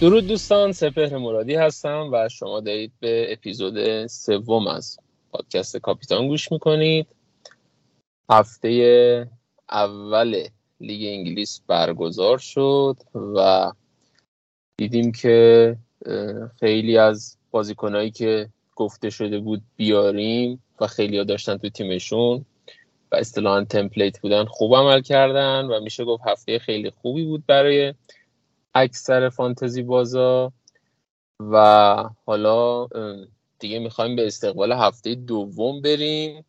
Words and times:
درود 0.00 0.26
دوستان 0.26 0.72
سپهر 0.72 1.16
مرادی 1.16 1.54
هستم 1.54 2.10
و 2.12 2.28
شما 2.28 2.60
دارید 2.60 2.92
به 3.00 3.32
اپیزود 3.32 4.06
سوم 4.06 4.66
از 4.66 4.98
پادکست 5.32 5.76
کاپیتان 5.76 6.28
گوش 6.28 6.52
می‌کنید. 6.52 7.06
هفته 8.30 9.30
اول 9.70 10.44
لیگ 10.80 11.08
انگلیس 11.08 11.60
برگزار 11.66 12.38
شد 12.38 12.96
و 13.36 13.72
دیدیم 14.76 15.12
که 15.12 15.76
خیلی 16.60 16.98
از 16.98 17.36
بازیکنهایی 17.50 18.10
که 18.10 18.48
گفته 18.76 19.10
شده 19.10 19.38
بود 19.38 19.62
بیاریم 19.76 20.62
و 20.80 20.86
خیلی 20.86 21.18
ها 21.18 21.24
داشتن 21.24 21.56
تو 21.56 21.68
تیمشون 21.68 22.44
و 23.12 23.16
اصطلاحا 23.16 23.64
تمپلیت 23.64 24.20
بودن 24.20 24.44
خوب 24.44 24.74
عمل 24.74 25.00
کردن 25.00 25.64
و 25.64 25.80
میشه 25.80 26.04
گفت 26.04 26.22
هفته 26.26 26.58
خیلی 26.58 26.90
خوبی 26.90 27.24
بود 27.24 27.46
برای 27.46 27.94
اکثر 28.74 29.28
فانتزی 29.28 29.82
بازا 29.82 30.52
و 31.40 31.56
حالا 32.26 32.88
دیگه 33.58 33.78
می‌خوایم 33.78 34.16
به 34.16 34.26
استقبال 34.26 34.72
هفته 34.72 35.14
دوم 35.14 35.80
بریم. 35.80 36.44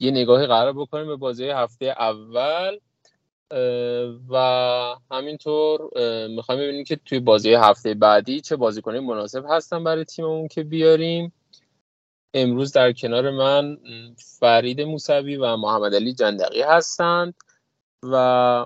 یه 0.00 0.10
نگاهی 0.10 0.46
قرار 0.46 0.72
بکنیم 0.72 1.06
به 1.06 1.16
بازی 1.16 1.48
هفته 1.48 1.86
اول 1.86 2.78
و 4.30 4.36
همینطور 5.10 5.80
می‌خوایم 6.28 6.60
ببینیم 6.60 6.84
که 6.84 6.96
توی 6.96 7.20
بازی 7.20 7.54
هفته 7.54 7.94
بعدی 7.94 8.40
چه 8.40 8.56
بازیکنی 8.56 9.00
مناسب 9.00 9.44
هستن 9.48 9.84
برای 9.84 10.04
تیممون 10.04 10.48
که 10.48 10.62
بیاریم. 10.62 11.32
امروز 12.34 12.72
در 12.72 12.92
کنار 12.92 13.30
من 13.30 13.78
فرید 14.16 14.80
موسوی 14.80 15.36
و 15.36 15.56
محمد 15.56 15.94
علی 15.94 16.14
جندقی 16.14 16.62
هستند 16.62 17.34
و 18.02 18.14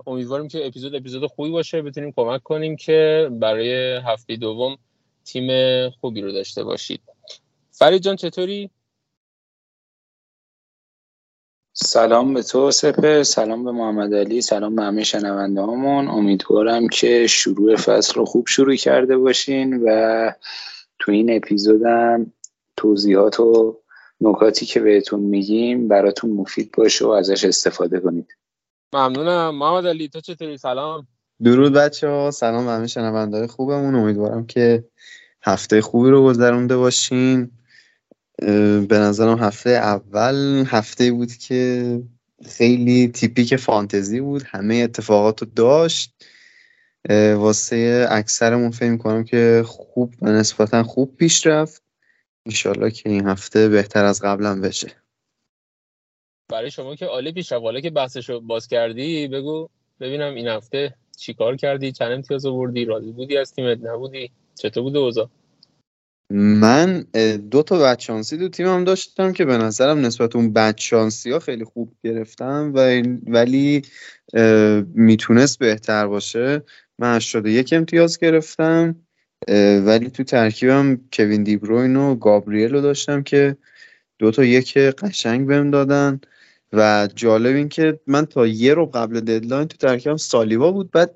امیدواریم 0.07 0.49
که 0.49 0.67
اپیزود 0.67 0.95
اپیزود 0.95 1.27
خوبی 1.27 1.51
باشه. 1.51 1.83
بتونیم 1.83 2.13
کمک 2.17 2.43
کنیم 2.43 2.77
که 2.77 3.29
برای 3.33 3.97
هفته 3.97 4.37
دوم 4.37 4.77
تیم 5.25 5.49
خوبی 5.91 6.21
رو 6.21 6.33
داشته 6.33 6.65
باشید. 6.65 7.01
فرید 7.71 8.03
جان 8.03 8.17
چطوری؟ 8.17 8.71
سلام 11.73 12.35
به 12.35 12.43
تو 12.43 12.71
سپه. 12.71 13.23
سلام 13.23 13.65
به 13.65 13.73
محمد 13.73 14.15
علی. 14.15 14.43
سلام 14.43 14.77
به 14.77 14.83
همه 14.83 15.05
شنونده 15.05 15.63
همون 15.63 16.09
امیدوارم 16.09 16.89
که 16.89 17.27
شروع 17.27 17.77
فصل 17.77 18.15
رو 18.15 18.25
خوب 18.25 18.47
شروع 18.47 18.77
کرده 18.77 19.17
باشین 19.17 19.83
و 19.85 20.33
تو 20.99 21.13
این 21.13 21.37
اپیزودم 21.37 22.33
توضیحات 22.77 23.41
و 23.41 23.77
نکاتی 24.21 24.67
که 24.67 24.81
بهتون 24.81 25.21
میگیم 25.21 25.89
براتون 25.89 26.31
مفید 26.31 26.73
باشه 26.77 27.05
و 27.05 27.09
ازش 27.09 27.45
استفاده 27.45 28.01
کنید. 28.01 28.37
ممنونم. 28.93 29.59
محمد 29.59 29.87
علی 29.87 30.09
تو 30.09 30.21
چطوری؟ 30.21 30.59
سلام. 30.59 31.07
درود 31.43 31.73
بچه 31.73 32.09
ها 32.09 32.31
سلام 32.31 32.69
همه 32.69 32.87
شنونده 32.87 33.47
خوبمون. 33.47 33.95
امیدوارم 33.95 34.47
که 34.47 34.85
هفته 35.43 35.81
خوبی 35.81 36.11
رو 36.11 36.25
گذرونده 36.25 36.77
باشین. 36.77 37.51
به 38.89 38.99
نظرم 38.99 39.39
هفته 39.39 39.71
اول 39.71 40.65
هفته 40.67 41.13
بود 41.13 41.33
که 41.33 42.03
خیلی 42.47 43.09
تیپیک 43.09 43.57
فانتزی 43.57 44.21
بود. 44.21 44.43
همه 44.47 44.75
اتفاقات 44.75 45.43
رو 45.43 45.49
داشت. 45.57 46.25
واسه 47.37 48.07
اکثرمون 48.11 48.71
فکر 48.71 48.97
کنم 48.97 49.25
که 49.25 49.65
خوب 49.67 50.25
نسبتا 50.25 50.83
خوب 50.83 51.17
پیش 51.17 51.47
رفت. 51.47 51.83
انشالله 52.47 52.91
که 52.91 53.11
این 53.11 53.29
هفته 53.29 53.69
بهتر 53.69 54.05
از 54.05 54.23
قبلا 54.23 54.61
بشه. 54.61 55.02
برای 56.53 56.71
شما 56.71 56.95
که 56.97 57.07
عالی 57.07 57.33
پیش 57.33 57.53
حالا 57.53 57.81
که 57.81 57.91
بحثش 57.91 58.31
رو 58.31 58.41
باز 58.41 58.69
کردی 58.69 59.29
بگو 59.29 59.69
ببینم 60.01 60.35
این 60.35 60.49
هفته 60.49 60.95
چیکار 61.19 61.57
کردی 61.57 61.93
چند 61.93 62.13
امتیاز 62.13 62.47
آوردی 62.47 62.85
راضی 62.85 63.13
بودی 63.13 63.37
از 63.37 63.53
تیمت 63.55 63.79
نبودی؟ 63.83 64.31
چطور 64.55 64.83
بوده 64.83 64.99
اوضاع؟ 64.99 65.29
من 66.35 67.07
دو 67.51 67.63
تا 67.63 67.79
بدشانسی 67.79 68.37
دو 68.37 68.49
تیمم 68.49 68.85
داشتم 68.85 69.33
که 69.33 69.45
به 69.45 69.59
نظرم 69.59 69.99
نسبت 69.99 70.37
اون 70.37 70.53
بدشانسی 70.53 71.31
ها 71.31 71.39
خیلی 71.39 71.65
خوب 71.65 71.93
گرفتم 72.05 72.73
و 72.75 73.03
ولی 73.27 73.83
می‌تونست 74.95 75.59
بهتر 75.59 76.07
باشه. 76.07 76.63
من 76.99 77.17
81 77.17 77.73
امتیاز 77.73 78.19
گرفتم 78.19 78.97
ولی 79.87 80.11
تو 80.11 80.25
ترکیبم 80.25 81.01
کوین 81.13 81.43
دیبروین 81.43 81.97
و 81.97 82.15
گابریل 82.15 82.71
رو 82.71 82.81
داشتم 82.81 83.23
که 83.23 83.57
دو 84.19 84.31
تا 84.31 84.45
یک 84.45 84.79
قشنگ 84.79 85.47
بهم 85.47 85.71
دادن. 85.71 86.21
و 86.73 87.09
جالب 87.15 87.57
این 87.57 87.69
که 87.69 88.01
من 88.07 88.27
تا 88.27 88.47
یه 88.47 88.75
رو 88.75 88.87
قبل 88.87 89.21
ددلاین 89.21 89.69
تو 89.69 89.77
ترکیبم 89.77 90.17
سالیوا 90.17 90.73
بود. 90.73 90.91
بعد 90.91 91.15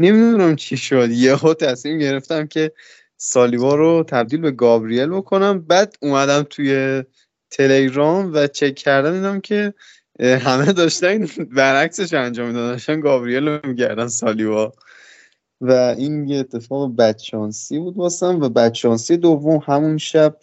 نمی‌دونم 0.00 0.56
چی 0.56 0.76
شد. 0.76 1.10
یهو 1.10 1.54
تصمیم 1.54 1.98
گرفتم 1.98 2.46
که 2.46 2.72
سالیوا 3.16 3.74
رو 3.74 4.04
تبدیل 4.08 4.40
به 4.40 4.50
گابریل 4.50 5.08
بکنم. 5.08 5.60
بعد 5.60 5.96
اومدم 6.02 6.42
توی 6.42 7.02
تلگرام 7.50 8.34
و 8.34 8.46
چک 8.46 8.74
کردم. 8.74 9.12
دیدم 9.12 9.40
که 9.40 9.74
همه 10.20 10.72
داشتن 10.72 11.26
برعکسش 11.52 12.14
انجام 12.14 12.46
می‌دادن. 12.46 12.68
داشتن 12.68 13.00
گابریل 13.00 13.48
رو 13.48 13.58
میگردن 13.64 14.08
سالیوا 14.08 14.72
و 15.60 15.72
این 15.72 16.28
یه 16.28 16.38
اتفاق 16.38 16.96
بدشانسی 16.96 17.78
بود 17.78 17.96
واسم 17.96 18.40
و 18.40 18.48
بدشانسی 18.48 19.16
دوم 19.16 19.62
همون 19.66 19.98
شب 19.98 20.36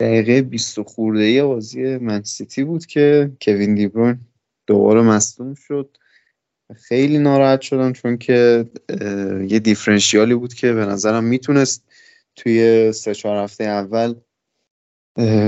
دقیقه 0.00 0.42
20 0.42 0.82
خورده 0.82 1.22
ای 1.22 1.42
بازی 1.42 1.96
منسیتی 1.96 2.64
بود 2.64 2.86
که 2.86 3.32
کوین 3.40 3.74
دیبرون 3.74 4.20
دوباره 4.66 5.02
مصدوم 5.02 5.54
شد. 5.54 5.96
خیلی 6.76 7.18
ناراحت 7.18 7.60
شدم 7.60 7.92
چون 7.92 8.16
که 8.18 8.64
یه 9.48 9.58
دیفرنشیالی 9.58 10.34
بود 10.34 10.54
که 10.54 10.72
به 10.72 10.86
نظرم 10.86 11.24
می‌تونست 11.24 11.84
توی 12.36 12.92
سه 12.92 13.14
چهار 13.14 13.44
هفته 13.44 13.64
اول 13.64 14.14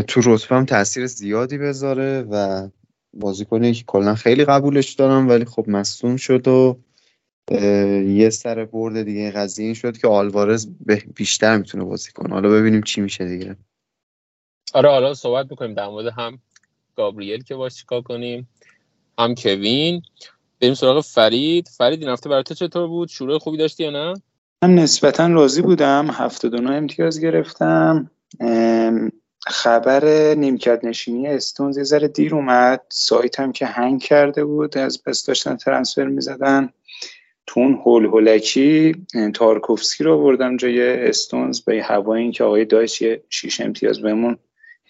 تو 0.08 0.20
رتبه 0.24 0.56
هم 0.56 0.64
تاثیر 0.64 1.06
زیادی 1.06 1.58
بذاره 1.58 2.22
و 2.30 2.68
بازیکنی 3.12 3.72
که 3.72 3.84
کلا 3.86 4.14
خیلی 4.14 4.44
قبولش 4.44 4.92
دارم 4.92 5.28
ولی 5.28 5.44
خب 5.44 5.68
مصدوم 5.68 6.16
شد 6.16 6.48
و 6.48 6.78
یه 8.06 8.30
سر 8.30 8.64
برد 8.64 9.02
دیگه 9.02 9.30
قضیه 9.30 9.64
این 9.64 9.74
شد 9.74 9.98
که 9.98 10.08
آلوارز 10.08 10.68
بیشتر 11.14 11.56
می‌تونه 11.56 11.84
بازی 11.84 12.12
کنه. 12.12 12.34
حالا 12.34 12.48
ببینیم 12.48 12.82
چی 12.82 13.00
میشه 13.00 13.26
دیگه. 13.26 13.56
آره 14.74 14.88
حالا 14.88 15.14
صحبت 15.14 15.50
می‌کنیم 15.50 15.74
در 15.74 15.88
مورد 15.88 16.06
هم 16.06 16.38
گابریل 16.96 17.42
که 17.42 17.54
باش 17.54 17.74
چیکار 17.74 18.00
کنیم 18.00 18.48
هم 19.18 19.34
کوین. 19.34 20.02
بریم 20.60 20.74
سراغ 20.74 21.00
فرید. 21.00 21.68
فرید 21.68 22.00
این 22.00 22.08
هفته 22.08 22.28
برای 22.28 22.42
تو 22.42 22.54
چطور 22.54 22.88
بود؟ 22.88 23.08
شروع 23.08 23.38
خوبی 23.38 23.56
داشتی 23.56 23.84
یا 23.84 23.90
نه؟ 23.90 24.14
من 24.62 24.74
نسبتا 24.74 25.26
راضی 25.26 25.62
بودم. 25.62 26.10
هفته 26.10 26.48
دو 26.48 26.72
امتیاز 26.72 27.20
گرفتم. 27.20 28.10
خبر 29.46 30.34
نیمکت 30.34 30.84
نشینی 30.84 31.28
استونز 31.28 31.78
یه 31.78 31.84
ذره 31.84 32.08
دیر 32.08 32.34
اومد. 32.34 32.80
سایت 32.88 33.40
هم 33.40 33.52
که 33.52 33.66
هنگ 33.66 34.02
کرده 34.02 34.44
بود 34.44 34.78
از 34.78 35.02
بس 35.02 35.26
داشتن 35.26 35.56
ترنسفر 35.56 36.04
می‌زدن. 36.04 36.72
تو 37.46 37.60
اون 37.60 37.74
هول 37.74 38.04
هولکی 38.04 39.06
تارکوفسکی 39.34 40.04
رو 40.04 40.22
بردم 40.22 40.56
جای 40.56 41.08
استونز. 41.08 41.60
به 41.60 41.82
هوای 41.82 42.30
که 42.30 42.44
آقای 42.44 42.66
یه 43.00 43.22
شیش 43.30 43.60
امتیاز 43.60 44.00
بهمون 44.00 44.38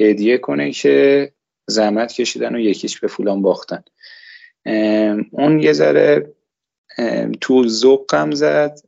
هدیه 0.01 0.39
کنه 0.39 0.73
که 0.73 1.33
زحمت 1.67 2.13
کشیدن 2.13 2.55
و 2.55 2.59
یکیش 2.59 3.01
به 3.01 3.09
فولان 3.09 3.43
باختن. 3.43 3.83
اون 5.31 5.61
یه 5.61 5.73
ذره 5.73 6.33
تو 7.41 7.69
ذوقم 7.69 8.31
زد. 8.31 8.79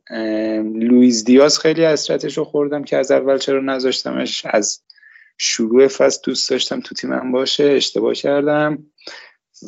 لویز 0.75 1.23
دیاز 1.23 1.59
خیلی 1.59 1.85
اسرتش 1.85 2.37
رو 2.37 2.43
خوردم 2.43 2.83
که 2.83 2.97
از 2.97 3.11
اول 3.11 3.37
چرا 3.37 3.61
نذاشتمش؟ 3.61 4.45
از 4.45 4.81
شروع 5.37 5.87
فصل 5.87 6.21
دوست 6.23 6.49
داشتم 6.49 6.79
تو 6.79 6.95
تیمم 6.95 7.31
باشه 7.31 7.63
اشتباه 7.63 8.13
کردم. 8.13 8.85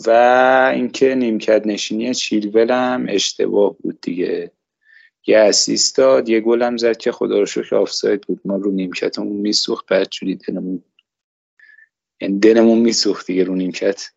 و 0.05 0.71
اینکه 0.75 1.15
نیمکت 1.15 1.61
نشینی 1.65 2.13
چیلولم 2.13 3.05
اشتباه 3.09 3.77
بود 3.77 4.01
دیگه. 4.01 4.51
یه 5.27 5.37
اسیست 5.37 5.97
داد 5.97 6.29
یه 6.29 6.39
گلم 6.39 6.77
زد 6.77 6.97
که 6.97 7.11
خدا 7.11 7.39
رو 7.39 7.45
شکر 7.45 7.75
آفساید 7.75 8.21
بود. 8.21 8.41
ما 8.45 8.55
رو 8.55 8.71
نیمکتمون 8.71 9.37
میسوخت 9.37 9.85
بعد 9.85 10.09
جوری 10.09 10.35
دلمون 10.35 10.83
یعنی 12.21 12.39
دلمون 12.39 12.79
میسوخت 12.79 13.27
دیگه 13.27 13.43
رو 13.43 13.55
نیمکت. 13.55 14.11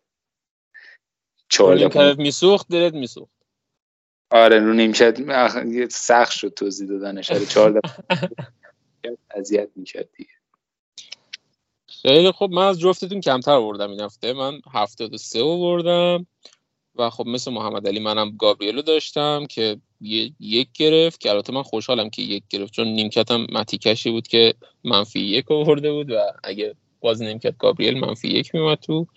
چهارده 1.49 2.13
میسوخت 2.13 2.67
دلت 2.67 2.93
میسوخت. 2.93 3.31
آره 4.31 4.59
رو 4.59 4.73
نیمکت 4.73 5.91
سخت 5.91 6.31
شد 6.31 6.49
توضیح 6.49 6.87
دادنش. 6.89 7.31
آره 7.31 7.45
چهارده 7.45 7.79
اذیت 9.35 9.69
می‌کرد 9.75 10.09
دیگه. 10.17 10.29
خیلی 11.87 12.31
خب 12.31 12.49
من 12.51 12.67
از 12.67 12.79
جفتتون 12.79 13.21
کمتر 13.21 13.51
آوردم 13.51 13.89
این 13.89 13.99
هفته. 13.99 14.33
من 14.33 14.61
هفتاد 14.73 15.13
و 15.13 15.17
سه 15.17 15.43
آوردم. 15.43 16.27
و 16.95 17.09
خب 17.09 17.27
مثل 17.27 17.51
محمد 17.51 17.87
علی 17.87 17.99
منم 17.99 18.37
گابریلو 18.37 18.81
داشتم 18.81 19.45
که 19.45 19.81
یک 20.39 20.69
گرفت. 20.73 21.19
که 21.19 21.29
البته 21.29 21.53
من 21.53 21.63
خوشحالم 21.63 22.09
که 22.09 22.21
یک 22.21 22.43
گرفت. 22.49 22.73
چون 22.73 22.87
نیمکتم 22.87 23.47
متیکشی 23.51 24.11
بود 24.11 24.27
که 24.27 24.53
منفی 24.83 25.19
یک 25.19 25.51
آورده 25.51 25.91
بود 25.91 26.11
و 26.11 26.17
اگه 26.43 26.75
باز 27.01 27.21
نیمکت 27.21 27.57
گابریل 27.57 27.99
منفی 27.99 28.27
یک 28.27 28.55
میومد 28.55 28.77
تو 28.77 29.07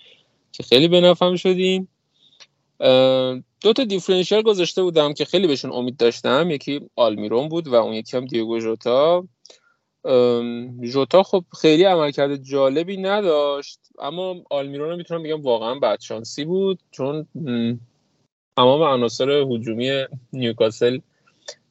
که 0.53 0.63
خیلی 0.63 0.89
به 0.89 1.01
نفهم 1.01 1.37
شدیم. 1.37 1.89
دو 3.61 3.73
تا 3.77 3.85
دیفرنشیال 3.85 4.43
گذاشته 4.43 4.83
بودم 4.83 5.13
که 5.13 5.25
خیلی 5.25 5.47
بهشون 5.47 5.73
امید 5.73 5.97
داشتم. 5.97 6.51
یکی 6.51 6.81
آلمیرون 6.97 7.49
بود 7.49 7.69
و 7.69 7.75
اون 7.75 7.95
یکی 7.95 8.17
هم 8.17 8.25
دیگو 8.25 8.61
ژوتا 8.61 9.25
ژوتا 10.83 11.23
خب 11.23 11.45
خیلی 11.61 11.85
عملکرد 11.85 12.37
جالبی 12.37 12.97
نداشت 12.97 13.81
اما 13.99 14.37
آلمیرون 14.51 14.91
رو 14.91 14.97
می‌تونم 14.97 15.23
بگم 15.23 15.43
واقعا 15.43 15.75
بدشانسی 15.75 16.45
بود 16.45 16.79
چون 16.91 17.27
تمام 18.57 18.83
عناصر 18.83 19.31
هجومی 19.31 20.05
نیوکاسل 20.33 20.99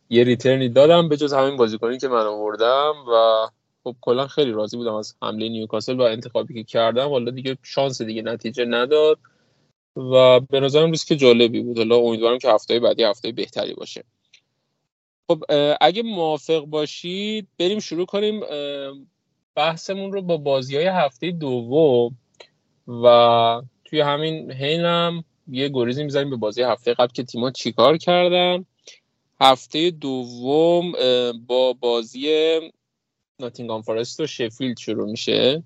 یه 0.10 0.24
ریترنی 0.24 0.70
دادم 0.70 1.10
به 1.10 1.18
جز 1.18 1.34
همین 1.34 1.58
بازیکنی 1.58 1.98
که 1.98 2.08
من 2.08 2.26
آوردم 2.26 2.94
و 3.14 3.48
خب 3.84 3.96
کلا 4.02 4.28
خیلی 4.28 4.52
راضی 4.52 4.78
بودم 4.78 4.94
از 4.94 5.16
حمله 5.22 5.50
نیوکاسل 5.50 6.00
و 6.00 6.02
انتخابی 6.02 6.54
که 6.54 6.64
کردم. 6.64 7.10
حالا 7.10 7.32
دیگه 7.32 7.58
شانس 7.64 8.02
دیگه 8.02 8.22
نتیجه 8.22 8.66
نداد 8.66 9.20
و 9.96 10.40
به 10.40 10.60
نظرم 10.60 10.92
که 10.92 11.16
جالبی 11.16 11.62
بود. 11.62 11.78
حالا 11.78 11.96
امیدوارم 11.96 12.38
که 12.38 12.50
هفته 12.50 12.80
بعدی 12.80 13.04
هفته 13.04 13.32
بهتری 13.32 13.74
باشه. 13.74 14.04
خب 15.28 15.44
اگه 15.82 16.04
موافق 16.04 16.66
باشید 16.66 17.48
بریم 17.60 17.80
شروع 17.80 18.06
کنیم 18.06 18.42
بحثمون 19.56 20.12
رو 20.12 20.22
با 20.22 20.38
بازی 20.38 20.76
های 20.76 20.86
هفته 20.86 21.32
دوم 21.32 22.18
و 22.88 23.62
توی 23.86 24.02
همین 24.02 24.52
حینم 24.52 25.24
یه 25.48 25.70
گریزی 25.70 26.04
می‌زنیم 26.04 26.30
به 26.30 26.36
بازی 26.36 26.62
هفته 26.62 26.94
قبل 26.94 27.12
که 27.14 27.24
تیما 27.24 27.52
چیکار 27.52 27.98
کردن. 27.98 28.66
هفته 29.42 29.92
دوم 29.92 30.92
با 31.48 31.74
بازی 31.74 32.30
ناتینگام 33.42 33.82
فارست 33.82 34.20
و 34.20 34.28
شفیلد 34.28 34.78
شروع 34.78 35.12
میشه. 35.12 35.64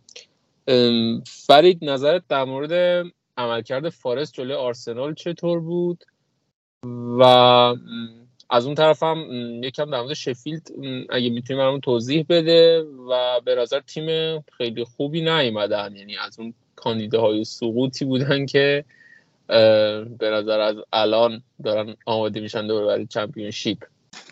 فرید 1.25 1.77
نظرت 1.81 2.23
در 2.29 2.43
مورد 2.43 3.05
عملکرد 3.37 3.89
فارست 3.89 4.33
جلوی 4.33 4.53
آرسنال 4.53 5.13
چطور 5.13 5.59
بود؟ 5.59 6.03
و 7.19 7.23
از 8.49 8.65
اون 8.65 8.75
طرف 8.75 9.03
هم 9.03 9.17
یکم 9.63 9.91
در 9.91 10.01
مورد 10.01 10.13
شفیلد 10.13 10.71
اگه 11.09 11.29
می‌تونیم 11.29 11.63
برامون 11.63 11.79
توضیح 11.79 12.25
بده 12.29 12.81
و 13.09 13.41
به 13.45 13.55
نظر 13.55 13.79
تیم 13.79 14.39
خیلی 14.57 14.83
خوبی 14.83 15.21
نیومدن. 15.21 15.95
یعنی 15.95 16.17
از 16.17 16.39
اون 16.39 16.53
کاندیداهای 16.75 17.43
سقوطی 17.43 18.05
بودن 18.05 18.45
که 18.45 18.85
به 19.47 20.29
نظر 20.31 20.59
از 20.59 20.75
الان 20.93 21.43
دارن 21.63 21.95
آماده 22.05 22.39
میشن 22.39 22.67
دور 22.67 22.85
برای 22.85 23.05
چمپیونشیپ. 23.05 23.77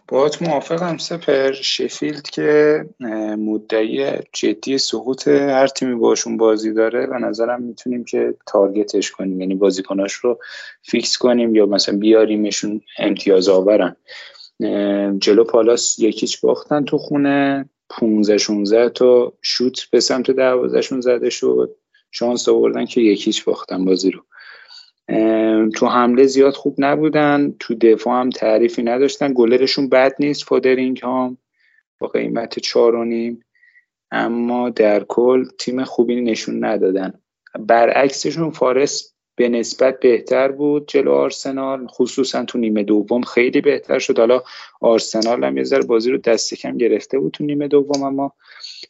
باید 0.07 0.37
موافقم 0.41 0.97
سپر. 0.97 1.51
شفیلد 1.51 2.21
که 2.21 2.85
مدعی 3.37 4.11
جدی 4.33 4.77
سقوط 4.77 5.27
هر 5.27 5.67
تیمی 5.67 5.95
باشون 5.95 6.37
بازی 6.37 6.73
داره 6.73 7.05
و 7.05 7.13
نظرم 7.13 7.61
می‌تونیم 7.61 8.03
که 8.03 8.35
تارگتش 8.47 9.11
کنیم. 9.11 9.41
یعنی 9.41 9.55
بازیکناش 9.55 10.13
رو 10.13 10.39
فیکس 10.83 11.17
کنیم 11.17 11.55
یا 11.55 11.65
مثلا 11.65 11.97
بیاریمشون 11.97 12.81
امتیاز 12.99 13.49
آورن. 13.49 13.95
جلو 15.19 15.43
پالاس 15.43 15.99
یکیچ 15.99 16.41
باختن 16.41 16.85
تو 16.85 16.97
خونه 16.97 17.69
15 17.89 18.37
16 18.37 18.89
تا 18.89 19.33
شوت 19.41 19.89
به 19.91 19.99
سمت 19.99 20.31
دروازهشون 20.31 21.01
زده 21.01 21.29
شد. 21.29 21.75
شانس 22.11 22.49
آوردن 22.49 22.85
که 22.85 23.01
یکیچ 23.01 23.45
باختن 23.45 23.85
بازی 23.85 24.11
رو. 24.11 24.21
تو 25.75 25.87
حمله 25.87 26.25
زیاد 26.25 26.53
خوب 26.53 26.75
نبودن 26.77 27.55
تو 27.59 27.75
دفاع 27.75 28.19
هم 28.19 28.29
تعریفی 28.29 28.83
نداشتن. 28.83 29.33
گلرشون 29.33 29.89
بد 29.89 30.15
نیست 30.19 30.43
فودرینگ 30.43 30.99
هم 31.03 31.37
با 31.99 32.07
قیمت 32.07 32.59
چار 32.59 32.95
و 32.95 33.05
نیم. 33.05 33.43
اما 34.11 34.69
در 34.69 35.03
کل 35.03 35.45
تیم 35.59 35.83
خوبی 35.83 36.21
نشون 36.21 36.65
ندادن. 36.65 37.13
برعکسشون 37.59 38.51
فارس 38.51 39.13
به 39.35 39.49
نسبت 39.49 39.99
بهتر 39.99 40.51
بود 40.51 40.87
جلو 40.87 41.11
آرسنال 41.11 41.87
خصوصا 41.87 42.45
تو 42.45 42.57
نیمه 42.57 42.83
دوم 42.83 43.21
خیلی 43.21 43.61
بهتر 43.61 43.99
شد. 43.99 44.19
حالا 44.19 44.41
آرسنال 44.81 45.43
هم 45.43 45.57
یه 45.57 45.63
ذره 45.63 45.83
بازی 45.83 46.11
رو 46.11 46.17
دست 46.17 46.53
کم 46.53 46.77
گرفته 46.77 47.19
بود 47.19 47.31
تو 47.31 47.43
نیمه 47.43 47.67
دوم 47.67 48.03
اما 48.03 48.33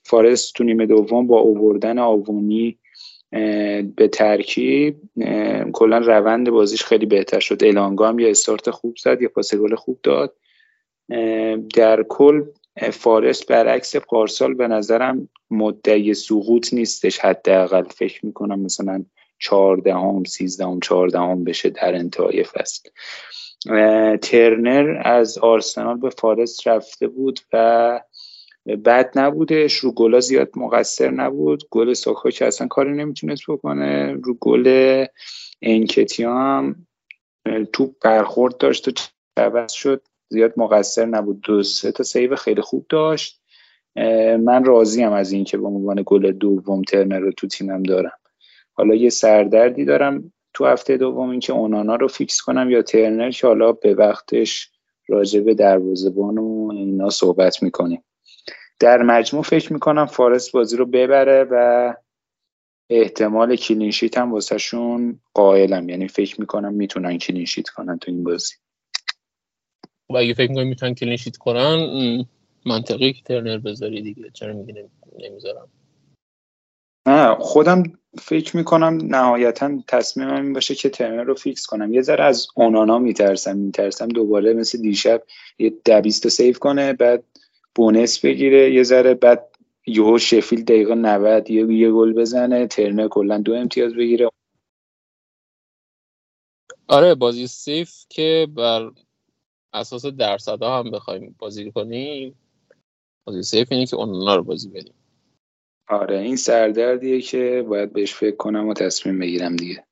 فارس 0.04 0.52
تو 0.52 0.64
نیمه 0.64 0.86
دوم 0.86 1.28
با 1.28 1.40
اووردن 1.40 2.00
آوونی 2.00 2.80
به 3.96 4.08
ترکیب 4.12 4.96
کلا 5.74 5.98
روند 5.98 6.50
بازیش 6.50 6.84
خیلی 6.84 7.06
بهتر 7.06 7.40
شد. 7.40 7.64
الانگا 7.64 8.08
هم 8.08 8.20
یه 8.20 8.30
استارت 8.30 8.70
خوب 8.70 8.96
زد 8.98 9.22
یه 9.22 9.28
پاس 9.28 9.56
گل 9.56 9.76
خوب 9.76 10.00
داد. 10.04 10.36
در 11.76 12.04
کل 12.04 12.44
فارس 12.92 13.46
برعکس 13.46 13.96
پارسال 13.96 14.54
به 14.54 14.68
نظرم 14.68 15.30
مدعی 15.52 16.14
سقوط 16.14 16.74
نیستش 16.74 17.20
حداقل. 17.20 17.84
فکر 17.84 18.26
می‌کنم 18.26 18.60
مثلا 18.60 19.06
چهاردهم 19.40 20.24
سیزدهم 20.24 20.80
چهاردهم 20.80 21.44
بشه 21.44 21.70
در 21.70 21.96
انتهای 21.96 22.44
فصل. 22.44 22.90
ترنر 24.22 25.02
از 25.06 25.38
آرسنال 25.38 25.98
به 25.98 26.10
فارست 26.10 26.68
رفته 26.68 27.08
بود 27.08 27.40
و 27.54 28.02
بد 28.68 29.12
نبودش 29.16 29.74
رو 29.74 29.92
گلا 29.92 30.20
زیاد 30.20 30.50
مقصر 30.56 31.12
نبود. 31.12 31.64
گل 31.70 31.94
ساکا 31.94 32.30
که 32.30 32.46
اصلا 32.46 32.68
کاری 32.68 32.94
نمی‌تونست 32.94 33.44
بکنه. 33.48 34.14
رو 34.14 34.34
گل 34.40 35.06
انکتیا 35.62 36.38
هم 36.38 36.88
توپ 37.74 37.96
برخورد 38.02 38.58
داشت 38.58 38.88
و 38.88 38.92
عوض 39.38 39.72
شد. 39.72 40.02
زیاد 40.30 40.54
مقصر 40.58 41.06
نبود. 41.06 41.42
دو 41.42 41.64
سه 41.64 41.92
تا 41.92 42.04
save 42.04 42.36
خیلی 42.36 42.62
خوب 42.62 42.86
داشت. 42.90 43.42
من 44.40 44.64
راضیم 44.66 45.12
از 45.12 45.32
اینکه 45.32 45.58
به 45.58 45.68
عنوان 45.68 46.04
گل 46.06 46.32
دوم 46.32 46.82
ترنر 46.82 47.20
رو 47.20 47.32
تو 47.32 47.48
تیمم 47.48 47.84
دارم. 47.84 48.20
حالا 48.74 48.96
یه 48.96 49.10
سردردی 49.10 49.86
دارم 49.86 50.34
تو 50.54 50.66
هفته 50.66 50.98
دوم 50.98 51.30
اینکه 51.30 51.54
اونانا 51.54 51.96
رو 51.96 52.08
fix 52.08 52.42
کنم 52.42 52.70
یا 52.70 52.82
ترنر 52.82 53.32
که 53.32 53.48
حالا 53.48 53.72
به 53.72 53.94
وقتش 53.94 54.72
راجع 55.08 55.40
به 55.40 55.54
دروازه‌بان 55.54 56.38
و 56.38 56.72
اینا 56.74 57.10
صحبت 57.10 57.64
می‌کنیم. 57.64 58.04
در 58.84 59.02
مجموع 59.02 59.44
فکر 59.44 59.74
می‌کنم 59.74 60.06
فارست 60.06 60.52
بازی 60.52 60.78
رو 60.78 60.86
ببره 60.86 61.44
و 61.52 61.94
احتمال 62.90 63.56
clean 63.56 63.87
sheet 63.87 64.18
هم 64.18 64.32
واسهشون 64.32 65.20
قائلم. 65.34 65.90
یعنی 65.90 66.08
فکر 66.08 66.42
می‌کنم 66.42 66.74
می‌تونن 66.74 67.18
clean 67.18 67.44
sheet 67.44 67.70
کنن 67.70 68.00
تو 68.00 68.12
این 68.12 68.24
بازی. 68.24 68.54
و 70.10 70.18
اگه 70.18 70.34
فکر 70.34 70.50
می‌کنم 70.50 70.68
می‌تونن 70.68 70.94
clean 70.94 71.16
sheet 71.16 71.38
کنن 71.38 72.26
منطقی 72.66 73.14
که 73.14 73.22
ترنر 73.22 73.58
بذاری 73.58 74.02
دیگه. 74.02 74.30
چرا 74.34 74.54
میگی 74.54 74.74
نمی‌ذارم؟ 75.20 75.70
نه 77.08 77.36
خودم 77.36 77.84
فکر 78.22 78.58
می‌کنم 78.58 78.98
نهایتا 79.04 79.84
تصمیمم 79.88 80.42
این 80.42 80.54
باشه 80.54 80.76
که 80.76 80.90
ترنر 80.90 81.24
رو 81.24 81.36
fix 81.36 81.66
کنم. 81.66 81.94
یه 81.94 82.02
ذره 82.02 82.24
از 82.24 82.48
اونانا 82.56 83.00
میترسم 83.00 83.58
میترسم 83.58 84.08
دوباره 84.08 84.54
مثل 84.54 84.82
دیشب 84.82 85.24
یه 85.60 85.74
دویست 85.86 86.28
save 86.28 86.60
کنه 86.60 86.94
بعد 86.94 87.24
bonus 87.76 88.26
بگیره 88.26 88.74
یه 88.74 88.84
ذره 88.84 89.14
بعد 89.14 89.58
یهو 89.88 90.18
شفیلد 90.18 90.64
دقیقه 90.64 90.96
90 90.96 91.50
یه 91.50 91.74
یه 91.74 91.92
گل 91.92 92.14
بزنه 92.14 92.68
ترنر 92.68 93.08
کلا 93.08 93.38
دو 93.38 93.54
امتیاز 93.54 93.94
بگیره. 93.94 94.30
آره 96.88 97.16
بازی 97.16 97.48
safe 97.48 97.92
که 98.10 98.48
بر 98.56 98.92
اساس 99.74 100.06
درصدها 100.06 100.80
هم 100.80 100.92
بخوایم 100.92 101.36
بازی 101.40 101.72
کنیم. 101.72 102.36
بازی 103.26 103.44
سیف 103.44 103.72
اینه 103.72 103.86
که 103.86 103.96
اونها 103.96 104.36
رو 104.36 104.44
بازی 104.44 104.70
بدیم. 104.70 104.94
آره 105.88 106.20
این 106.20 106.36
سردردیه 106.36 107.22
که 107.22 107.66
باید 107.70 107.94
بهش 107.94 108.14
فکر 108.14 108.36
کنم 108.36 108.68
و 108.68 108.74
تصمیم 108.74 109.20
بگیرم 109.20 109.56
دیگه. 109.56 109.84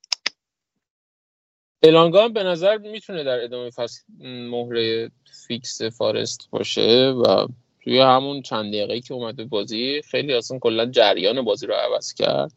الانگا 1.83 2.27
به 2.27 2.43
نظر 2.43 2.77
می‌تونه 2.77 3.23
در 3.23 3.43
ادامه 3.43 3.69
فصل 3.69 4.01
مهره 4.49 5.11
فیکس 5.47 5.81
فارست 5.81 6.49
باشه 6.51 7.09
و 7.25 7.47
توی 7.83 7.99
همون 7.99 8.41
چند 8.41 8.73
دقیقه 8.73 8.99
که 8.99 9.13
اومده 9.13 9.43
بازی 9.45 10.01
خیلی 10.01 10.33
اصلا 10.33 10.59
کلا 10.59 10.85
جریان 10.85 11.41
بازی 11.41 11.67
رو 11.67 11.73
عوض 11.73 12.13
کرد 12.13 12.51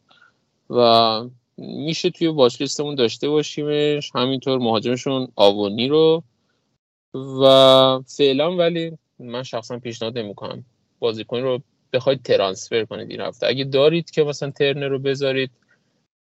و 0.70 1.20
میشه 1.58 2.10
توی 2.10 2.26
واچ 2.26 2.60
لیستمون 2.60 2.94
داشته 2.94 3.28
باشیمش 3.28 4.10
همینطور 4.14 4.58
مهاجمشون 4.58 5.28
آوونی 5.36 5.88
رو 5.88 6.22
و 7.14 8.00
فعلا 8.06 8.56
ولی 8.56 8.98
من 9.18 9.42
شخصا 9.42 9.78
پیشنهاد 9.78 10.18
نمی‌کنم 10.18 10.64
بازیکن 10.98 11.40
رو 11.40 11.60
بخواید 11.92 12.22
ترانسفر 12.22 12.84
کنید 12.84 13.10
این 13.10 13.20
هفته. 13.20 13.46
اگه 13.46 13.64
دارید 13.64 14.10
که 14.10 14.24
مثلا 14.24 14.50
ترنر 14.50 14.88
رو 14.88 14.98
بذارید 14.98 15.50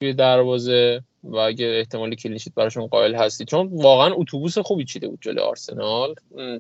توی 0.01 0.13
دروازه 0.13 1.03
و 1.25 1.37
اگه 1.37 1.67
احتمال 1.67 2.15
کلینشیت 2.15 2.55
براشون 2.55 2.87
قائل 2.87 3.15
هستی. 3.15 3.45
چون 3.45 3.69
واقعا 3.73 4.15
اتوبوس 4.15 4.59
خوبی 4.59 4.85
چیده 4.85 5.09
بود 5.09 5.19
جلوی 5.23 5.39
آرسنال. 5.39 6.15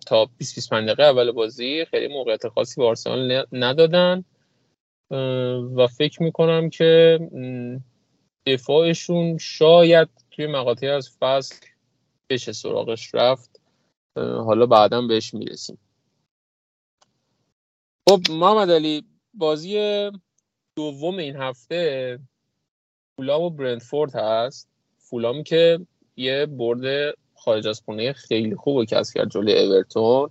تا 0.06 0.28
20 0.38 0.54
25 0.54 0.86
دقیقه 0.86 1.02
اول 1.02 1.30
بازی 1.30 1.84
خیلی 1.84 2.14
موقعیت 2.14 2.48
خاصی 2.48 2.80
به 2.80 2.86
آرسنال 2.86 3.46
ندادن. 3.52 4.24
و 5.76 5.86
فکر 5.86 6.22
می‌کنم 6.22 6.70
که 6.70 7.18
دفاعشون 8.46 9.38
شاید 9.38 10.08
توی 10.30 10.46
مقاطعی 10.46 10.88
از 10.88 11.16
فصل 11.20 11.66
بشه 12.30 12.52
سراغش 12.52 13.14
رفت. 13.14 13.60
حالا 14.16 14.66
بعدا 14.66 15.02
بهش 15.02 15.34
می‌رسیم. 15.34 15.78
خب 18.08 18.20
محمد 18.30 18.70
علی 18.70 19.04
بازی 19.34 20.10
دوم 20.76 21.18
این 21.18 21.36
هفته 21.36 22.18
فولام 23.16 23.42
و 23.42 23.50
برندفورد 23.50 24.14
هست. 24.14 24.68
فولامی 24.98 25.42
که 25.42 25.80
یه 26.16 26.46
برد 26.46 27.14
خارج 27.34 27.66
از 27.66 27.82
خونه 27.84 28.12
خیلی 28.12 28.56
خوب 28.56 28.84
کسب 28.84 29.14
کرد 29.14 29.30
جلوی 29.30 29.58
اورتون. 29.58 30.30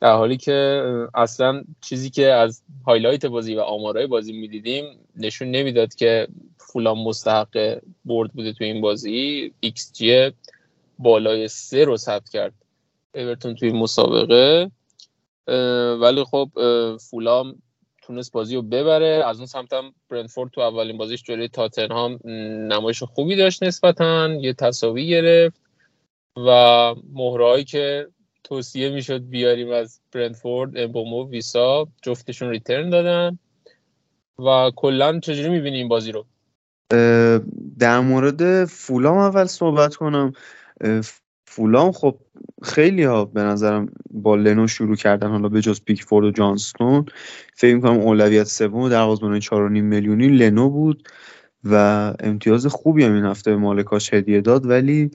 در 0.00 0.16
حالی 0.16 0.36
که 0.36 0.84
اصلا 1.14 1.64
چیزی 1.80 2.10
که 2.10 2.26
از 2.26 2.62
هایلایت 2.86 3.26
بازی 3.26 3.54
و 3.54 3.60
آمارای 3.60 4.06
بازی 4.06 4.32
می‌دیدیم 4.32 4.84
نشون 5.16 5.50
نمی‌داد 5.50 5.94
که 5.94 6.28
فولام 6.58 6.98
مستحق 6.98 7.80
برد 8.04 8.32
بوده 8.32 8.52
تو 8.52 8.64
این 8.64 8.80
بازی. 8.80 9.52
ایکس 9.60 9.92
جی 9.92 10.32
بالای 10.98 11.48
سه 11.48 11.84
رو 11.84 11.96
ثبت 11.96 12.28
کرد 12.28 12.52
اورتون 13.14 13.54
توی 13.54 13.72
مسابقه. 13.72 14.70
ولی 16.00 16.24
خب 16.24 16.48
فولام 17.10 17.62
تونست 18.06 18.32
بازی 18.32 18.54
رو 18.54 18.62
ببره. 18.62 19.24
از 19.26 19.36
اون 19.36 19.46
سمتم 19.46 19.92
برنفورد 20.08 20.50
تو 20.50 20.60
اولین 20.60 20.98
بازیش 20.98 21.22
جلوی 21.22 21.48
تاتنهام 21.48 22.18
نمایش 22.72 23.02
خوبی 23.02 23.36
داشت 23.36 23.62
نسبتا. 23.62 24.28
یه 24.28 24.52
تساوی 24.52 25.08
گرفت 25.08 25.60
و 26.36 26.50
مهره‌هایی 27.12 27.64
که 27.64 28.08
توصیه 28.44 28.90
می‌شد 28.90 29.28
بیاریم 29.28 29.72
از 29.72 30.00
برنفورد 30.12 30.78
امبومو 30.78 31.28
ویسا 31.28 31.88
جفتشون 32.02 32.50
return 32.50 32.90
دادن. 32.90 33.38
و 34.38 34.70
کلا 34.76 35.20
چجوری 35.20 35.48
می‌بینی 35.48 35.76
این 35.76 35.88
بازی 35.88 36.12
رو؟ 36.12 36.26
در 37.78 38.00
مورد 38.00 38.64
فولام 38.64 39.18
اول 39.18 39.44
صحبت 39.44 39.96
کنم. 39.96 40.32
فولام 41.54 41.92
خب 41.92 42.18
خیلی 42.62 43.02
ها 43.02 43.24
به 43.24 43.42
نظرم 43.42 43.92
با 44.10 44.36
لنو 44.36 44.66
شروع 44.66 44.96
کردن 44.96 45.28
حالا 45.28 45.48
به 45.48 45.60
جز 45.60 45.80
پیکفورد 45.80 46.26
و 46.26 46.30
جانستون 46.30 47.04
فکر 47.54 47.80
کنم 47.80 47.98
اولویت 48.00 48.44
سوم 48.44 48.88
دروازه‌بان 48.88 49.40
4.5 49.40 49.50
میلیونی 49.52 50.28
لنو 50.28 50.70
بود 50.70 51.08
و 51.64 51.74
امتیاز 52.20 52.66
خوبی 52.66 53.04
هم 53.04 53.14
این 53.14 53.24
هفته 53.24 53.50
به 53.50 53.56
مالکاش 53.56 54.14
هدیه 54.14 54.40
داد 54.40 54.66
ولی 54.66 55.10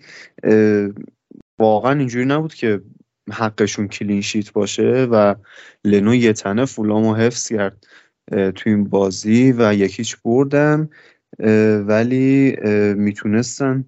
واقعا 1.59 1.99
اینجوری 1.99 2.25
نبود 2.25 2.53
که 2.53 2.81
حقشون 3.31 3.87
کلین 3.87 4.21
شیت 4.21 4.53
باشه 4.53 5.07
و 5.11 5.35
لنو 5.85 6.15
یه 6.15 6.33
تنه 6.33 6.65
فولامو 6.65 7.15
حفظ 7.15 7.47
کرد 7.47 7.87
تو 8.31 8.69
این 8.69 8.83
بازی 8.83 9.53
و 9.57 9.73
یکیچ 9.73 10.17
بردن 10.25 10.89
ولی 11.87 12.57
می‌تونستن 12.93 13.85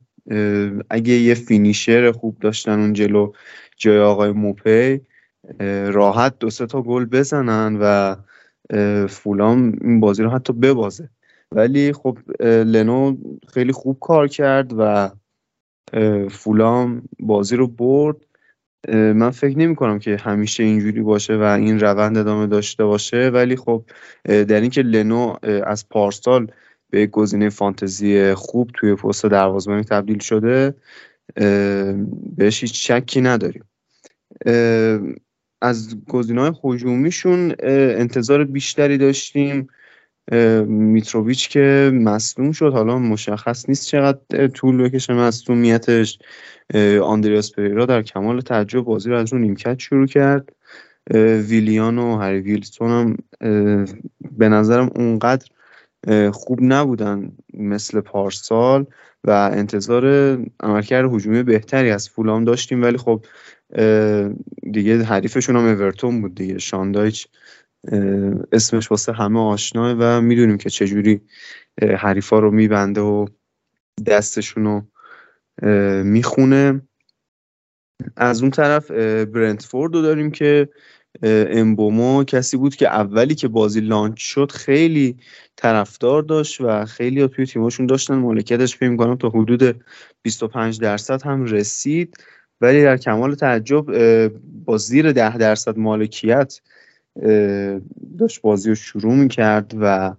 اگه 0.89 1.13
یه 1.13 1.33
فینیشر 1.33 2.11
خوب 2.11 2.39
داشتن 2.39 2.79
اون 2.79 2.93
جلو 2.93 3.31
جای 3.77 3.99
آقای 3.99 4.31
موپی 4.31 5.01
راحت 5.87 6.39
دو 6.39 6.49
سه 6.49 6.65
تا 6.65 6.81
گل 6.81 7.05
بزنن 7.05 7.77
و 7.81 8.15
فولام 9.07 9.77
این 9.81 9.99
بازی 9.99 10.23
رو 10.23 10.29
حتی 10.29 10.53
ببازه. 10.53 11.09
ولی 11.51 11.93
خب 11.93 12.17
لنو 12.43 13.17
خیلی 13.53 13.71
خوب 13.71 13.97
کار 13.99 14.27
کرد 14.27 14.73
و 14.77 15.09
فولام 16.29 17.03
بازی 17.19 17.55
رو 17.55 17.67
برد. 17.67 18.17
من 18.93 19.29
فکر 19.29 19.57
نمی 19.57 19.75
کنم 19.75 19.99
که 19.99 20.17
همیشه 20.17 20.63
اینجوری 20.63 21.01
باشه 21.01 21.37
و 21.37 21.41
این 21.43 21.79
روند 21.79 22.17
ادامه 22.17 22.47
داشته 22.47 22.85
باشه. 22.85 23.29
ولی 23.29 23.55
خب 23.55 23.83
در 24.25 24.61
اینکه 24.61 24.81
لنو 24.81 25.35
از 25.43 25.89
پارسال 25.89 26.51
به 26.91 27.07
گزینه 27.07 27.49
فانتزی 27.49 28.33
خوب 28.33 28.71
توی 28.73 28.95
پست 28.95 29.25
دروازه‌بانی 29.25 29.83
تبدیل 29.83 30.19
شده 30.19 30.75
بهش 32.37 32.61
هیچ 32.61 32.91
شکی 32.91 33.21
نداریم. 33.21 33.63
از 35.61 35.97
گزینه‌های 36.09 36.51
هجومیشون 36.63 37.55
انتظار 37.63 38.43
بیشتری 38.43 38.97
داشتیم. 38.97 39.67
میتروویچ 40.67 41.49
که 41.49 41.91
مصدوم 41.93 42.51
شد 42.51 42.73
حالا 42.73 42.99
مشخص 42.99 43.69
نیست 43.69 43.85
چقدر 43.85 44.47
طول 44.47 44.83
بکشه 44.83 45.13
مصدومیتش. 45.13 46.19
آندریاس 47.03 47.51
پریرا 47.51 47.85
در 47.85 48.01
کمال 48.01 48.41
تعجب 48.41 48.81
بازی 48.81 49.09
رو 49.09 49.17
از 49.17 49.33
رو 49.33 49.39
نیمکت 49.39 49.79
شروع 49.79 50.07
کرد. 50.07 50.55
ویلیان 51.49 51.97
و 51.97 52.17
هری 52.17 52.39
ویلسون 52.39 52.89
هم 52.89 53.17
به 54.37 54.49
نظرم 54.49 54.89
اونقدر 54.95 55.47
خوب 56.33 56.59
نبودن 56.61 57.31
مثل 57.53 58.01
پارسال 58.01 58.85
و 59.23 59.31
انتظار 59.53 60.05
عملکرد 60.59 61.13
هجومی 61.13 61.43
بهتری 61.43 61.91
از 61.91 62.09
فولام 62.09 62.43
داشتیم. 62.43 62.83
ولی 62.83 62.97
خب 62.97 63.25
دیگه 64.71 65.03
حریفشون 65.03 65.55
هم 65.55 65.65
اورتون 65.65 66.21
بود 66.21 66.35
دیگه. 66.35 66.57
شاندایچ 66.57 67.27
اسمش 68.51 68.91
واسه 68.91 69.13
همه 69.13 69.39
آشناه 69.39 69.95
و 69.99 70.21
می‌دونیم 70.21 70.57
که 70.57 70.69
چجوری 70.69 71.21
حریفا 71.97 72.39
رو 72.39 72.51
میبنده 72.51 73.01
و 73.01 73.25
دستشون 74.05 74.63
رو 74.63 74.83
می‌خونه. 76.03 76.81
از 78.15 78.41
اون 78.41 78.51
طرف 78.51 78.91
برنتفورد 79.25 79.95
رو 79.95 80.01
داریم 80.01 80.31
که 80.31 80.69
امبومو 81.23 82.23
کسی 82.23 82.57
بود 82.57 82.75
که 82.75 82.87
اولی 82.87 83.35
که 83.35 83.47
بازی 83.47 83.79
لانچ 83.79 84.19
شد 84.19 84.51
خیلی 84.51 85.17
طرفدار 85.55 86.23
داشت 86.23 86.61
و 86.61 86.85
خیلی 86.85 87.21
ها 87.21 87.27
توی 87.27 87.45
تیماشون 87.45 87.85
داشتن. 87.85 88.15
مالکیتش 88.15 88.77
فکر 88.77 88.95
کنم 88.95 89.15
تا 89.15 89.29
حدود 89.29 89.83
25 90.21 90.79
درصد 90.79 91.21
هم 91.21 91.43
رسید. 91.43 92.17
ولی 92.61 92.83
در 92.83 92.97
کمال 92.97 93.35
تعجب 93.35 93.85
با 94.65 94.77
زیر 94.77 95.11
10 95.11 95.37
درصد 95.37 95.77
مالکیت 95.77 96.61
داشت 98.19 98.41
بازی 98.41 98.69
رو 98.69 98.75
شروع 98.75 99.13
می‌کرد 99.13 99.73
و 99.81 100.15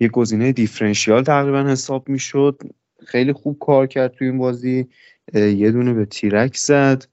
یه 0.00 0.08
گزینه 0.08 0.52
دیفرنشیال 0.52 1.22
تقریبا 1.22 1.62
حساب 1.62 2.08
می‌شد. 2.08 2.62
خیلی 3.06 3.32
خوب 3.32 3.58
کار 3.58 3.86
کرد 3.86 4.12
توی 4.12 4.28
این 4.28 4.38
بازی. 4.38 4.88
یه 5.34 5.70
دونه 5.70 5.94
به 5.94 6.04
تیرک 6.04 6.56
زد 6.56 7.04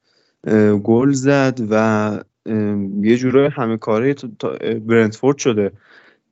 گل 0.83 1.11
زد 1.11 1.59
و 1.69 2.19
یه 3.01 3.17
جورای 3.17 3.49
همه 3.49 3.77
کاره 3.77 4.15
برنتفورد 4.85 5.37
شده. 5.37 5.71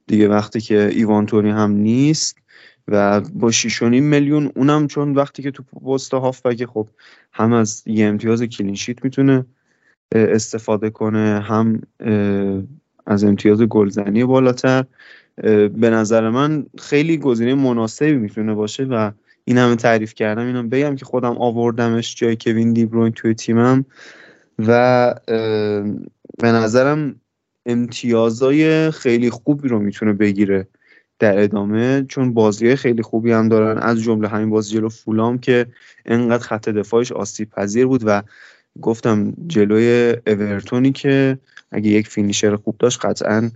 دیگه 0.08 0.28
وقتی 0.28 0.62
که 0.62 0.88
ایوان 0.88 1.26
تونی 1.26 1.50
هم 1.50 1.72
نیست 1.72 2.38
و 2.88 3.22
با 3.22 3.52
6.5 3.52 3.82
میلیون 3.82 4.52
اونم 4.56 4.88
چون 4.88 5.14
وقتی 5.14 5.44
که 5.44 5.52
تو 5.52 5.64
پست 5.64 6.14
هافبک 6.14 6.66
خب 6.66 6.88
هم 7.34 7.54
از 7.54 7.84
یه 7.86 8.06
امتیاز 8.06 8.44
کلینشیت 8.44 9.04
می‌تونه 9.04 9.46
استفاده 10.12 10.90
کنه 10.90 11.40
هم 11.40 11.82
از 13.06 13.24
امتیاز 13.24 13.62
گلزنی 13.62 14.24
بالاتر. 14.24 14.86
به 15.74 15.90
نظر 15.90 16.30
من 16.30 16.66
خیلی 16.80 17.18
گزینه 17.18 17.56
مناسبی 17.56 18.14
می‌تونه 18.14 18.54
باشه 18.54 18.84
و 18.84 19.12
این 19.46 19.58
همه 19.58 19.76
تعریف 19.76 20.14
کردم 20.14 20.46
اینم 20.46 20.70
بگم 20.70 20.96
که 20.96 21.06
خودم 21.06 21.38
آوردمش 21.38 22.16
جای 22.16 22.38
کوین 22.42 22.74
دیبروین 22.74 23.12
توی 23.12 23.34
تیمم. 23.34 23.86
و 24.60 25.16
به 26.40 26.52
نظرم 26.52 27.16
امتیازای 27.66 28.92
خیلی 28.92 29.30
خوبی 29.30 29.68
رو 29.68 29.80
می‌تونه 29.80 30.14
بگیره 30.14 30.68
در 31.20 31.44
ادامه 31.44 32.06
چون 32.10 32.34
بازی 32.34 32.76
خیلی 32.76 33.02
خوبی 33.02 33.32
هم 33.32 33.50
دارن. 33.50 33.78
از 33.78 34.02
جمله 34.02 34.28
همین 34.28 34.50
بازی 34.50 34.74
جلو 34.74 34.90
فولام 34.90 35.38
که 35.38 35.66
انقدر 36.06 36.44
خط 36.44 36.70
دفاعش 36.70 37.12
آسیب 37.12 37.50
پذیر 37.50 37.86
بود 37.86 38.02
و 38.06 38.24
گفتم 38.82 39.34
جلوی 39.48 40.16
اورتونی 40.28 40.92
که 40.92 41.38
اگه 41.72 41.90
یک 41.90 42.08
فینیشر 42.08 42.56
خوب 42.56 42.76
داشت 42.80 43.06
قطعا 43.06 43.52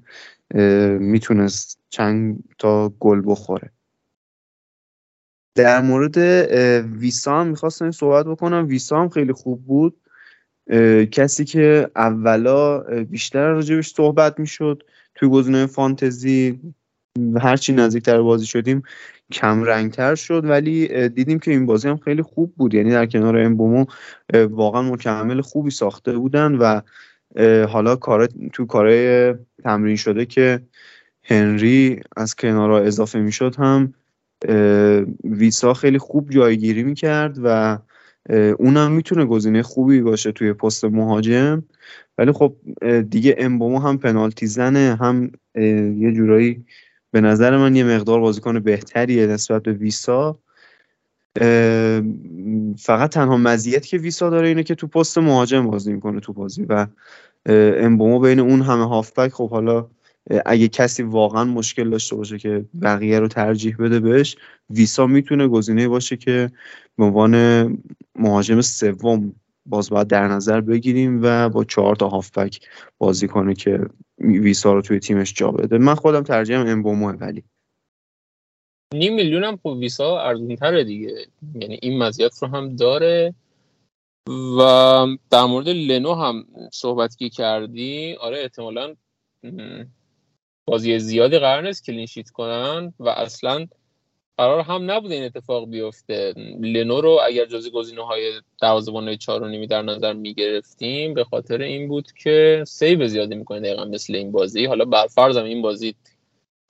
می‌تونست 0.99 1.79
چند 1.89 2.43
تا 2.57 2.89
گل 2.99 3.21
بخوره. 3.25 3.71
در 5.55 5.81
مورد 5.81 6.17
ویسا 6.99 7.39
هم 7.39 7.47
می‌خواستم 7.47 7.91
صحبت 7.91 8.25
بکنم. 8.25 8.67
ویسا 8.67 9.01
هم 9.01 9.09
خیلی 9.09 9.33
خوب 9.33 9.65
بود. 9.65 9.95
کسی 11.11 11.45
که 11.45 11.89
اولا 11.95 12.79
بیشتر 13.03 13.47
راجبش 13.47 13.87
صحبت 13.87 14.39
می‌شد 14.39 14.83
توی 15.15 15.29
گزینه 15.29 15.65
فانتزی. 15.65 16.59
هرچی 17.41 17.73
نزدیکتر 17.73 18.21
بازی 18.21 18.45
شدیم 18.45 18.83
کم 19.31 19.63
رنگتر 19.63 20.15
شد 20.15 20.45
ولی 20.45 21.09
دیدیم 21.09 21.39
که 21.39 21.51
این 21.51 21.65
بازی 21.65 21.87
هم 21.87 21.97
خیلی 21.97 22.21
خوب 22.21 22.53
بود. 22.55 22.73
یعنی 22.73 22.91
در 22.91 23.05
کنار 23.05 23.37
امبومو 23.37 23.85
واقعا 24.33 24.81
مکمل 24.81 25.41
خوبی 25.41 25.71
ساخته 25.71 26.17
بودن 26.17 26.55
و 26.55 26.81
حالا 27.65 27.95
کار 27.95 28.27
تو 28.53 28.65
کارهای 28.65 29.35
تمرین 29.63 29.95
شده 29.95 30.25
که 30.25 30.61
هنری 31.23 31.99
از 32.17 32.35
کنارا 32.35 32.79
اضافه 32.79 33.19
می‌شد 33.19 33.55
هم 33.55 33.93
ویسا 35.23 35.73
خیلی 35.73 35.97
خوب 35.97 36.29
جایگیری 36.29 36.83
می‌کرد 36.83 37.37
و 37.43 37.77
اونم 38.29 38.91
می‌تونه 38.91 39.25
گزینه 39.25 39.63
خوبی 39.63 40.01
باشه 40.01 40.31
توی 40.31 40.53
پست 40.53 40.85
مهاجم. 40.85 41.63
ولی 42.17 42.31
خب 42.31 42.55
دیگه 43.09 43.35
امبومو 43.37 43.79
هم 43.79 43.97
پنالتی 43.97 44.47
زنه 44.47 44.97
هم 45.01 45.31
یه 45.99 46.11
جورایی 46.11 46.65
به 47.11 47.21
نظر 47.21 47.57
من 47.57 47.75
یه 47.75 47.83
مقدار 47.83 48.19
بازیکن 48.19 48.59
بهتریه 48.59 49.27
نسبت 49.27 49.63
به 49.63 49.73
ویسا. 49.73 50.39
فقط 52.77 53.11
تنها 53.11 53.37
مزیت 53.37 53.85
که 53.85 53.97
ویسا 53.97 54.29
داره 54.29 54.47
اینه 54.47 54.63
که 54.63 54.75
تو 54.75 54.87
پست 54.87 55.17
مهاجم 55.17 55.67
بازی 55.67 55.93
می‌کنه 55.93 56.19
تو 56.19 56.33
بازی 56.33 56.65
و 56.69 56.87
امبومو 57.79 58.19
بین 58.19 58.39
اون 58.39 58.61
همه 58.61 58.87
هافبک 58.87 59.33
خب 59.33 59.49
حالا 59.49 59.87
اگه 60.45 60.67
کسی 60.67 61.03
واقعا 61.03 61.43
مشکل 61.43 61.89
داشته 61.89 62.15
باشه 62.15 62.37
که 62.37 62.65
بقیه 62.81 63.19
رو 63.19 63.27
ترجیح 63.27 63.75
بده 63.79 63.99
بهش 63.99 64.37
ویسا 64.69 65.07
می‌تونه 65.07 65.47
گزینه 65.47 65.87
باشه 65.87 66.17
که 66.17 66.51
به 66.97 67.03
عنوان 67.05 67.33
مهاجم 68.17 68.61
سوم 68.61 69.35
باز 69.65 69.89
باید 69.89 70.07
در 70.07 70.27
نظر 70.27 70.61
بگیریم 70.61 71.19
و 71.23 71.49
با 71.49 71.63
چهار 71.63 71.95
تا 71.95 72.07
هافبک 72.07 72.59
بازی 72.97 73.27
کنه 73.27 73.53
که 73.53 73.79
ویسا 74.19 74.73
رو 74.73 74.81
توی 74.81 74.99
تیمش 74.99 75.33
جا 75.33 75.51
بده. 75.51 75.77
من 75.77 75.95
خودم 75.95 76.23
ترجیحم 76.23 76.67
امبوموه 76.67 77.13
ولی. 77.13 77.43
نیم 78.93 79.15
میلیون 79.15 79.43
هم 79.43 79.57
خب 79.57 79.69
ویسا 79.69 80.21
ارزون 80.21 80.55
تره 80.55 80.83
دیگه. 80.83 81.27
یعنی 81.55 81.79
این 81.81 82.03
مزیت 82.03 82.43
رو 82.43 82.47
هم 82.47 82.75
داره. 82.75 83.33
و 84.29 84.61
در 85.29 85.45
مورد 85.45 85.69
لنو 85.69 86.13
هم 86.13 86.45
صحبت 86.73 87.15
که 87.15 87.29
کردی 87.29 88.15
آره 88.19 88.39
احتمالا 88.39 88.95
بازی 90.67 90.99
زیادی 90.99 91.39
قرار 91.39 91.67
نیست 91.67 91.85
clean 91.85 92.07
sheet 92.07 92.29
کنن 92.29 92.93
و 92.99 93.09
اصلا 93.09 93.67
قرار 94.37 94.59
هم 94.59 94.91
نبوده 94.91 95.15
این 95.15 95.23
اتفاق 95.23 95.69
بیفته. 95.69 96.33
لنو 96.59 97.01
رو 97.01 97.19
اگر 97.27 97.45
جزی 97.45 97.71
گزینه 97.71 98.05
های 98.05 98.41
دروازه‌بان 98.61 99.15
چهار 99.15 99.43
و 99.43 99.47
نیمی 99.47 99.67
در 99.67 99.81
نظر 99.81 100.13
می‌گرفتیم 100.13 101.13
به 101.13 101.23
خاطر 101.23 101.61
این 101.61 101.87
بود 101.87 102.11
که 102.11 102.63
save 102.67 103.07
زیادی 103.07 103.35
می‌کنه 103.35 103.59
دقیقا 103.59 103.85
مثل 103.85 104.15
این 104.15 104.31
بازی. 104.31 104.65
حالا 104.65 104.85
بر 104.85 105.07
فرضم 105.07 105.43
این 105.43 105.61
بازی 105.61 105.95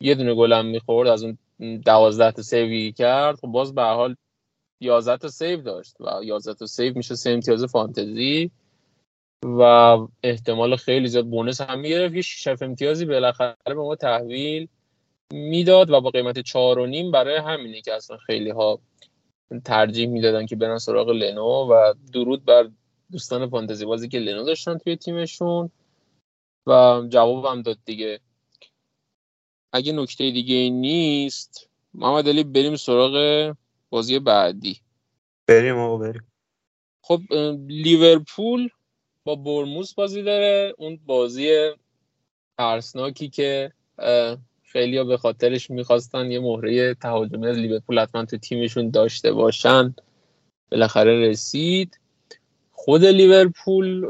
یه 0.02 0.16
دونه 0.16 0.34
گلم 0.36 0.66
می‌خورد 0.66 1.10
از 1.10 1.24
اون 1.24 1.38
دوازده 1.86 2.32
تا 2.32 2.42
save 2.42 2.82
ی 2.82 2.92
کرد. 2.92 3.36
خب 3.36 3.48
باز 3.48 3.76
به 3.76 3.80
هر 3.80 3.84
حال 3.84 4.16
11 4.82 5.18
تا 5.18 5.28
save 5.28 5.62
داشت 5.62 6.02
و 6.02 6.24
11 6.24 6.54
تا 6.54 6.66
save 6.66 6.94
میشه 6.96 7.16
سه 7.16 7.30
امتیاز 7.30 7.64
فانتزی 7.64 8.52
و 9.46 9.62
احتمال 10.24 10.76
خیلی 10.76 11.08
زیاد 11.08 11.26
bonus 11.26 11.62
هم 11.62 11.80
می‌گرفت. 11.80 12.16
یه 12.16 12.22
6 12.22 12.48
امتیازی 12.62 13.06
بالاخره 13.06 13.56
به 13.66 13.74
ما 13.74 13.96
تحویل 13.96 14.68
می‌داد 15.34 15.90
و 15.92 16.02
با 16.02 16.10
قیمت 16.10 16.40
چهار 16.40 16.80
و 16.80 16.86
نیم 16.86 17.12
برای 17.12 17.38
همینه 17.38 17.82
که 17.82 17.94
اصلا 17.94 18.18
خیلی 18.18 18.50
ها 18.50 18.80
ترجیح 19.66 20.08
می‌دادن 20.08 20.46
که 20.46 20.56
برن 20.56 20.78
سراغ 20.78 21.10
لنو 21.10 21.68
و 21.74 21.94
درود 22.14 22.46
بر 22.46 22.70
دوستان 23.12 23.50
فانتزی 23.50 23.86
بازی 23.86 24.08
که 24.08 24.20
لنو 24.20 24.44
داشتن 24.44 24.78
توی 24.78 24.96
تیمشون 24.96 25.72
و 26.68 27.04
جوابم 27.10 27.62
داد 27.62 27.78
دیگه. 27.86 28.20
اگه 29.74 29.92
نکته 29.92 30.32
دیگه 30.32 30.70
نیست 30.70 31.70
محمد 31.94 32.30
علی 32.30 32.44
بریم 32.44 32.76
سراغ 32.76 33.56
بازی 33.90 34.20
بعدی. 34.20 34.80
بریم 35.48 35.78
آقا 35.78 35.98
بریم. 35.98 36.32
خب 37.02 37.22
لیورپول 37.68 38.70
با 39.24 39.36
برموس 39.36 39.94
بازی 39.94 40.24
داره. 40.24 40.74
اون 40.78 41.00
بازی 41.06 41.72
ترسناکی 42.58 43.30
که 43.30 43.74
خیلی 44.78 45.04
به 45.04 45.18
خاطرش 45.18 45.70
می‌خواستن 45.70 46.32
یه 46.32 46.40
مهره 46.40 46.94
تهاجمی 46.94 47.48
از 47.48 47.58
لیورپول 47.58 48.00
حتما 48.00 48.26
تو 48.26 48.38
تیمشون 48.38 48.90
داشته 48.90 49.32
باشن. 49.32 49.96
بالاخره 50.72 51.30
رسید. 51.30 52.00
خود 52.72 53.06
لیورپول 53.06 54.08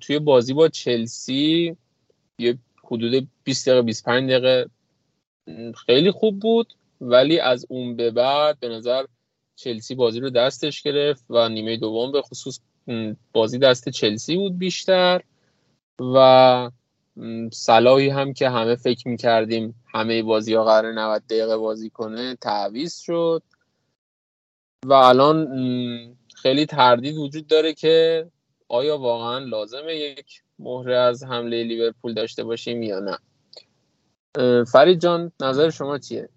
توی 0.00 0.18
بازی 0.18 0.54
با 0.54 0.68
چلسی 0.68 1.76
یه 2.38 2.58
حدود 2.84 3.28
20 3.44 3.68
دقیقه 3.68 3.82
25 3.82 4.30
دقیقه 4.30 4.66
خیلی 5.86 6.10
خوب 6.10 6.40
بود. 6.40 6.74
ولی 7.00 7.38
از 7.38 7.66
اون 7.68 7.96
به 7.96 8.10
بعد 8.10 8.60
به 8.60 8.68
نظر 8.68 9.04
چلسی 9.56 9.94
بازی 9.94 10.20
رو 10.20 10.30
دستش 10.30 10.82
گرفت 10.82 11.24
و 11.30 11.48
نیمه 11.48 11.76
دوم 11.76 12.12
به 12.12 12.22
خصوص 12.22 12.60
بازی 13.32 13.58
دست 13.58 13.88
چلسی 13.88 14.36
بود 14.36 14.58
بیشتر. 14.58 15.20
و 16.14 16.70
صلاحی 17.52 18.08
هم 18.08 18.32
که 18.32 18.48
همه 18.48 18.76
فکر 18.76 19.08
می‌کردیم 19.08 19.74
همه 19.94 20.22
بازی 20.22 20.54
ها 20.54 20.64
قرار 20.64 20.92
90 20.92 21.22
دقیقه 21.26 21.56
بازی 21.56 21.90
کنه 21.90 22.36
تعویز 22.40 22.96
شد. 22.96 23.42
و 24.86 24.92
الان 24.92 25.46
خیلی 26.34 26.66
تردید 26.66 27.16
وجود 27.16 27.46
داره 27.46 27.74
که 27.74 28.26
آیا 28.68 28.98
واقعا 28.98 29.38
لازمه 29.38 29.96
یک 29.96 30.42
مهره 30.58 30.96
از 30.96 31.24
حمله 31.24 31.64
لیورپول 31.64 32.14
داشته 32.14 32.44
باشیم 32.44 32.82
یا 32.82 33.00
نه. 33.00 33.18
فرید 34.64 35.00
جان 35.00 35.32
نظر 35.40 35.70
شما 35.70 35.98
چیه؟ 35.98 36.28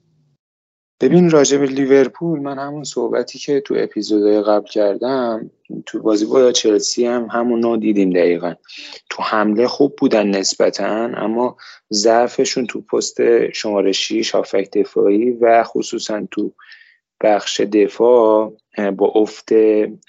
ببین 1.00 1.30
راجع 1.30 1.58
به 1.58 1.66
لیورپول 1.66 2.40
من 2.40 2.60
همون 2.60 2.84
صحبتی 2.84 3.40
که 3.40 3.62
تو 3.62 3.76
اپیزودهای 3.78 4.42
قبل 4.42 4.68
کردم 4.68 5.52
تو 5.86 6.02
بازی 6.02 6.26
با 6.26 6.52
چلسی 6.52 7.06
هم 7.06 7.28
همون 7.32 7.60
نوع 7.60 7.78
دیدیم 7.78 8.10
دقیقا. 8.10 8.54
تو 9.10 9.24
حمله 9.24 9.68
خوب 9.68 9.96
بودن 9.96 10.28
نسبتا 10.28 10.88
اما 11.06 11.58
ضعفشون 11.94 12.68
تو 12.68 12.82
پست 12.82 13.52
شماره 13.52 13.92
6 13.92 14.36
هافک 14.36 14.70
دفاعی 14.74 15.32
و 15.32 15.64
خصوصا 15.64 16.28
تو 16.32 16.54
بخش 17.22 17.62
دفاع 17.62 18.58
با 18.98 19.08
افت 19.08 19.50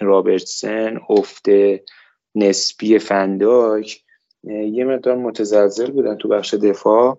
رابرتسن 0.01 1.01
افت 1.09 1.47
نسبی 2.35 2.99
فنداک 2.99 4.03
یه 4.45 4.85
مقدار 4.85 5.17
متزلزل 5.17 5.91
بودن 5.91 6.17
تو 6.17 6.29
بخش 6.29 6.55
دفاع. 6.55 7.19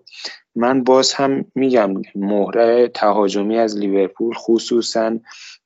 من 0.54 0.84
باز 0.84 1.12
هم 1.12 1.44
میگم 1.54 1.94
مهره 2.14 2.88
تهاجمی 2.88 3.58
از 3.58 3.78
لیورپول 3.78 4.34
خصوصا 4.34 5.18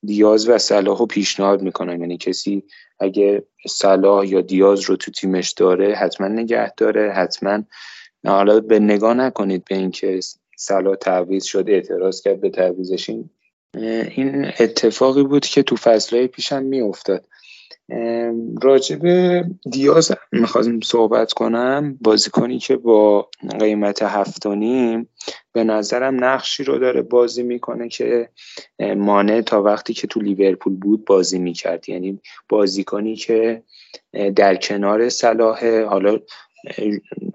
دیاز 0.03 0.49
و 0.49 0.57
صلاح 0.57 0.97
رو 0.97 1.05
پیشنهاد 1.05 1.61
می‌کنم. 1.61 2.01
یعنی 2.01 2.17
کسی 2.17 2.63
اگه 2.99 3.43
صلاح 3.67 4.27
یا 4.27 4.41
دیاز 4.41 4.81
رو 4.81 4.95
تو 4.95 5.11
تیمش 5.11 5.51
داره 5.51 5.95
حتما 5.95 6.27
نگه 6.27 6.73
داره 6.77 7.11
حتما 7.11 7.63
حالا 8.25 8.59
به 8.59 8.79
نگاه 8.79 9.13
نکنید 9.13 9.65
به 9.69 9.75
اینکه 9.75 10.19
صلاح 10.57 10.95
تعویض 10.95 11.43
شد 11.43 11.65
اعتراض 11.67 12.21
کرد 12.21 12.41
به 12.41 12.49
تعویزش 12.49 13.09
این 13.09 14.51
اتفاقی 14.59 15.23
بود 15.23 15.45
که 15.45 15.63
تو 15.63 15.75
فصلهای 15.75 16.27
پیشم 16.27 16.63
میافتاد. 16.63 17.25
راجب 18.61 19.01
دیاز 19.71 20.11
می‌خواستم 20.31 20.79
صحبت 20.79 21.33
کنم 21.33 21.97
بازیکنی 22.01 22.59
که 22.59 22.75
با 22.75 23.29
قیمت 23.59 24.01
هفتانیم 24.01 25.09
به 25.51 25.63
نظرم 25.63 26.23
نقشی 26.23 26.63
رو 26.63 26.77
داره 26.77 27.01
بازی 27.01 27.43
می‌کنه 27.43 27.89
که 27.89 28.29
مانع 28.97 29.41
تا 29.41 29.61
وقتی 29.61 29.93
که 29.93 30.07
تو 30.07 30.19
لیورپول 30.19 30.75
بود 30.75 31.05
بازی 31.05 31.39
می‌کرد. 31.39 31.89
یعنی 31.89 32.19
بازیکنی 32.49 33.15
که 33.15 33.63
در 34.35 34.55
کنار 34.55 35.09
صلاح 35.09 35.81
حالا 35.81 36.19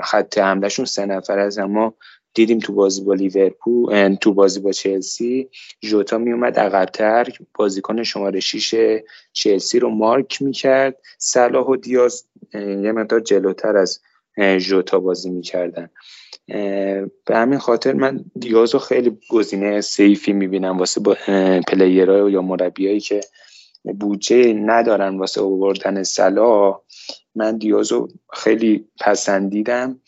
خط 0.01 0.39
حملهشون 0.39 0.85
سه 0.85 1.07
نفر 1.07 1.39
از 1.39 1.59
اما 1.59 1.95
دیدیم 2.35 2.59
تو 2.59 2.73
بازی 2.73 3.05
با 3.05 3.15
لیورپول 3.15 4.15
تو 4.15 4.35
بازی 4.35 4.61
با 4.61 4.73
چلسی 4.73 5.49
ژوتا 5.85 6.19
میومد 6.19 6.59
عقبتر 6.59 7.29
بازیکن 7.55 8.03
شماره 8.03 8.41
6 8.41 9.01
چلسی 9.33 9.79
رو 9.79 9.89
مارک 9.89 10.43
می‌کرد. 10.43 10.97
صلاح 11.19 11.67
و 11.67 11.77
دیاز 11.77 12.25
یه 12.55 12.93
مقدار 12.93 13.21
جلوتر 13.21 13.77
از 13.77 14.01
ژوتا 14.59 15.01
بازی 15.01 15.31
می‌کردن. 15.31 15.91
به 17.27 17.37
همین 17.37 17.59
خاطر 17.59 17.93
من 17.93 18.25
دیاز 18.39 18.75
رو 18.75 18.81
خیلی 18.81 19.19
گزینه 19.31 19.81
سیفی 19.81 20.33
می‌بینم 20.33 20.79
واسه 20.79 21.01
پلیرها 21.69 22.31
یا 22.31 22.43
مربیایی 22.43 23.01
که 23.01 23.21
بودجه 24.01 24.53
ندارن 24.53 25.19
واسه 25.19 25.41
آوردن 25.41 26.03
صلاح. 26.03 26.81
من 27.35 27.59
دیازو 27.59 28.09
خیلی 28.33 28.89
پسندیدم. 29.01 30.01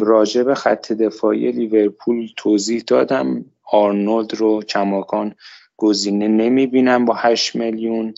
راجع 0.00 0.42
به 0.42 0.54
خط 0.54 0.92
دفاعی 0.92 1.52
لیورپول 1.52 2.28
توضیح 2.36 2.84
دادم. 2.86 3.44
آرنولد 3.72 4.34
رو 4.34 4.62
کماکان 4.62 5.34
گزینه 5.76 6.28
نمی 6.28 6.66
بینم 6.66 7.04
با 7.04 7.14
8 7.14 7.56
میلیون 7.56 8.14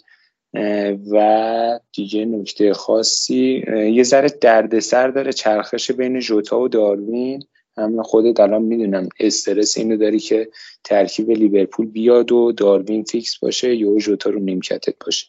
و 1.12 1.80
دیگه 1.92 2.24
نکته 2.24 2.72
خاصی 2.72 3.64
یه 3.92 4.02
ذره 4.02 4.28
دردسر 4.28 5.08
داره 5.08 5.32
چرخش 5.32 5.90
بین 5.90 6.20
جوتا 6.20 6.60
و 6.60 6.68
داروین. 6.68 7.42
هم 7.78 8.02
خودت 8.02 8.40
الان 8.40 8.62
می‌دونم 8.62 9.08
استرس 9.20 9.78
اینو 9.78 9.96
داری 9.96 10.18
که 10.18 10.48
ترکیب 10.84 11.30
لیورپول 11.30 11.86
بیاد 11.86 12.32
و 12.32 12.52
داروین 12.52 13.04
فیکس 13.04 13.38
باشه 13.38 13.76
یا 13.76 13.98
جوتا 13.98 14.30
رو 14.30 14.40
نیمکتت 14.40 14.94
باشه. 15.04 15.26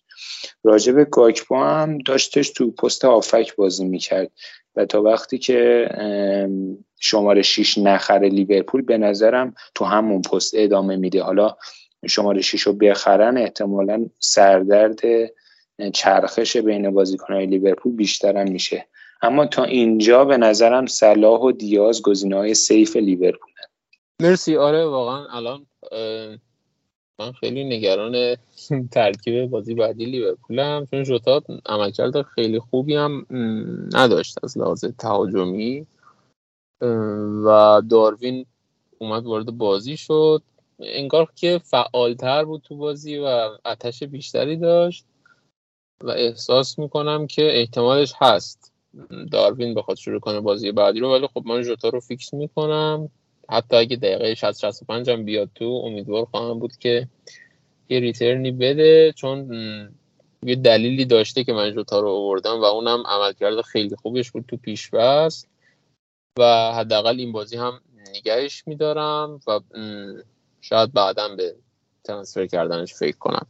راجب 0.64 1.04
گاکپا 1.04 1.66
هم 1.66 1.98
داشتش 1.98 2.50
تو 2.50 2.72
پست 2.72 3.06
آفک 3.06 3.56
بازی 3.56 3.86
می‌کرد 3.86 4.32
و 4.76 4.86
تا 4.86 5.02
وقتی 5.02 5.38
که 5.38 5.90
شماره 7.00 7.42
6 7.42 7.78
نخره 7.78 8.30
لیورپول 8.30 8.82
به 8.82 8.98
نظرم 8.98 9.56
تو 9.76 9.86
همون 9.86 10.22
پست 10.22 10.54
ادامه 10.58 10.96
میده. 10.96 11.24
حالا 11.24 11.56
شماره 12.08 12.42
6 12.42 12.62
رو 12.62 12.74
بخرن 12.74 13.38
احتمالا 13.38 14.06
سردرد 14.20 15.00
چرخش 15.94 16.58
بین 16.58 16.90
بازیکنهای 16.90 17.46
لیورپول 17.46 17.96
بیشتر 17.96 18.38
هم 18.38 18.52
میشه. 18.52 18.86
اما 19.22 19.46
تا 19.46 19.64
اینجا 19.64 20.26
به 20.26 20.38
نظرم 20.38 20.86
صلاح 20.86 21.42
و 21.42 21.52
دیاز 21.52 22.02
گزینه 22.02 22.36
های 22.36 22.54
سیف 22.54 22.96
لیورپول. 22.96 23.52
مرسی. 24.22 24.58
آره 24.58 24.86
واقعا 24.86 25.28
الان 25.28 25.66
من 27.20 27.32
خیلی 27.32 27.64
نگران 27.64 28.36
ترکیب 28.92 29.46
بازی 29.46 29.74
بعدی 29.74 30.06
لیورپولم 30.06 30.86
چون 30.92 31.04
جوتا 31.04 31.42
عملکرد 31.66 32.22
خیلی 32.22 32.60
خوبی 32.60 32.96
هم 32.96 33.26
نداشت 33.94 34.36
از 34.44 34.58
لحاظ 34.58 34.86
تهاجمی. 34.86 35.88
و 37.46 37.82
داروین 37.90 38.46
اومد 38.98 39.26
وارد 39.26 39.46
بازی 39.46 39.98
شد. 39.98 40.42
انگار 40.80 41.32
که 41.36 41.62
فعالتر 41.64 42.46
بود 42.46 42.62
تو 42.62 42.76
بازی 42.76 43.18
و 43.18 43.50
آتش 43.64 44.04
بیشتری 44.04 44.58
داشت. 44.58 45.06
و 46.04 46.10
احساس 46.10 46.80
می‌کنم 46.80 47.28
که 47.28 47.60
احتمالش 47.60 48.14
هست. 48.18 48.67
داروین 49.32 49.73
بخواد 49.73 49.97
شروع 49.97 50.19
کنه 50.19 50.39
بازی 50.39 50.71
بعدی 50.71 51.00
رو 51.00 51.13
ولی 51.13 51.28
خب 51.28 51.43
من 51.45 51.62
جوتا 51.62 51.89
رو 51.89 52.00
فیکس 52.00 52.34
می‌کنم. 52.34 53.10
حتی 53.50 53.76
اگه 53.76 53.95
دقیقه 53.95 54.36
60 54.36 54.60
65 54.60 55.10
هم 55.10 55.26
بیاد 55.26 55.50
تو 55.56 55.65
امیدوار 55.65 56.26
خواهم 56.26 56.60
بود 56.60 56.78
که 56.78 57.08
یه 57.89 58.00
ریترنی 58.00 58.52
بده. 58.52 59.13
چون 59.15 59.50
یه 60.43 60.56
دلیلی 60.56 61.06
داشته 61.06 61.43
که 61.43 61.54
من 61.54 61.71
جوتا 61.71 62.00
رو 62.00 62.10
آوردم 62.10 62.62
و 62.62 62.63
اونم 62.63 63.04
عملکرد 63.06 63.62
خیلی 63.62 63.95
خوبش 63.95 64.32
بود 64.32 64.45
تو 64.47 64.58
پیش 64.58 64.89
و 66.39 66.73
حداقل 66.73 67.19
این 67.19 67.32
بازی 67.32 67.58
هم 67.58 67.82
نگهش 68.15 68.63
میدارم 68.67 69.39
و 69.47 69.60
شاید 70.62 70.93
بعدا 70.93 71.36
به 71.36 71.56
ترانسفر 72.04 72.45
کردنش 72.45 72.93
فکر 72.93 73.17
کنم. 73.17 73.47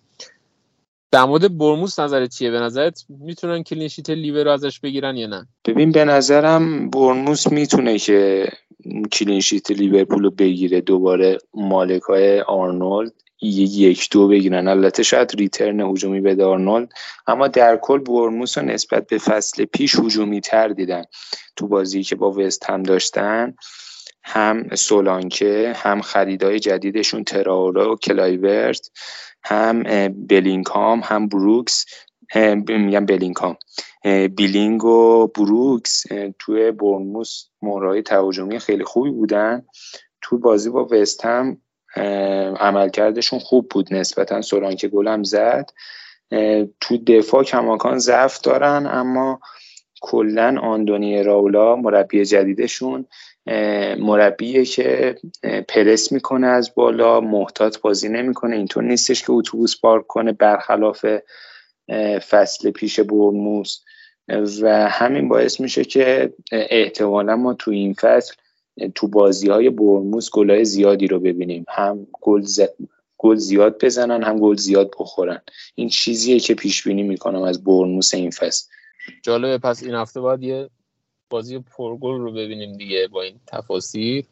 در 1.11 1.25
مورد 1.25 1.57
برموس 1.57 1.99
نظرت 1.99 2.29
چیه؟ 2.29 2.51
به 2.51 2.59
نظرت 2.59 3.05
می‌تونن 3.09 3.63
کلینشیت 3.63 4.09
لیور 4.09 4.43
رو 4.43 4.51
ازش 4.51 4.79
بگیرن 4.79 5.17
یا 5.17 5.27
نه؟ 5.27 5.47
ببین 5.65 5.91
به 5.91 6.05
نظرم 6.05 6.89
بورنموث 6.89 7.47
می‌تونه 7.47 7.99
که 7.99 8.47
clean 9.11 9.41
sheet 9.41 9.71
لیورپول 9.71 10.23
رو 10.23 10.31
بگیره 10.31 10.81
دوباره 10.81 11.37
مالک 11.53 12.01
های 12.01 12.41
آرنولد 12.41 13.13
یک 13.41 14.09
دو 14.11 14.27
بگیرن. 14.27 14.67
البته 14.67 15.03
شاید 15.03 15.31
return 15.35 15.81
هجومی 15.81 16.21
به 16.21 16.45
آرنولد 16.45 16.89
اما 17.27 17.47
در 17.47 17.77
کل 17.77 17.99
بورنموث 17.99 18.57
رو 18.57 18.65
نسبت 18.65 19.07
به 19.07 19.17
فصل 19.17 19.65
پیش 19.65 19.95
هجومی 19.95 20.41
تر 20.41 20.67
دیدن. 20.67 21.03
تو 21.55 21.67
بازی 21.67 22.03
که 22.03 22.15
با 22.15 22.31
وست 22.31 22.69
هم 22.69 22.83
داشتن 22.83 23.55
هم 24.23 24.75
سولانکه 24.75 25.73
هم 25.75 26.01
خریدای 26.01 26.59
جدیدشون 26.59 27.23
تراوره 27.23 27.83
و 27.83 27.95
کلایورت 27.95 28.89
هم 29.47 29.83
بیلینگ 30.09 30.78
هم 30.78 31.01
هم 31.03 31.27
بروکس 31.27 31.85
میگم 32.67 33.05
بلینکام. 33.05 33.57
بیلینگ 34.35 34.83
و 34.83 35.27
بروکس 35.27 36.03
توی 36.39 36.71
برموس 36.71 37.43
مهرهای 37.61 38.01
تهاجمی 38.01 38.59
خیلی 38.59 38.83
خوبی 38.83 39.11
بودن. 39.11 39.65
تو 40.21 40.37
بازی 40.37 40.69
با 40.69 40.87
وست 40.91 41.25
هم 41.25 41.57
عملکردشون 42.59 43.39
خوب 43.39 43.69
بود. 43.69 43.93
نسبتا 43.93 44.41
سولانکه 44.41 44.87
گلم 44.87 45.23
زد. 45.23 45.69
تو 46.79 46.97
دفاع 46.97 47.43
کماکان 47.43 47.99
ضعف 47.99 48.41
دارن 48.41 48.87
اما 48.91 49.39
کلا 50.01 50.55
آندونی 50.61 51.23
راولا 51.23 51.75
مربی 51.75 52.25
جدیدشون. 52.25 53.05
مربیه 53.99 54.65
که 54.65 55.15
پرس 55.67 56.11
می‌کنه 56.11 56.47
از 56.47 56.75
بالا 56.75 57.19
محتاط 57.19 57.79
بازی 57.79 58.09
نمی‌کنه 58.09 58.55
اینطور 58.55 58.83
نیستش 58.83 59.21
که 59.21 59.31
اتوبوس 59.31 59.81
پارک 59.81 60.07
کنه 60.07 60.31
برخلاف 60.31 61.05
فصل 62.29 62.71
پیش 62.71 62.99
برموس 62.99 63.79
و 64.61 64.89
همین 64.89 65.29
باعث 65.29 65.59
میشه 65.59 65.83
که 65.83 66.33
احتمالا 66.51 67.35
ما 67.35 67.53
تو 67.53 67.71
این 67.71 67.93
فصل 67.93 68.35
تو 68.95 69.07
بازی 69.07 69.49
های 69.49 69.69
برموس 69.69 70.29
گلای 70.31 70.65
زیادی 70.65 71.07
رو 71.07 71.19
ببینیم. 71.19 71.65
هم 71.69 72.07
گل 72.21 72.43
گل 73.17 73.35
زیاد 73.35 73.83
بزنن 73.83 74.23
هم 74.23 74.39
گل 74.39 74.55
زیاد 74.55 74.91
بخورن. 74.99 75.41
این 75.75 75.89
چیزیه 75.89 76.39
که 76.39 76.55
پیش 76.55 76.87
بینی 76.87 77.03
می‌کنم 77.03 77.41
از 77.41 77.63
برموس 77.63 78.13
این 78.13 78.31
فصل. 78.31 78.67
جالبه 79.23 79.57
پس 79.57 79.83
این 79.83 79.95
هفته 79.95 80.21
باید 80.21 80.43
یه 80.43 80.69
بازی 81.29 81.59
پرگل 81.59 82.17
رو 82.17 82.31
ببینیم 82.31 82.77
دیگه 82.77 83.07
با 83.07 83.21
این 83.21 83.39
تفاصیل 83.47 84.25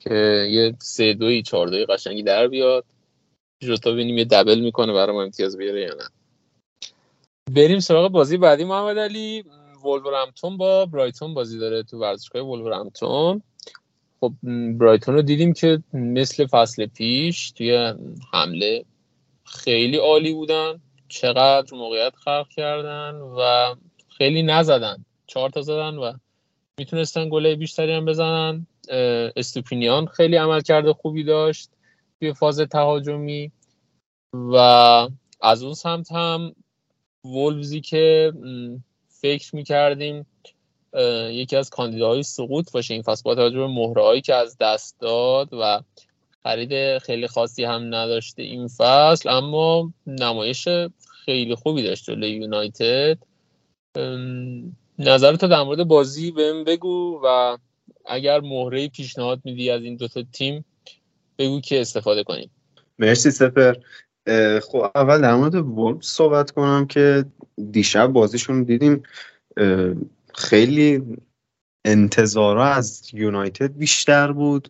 که 0.00 0.14
یه 0.50 0.74
سه 0.78 1.14
دوی 1.14 1.42
چهار 1.42 1.66
دوی 1.66 1.86
قشنگی 1.86 2.22
در 2.22 2.48
بیاد. 2.48 2.84
جوتا 3.62 3.92
ببینیم 3.92 4.18
یه 4.18 4.24
دبل 4.24 4.60
می‌کنه 4.60 4.92
برای 4.92 5.16
ما 5.16 5.22
امتیاز 5.22 5.56
بیاره 5.56 5.80
یا 5.80 5.94
نه. 5.94 6.08
بریم 7.54 7.80
سراغ 7.80 8.12
بازی 8.12 8.36
بعدی 8.36 8.64
محمد 8.64 8.98
علی. 8.98 9.44
با 10.58 10.86
برایتون 10.86 11.34
بازی 11.34 11.58
داره 11.58 11.82
تو 11.82 11.98
ورزشگاه 11.98 12.42
وولورهمپتون. 12.42 13.42
خب 14.20 14.32
برایتون 14.78 15.14
رو 15.14 15.22
دیدیم 15.22 15.52
که 15.52 15.82
مثل 15.92 16.46
فصل 16.46 16.86
پیش 16.86 17.50
توی 17.50 17.94
حمله 18.32 18.84
خیلی 19.44 19.96
عالی 19.96 20.32
بودن. 20.32 20.80
چقدر 21.08 21.76
موقعیت 21.76 22.16
خلق 22.16 22.48
کردن 22.48 23.14
و 23.14 23.74
خیلی 24.08 24.42
نزدن. 24.42 25.04
چهار 25.32 25.50
تا 25.50 25.62
زدن 25.62 25.94
و 25.94 26.12
می‌تونستن 26.78 27.28
گله 27.28 27.54
بیشتری 27.54 27.92
هم 27.92 28.04
بزنن. 28.04 28.66
استوپینیان 29.36 30.06
خیلی 30.06 30.36
عمل 30.36 30.60
کرده 30.60 30.92
خوبی 30.92 31.24
داشت 31.24 31.70
توی 32.20 32.32
فاز 32.32 32.60
تهاجمی 32.60 33.52
و 34.34 34.56
از 35.40 35.62
اون 35.62 35.74
سمت 35.74 36.12
هم 36.12 36.54
وولفزی 37.24 37.80
که 37.80 38.32
فکر 39.08 39.56
می‌کردیم 39.56 40.26
یکی 41.30 41.56
از 41.56 41.70
کاندیداهای 41.70 42.22
سقوط 42.22 42.72
باشه. 42.72 42.94
این 42.94 43.02
فصل 43.02 43.22
با 43.24 43.34
توجه 43.34 43.58
به 43.58 43.66
مهرهایی 43.66 44.20
که 44.20 44.34
از 44.34 44.56
دست 44.60 45.00
داد 45.00 45.48
و 45.52 45.82
خرید 46.42 46.98
خیلی 46.98 47.26
خاصی 47.26 47.64
هم 47.64 47.94
نداشته 47.94 48.42
این 48.42 48.68
فصل 48.68 49.28
اما 49.28 49.92
نمایش 50.06 50.68
خیلی 51.24 51.54
خوبی 51.54 51.82
داشت 51.82 52.04
جلوی 52.04 52.30
یونایتد. 52.30 53.18
نظرت 55.02 55.44
در 55.44 55.62
مورد 55.62 55.84
بازی 55.84 56.30
بهم 56.30 56.64
بگو 56.64 57.20
و 57.24 57.58
اگر 58.06 58.40
مهره 58.40 58.88
پیشنهاد 58.88 59.40
میدی 59.44 59.70
از 59.70 59.82
این 59.82 59.96
دوتا 59.96 60.22
تیم 60.32 60.64
بگو 61.38 61.60
که 61.60 61.80
استفاده 61.80 62.24
کنیم. 62.24 62.50
مرسی 62.98 63.30
سپر. 63.30 63.74
خب 64.60 64.90
اول 64.94 65.20
در 65.20 65.34
مورد 65.34 65.54
وولف 65.54 66.04
صحبت 66.04 66.50
کنم 66.50 66.86
که 66.86 67.24
دیشب 67.70 68.06
بازیشون 68.06 68.62
دیدیم 68.62 69.02
خیلی 70.34 71.02
انتظارا 71.84 72.66
از 72.66 73.10
یونایتد 73.12 73.76
بیشتر 73.76 74.32
بود 74.32 74.68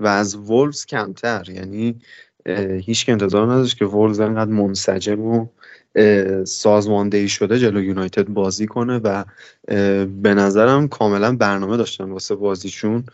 و 0.00 0.06
از 0.06 0.36
وولفز 0.36 0.86
کمتر. 0.86 1.50
یعنی 1.50 2.00
هیچ 2.84 3.06
که 3.06 3.12
انتظار 3.12 3.52
نداشت 3.52 3.78
که 3.78 3.84
وولفز 3.84 4.20
انقدر 4.20 4.50
منسجم 4.50 5.20
و 5.20 5.46
سازماندهی 6.44 7.28
شده 7.28 7.58
جلو 7.58 7.82
یونایتد 7.82 8.28
بازی 8.28 8.66
کنه 8.66 8.98
و 8.98 9.24
به 10.22 10.34
نظرم 10.34 10.88
کاملا 10.88 11.36
برنامه 11.36 11.76
داشتن 11.76 12.10
واسه 12.10 12.34
بازیشون 12.34 13.04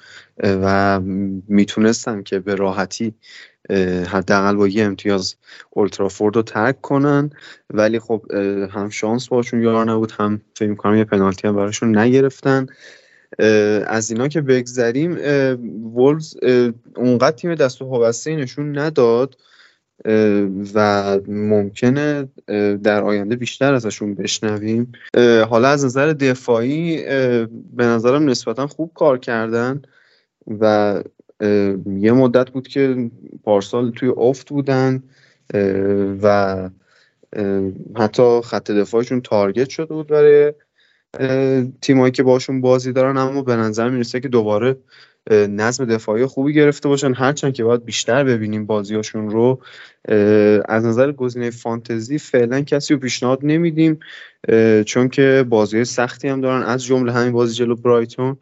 و 0.43 1.01
می‌تونستن 1.49 2.23
که 2.23 2.39
به 2.39 2.55
راحتی 2.55 3.15
حداقل 4.07 4.57
با 4.57 4.69
یه 4.69 4.85
امتیاز 4.85 5.35
اولترافورد 5.71 6.37
رو 6.37 6.43
ترک 6.43 6.81
کنن. 6.81 7.31
ولی 7.71 7.99
خب 7.99 8.25
هم 8.71 8.89
شانس 8.91 9.29
باشون 9.29 9.63
یار 9.63 9.91
نبود 9.91 10.13
هم 10.19 10.41
فکر 10.55 10.69
می‌کنم 10.69 10.97
یه 10.97 11.05
پنالتی 11.05 11.49
هم 11.49 11.57
براشون 11.57 11.99
نگرفتن. 11.99 12.67
از 13.87 14.11
اینا 14.11 14.29
که 14.29 14.41
بگذریم 14.41 15.19
وولز 15.95 16.37
اونقدر 16.97 17.37
تیم 17.37 17.55
دست 17.55 17.83
و 17.83 18.13
نشون 18.27 18.79
نداد. 18.79 19.37
و 20.75 21.19
ممکنه 21.29 22.29
در 22.83 23.03
آینده 23.03 23.37
بیشتر 23.37 23.75
ازشون 23.75 24.15
بشنویم. 24.15 24.93
حالا 25.49 25.69
از 25.69 25.85
نظر 25.85 26.13
دفاعی 26.13 27.03
به 27.77 27.85
نظرم 27.85 28.29
نسبتا 28.29 28.67
خوب 28.67 28.91
کار 28.95 29.19
کردن 29.19 29.83
و 30.61 31.03
یه 31.87 32.13
مدت 32.13 32.51
بود 32.51 32.69
که 32.69 33.11
پارسال 33.45 33.91
توی 33.91 34.09
افت 34.09 34.49
بودن 34.49 35.03
و 36.23 36.71
حتی 37.97 38.41
خط 38.45 38.71
دفاعشون 38.71 39.21
تارگت 39.21 39.69
شده 39.69 39.95
بود 39.95 40.07
برای 40.07 40.53
تیمایی 41.81 42.13
که 42.13 42.23
باشون 42.23 42.61
بازی 42.61 42.93
دارن 42.93 43.17
اما 43.17 43.43
به 43.43 43.57
نظر 43.57 43.91
می‌رسه 43.91 44.21
که 44.21 44.29
دوباره 44.29 44.77
نظم 45.31 45.85
دفاعی 45.85 46.27
خوبی 46.27 46.53
گرفته 46.53 46.89
باشن. 46.89 47.15
هرچند 47.15 47.55
که 47.55 47.65
باید 47.65 47.85
بیشتر 47.85 48.25
ببینیم 48.25 48.67
بازیاشون 48.67 49.31
رو 49.31 49.61
از 50.69 50.85
نظر 50.85 51.13
گزینه 51.13 51.51
فانتزی 51.51 52.19
فعلا 52.19 52.61
کسی 52.61 52.95
رو 52.95 53.01
پیشنهاد 53.01 53.39
نمیدیم 53.43 53.99
چون 54.87 55.09
که 55.09 55.45
بازی 55.49 55.85
سختی 55.85 56.29
هم 56.29 56.41
دارن. 56.41 56.63
از 56.63 56.85
جمله 56.85 57.13
همین 57.13 57.33
بازی 57.33 57.55
جلو 57.55 57.77
برایتون 57.77 58.37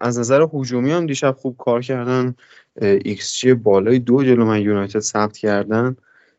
از 0.00 0.18
نظر 0.18 0.46
هجومی 0.54 0.92
هم 0.92 1.06
دیشب 1.06 1.36
خوب 1.38 1.56
کار 1.58 1.80
کردن. 1.82 2.34
ایکس 2.80 3.36
جی 3.36 3.54
بالای 3.54 3.98
دو 3.98 4.24
جلو 4.24 4.44
من 4.44 4.60
یونایتد 4.60 5.00
ثبت 5.00 5.36
کردن 5.36 5.96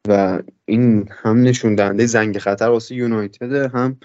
و 0.08 0.40
این 0.66 1.10
هم 1.24 1.42
نشون 1.42 1.76
دهنده 1.76 2.06
زنگ 2.06 2.38
خطر 2.38 2.66
واسه 2.70 2.96
یونایتد 2.96 3.54
هم 3.54 3.98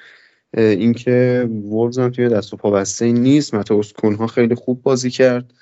اینکه 0.56 1.48
وولز 1.50 1.98
هم 1.98 2.10
توی 2.10 2.28
دست 2.28 2.54
و 2.54 2.56
پا 2.56 2.70
بسته 2.70 3.12
نیست. 3.12 3.54
ماتئوس 3.54 3.92
کونیا 3.92 4.26
خیلی 4.26 4.54
خوب 4.54 4.82
بازی 4.82 5.10
کرد. 5.10 5.54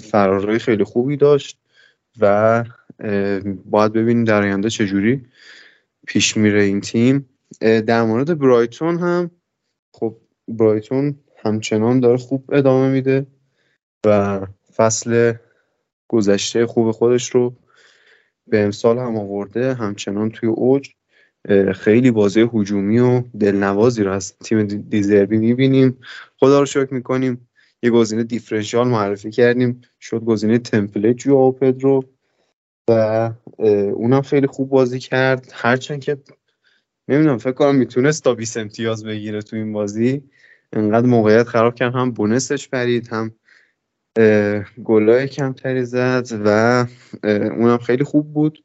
فرارای 0.00 0.58
خیلی 0.58 0.84
خوبی 0.84 1.16
داشت 1.16 1.58
و 2.20 2.64
باید 3.64 3.92
ببینیم 3.92 4.24
در 4.24 4.42
آینده 4.42 4.70
چجوری 4.70 5.26
پیش 6.06 6.36
میره 6.36 6.62
این 6.62 6.80
تیم. 6.80 7.28
در 7.60 8.02
مورد 8.02 8.38
برایتون 8.38 8.98
هم 8.98 9.30
خب 9.92 10.16
برایتون 10.48 11.18
همچنان 11.36 12.00
داره 12.00 12.16
خوب 12.16 12.54
ادامه 12.54 12.88
میده 12.88 13.26
و 14.06 14.40
فصل 14.76 15.32
گذشته 16.08 16.66
خوب 16.66 16.90
خودش 16.90 17.30
رو 17.30 17.56
به 18.46 18.64
امسال 18.64 18.98
هم 18.98 19.16
آورده 19.16 19.74
همچنان 19.74 20.30
توی 20.30 20.48
اوج. 20.48 20.90
خیلی 21.74 22.10
بازی 22.10 22.48
هجومی 22.54 22.98
و 22.98 23.22
دلنوازی 23.40 24.02
رو 24.02 24.12
از 24.12 24.38
تیم 24.38 24.66
دیزربی 24.66 25.38
می‌بینیم. 25.38 25.98
خدا 26.40 26.60
رو 26.60 26.66
شکر 26.66 26.94
می‌کنیم 26.94 27.48
یه 27.82 27.90
گزینه 27.90 28.22
دیفرنشیال 28.22 28.88
معرفی 28.88 29.30
کردیم. 29.30 29.80
شد 30.00 30.24
گزینه 30.24 30.58
تمپلیت 30.58 31.16
جو 31.16 31.52
پدرو 31.52 32.04
و 32.90 33.30
اونم 33.94 34.22
خیلی 34.22 34.46
خوب 34.46 34.68
بازی 34.68 34.98
کرد. 34.98 35.52
هرچند 35.54 36.00
که 36.00 36.16
نمی‌دونم 37.08 37.38
فکر 37.38 37.52
کنم 37.52 37.74
می‌تونست 37.74 38.24
تا 38.24 38.34
20 38.34 38.56
امتیاز 38.56 39.04
بگیره 39.04 39.42
تو 39.42 39.56
این 39.56 39.72
بازی. 39.72 40.22
انقدر 40.72 41.06
موقعیت 41.06 41.46
خراب 41.48 41.74
کرد. 41.74 41.94
هم 41.94 42.10
بونسش 42.10 42.68
برید 42.68 43.08
هم 43.08 43.34
گلای 44.84 45.28
کمتری 45.28 45.84
زد 45.84 46.26
و 46.44 46.86
اونم 47.24 47.78
خیلی 47.78 48.04
خوب 48.04 48.32
بود. 48.32 48.64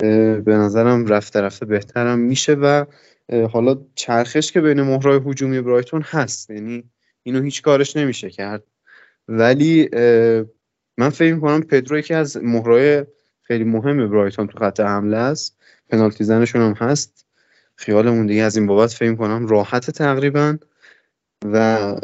به 0.00 0.42
نظرم 0.46 1.06
رفته 1.06 1.40
رفته 1.40 1.66
بهترم 1.66 2.18
میشه 2.18 2.54
و 2.54 2.84
حالا 3.52 3.78
چرخش 3.94 4.52
که 4.52 4.60
بین 4.60 4.82
مهرای 4.82 5.20
هجومی 5.26 5.60
برایتون 5.60 6.02
هست 6.02 6.50
یعنی 6.50 6.84
اینو 7.22 7.42
هیچ 7.42 7.62
کارش 7.62 7.96
نمیشه 7.96 8.30
کرد. 8.30 8.62
ولی 9.28 9.88
من 10.98 11.10
فکر 11.10 11.34
می‌کنم 11.34 11.62
پدرو 11.62 11.98
یکی 11.98 12.14
از 12.14 12.36
مهرای 12.42 13.04
خیلی 13.42 13.64
مهم 13.64 14.10
برایتون 14.10 14.46
تو 14.46 14.58
خط 14.58 14.80
حمله 14.80 15.16
است. 15.16 15.56
پنالتی 15.88 16.24
زنشون 16.24 16.62
هم 16.62 16.72
هست. 16.72 17.26
خیالمون 17.76 18.26
دیگه 18.26 18.42
از 18.42 18.56
این 18.56 18.66
بابت 18.66 18.92
فکر 18.92 19.14
کنم 19.14 19.46
راحت 19.46 19.90
تقریبا. 19.90 20.56
و 21.44 21.94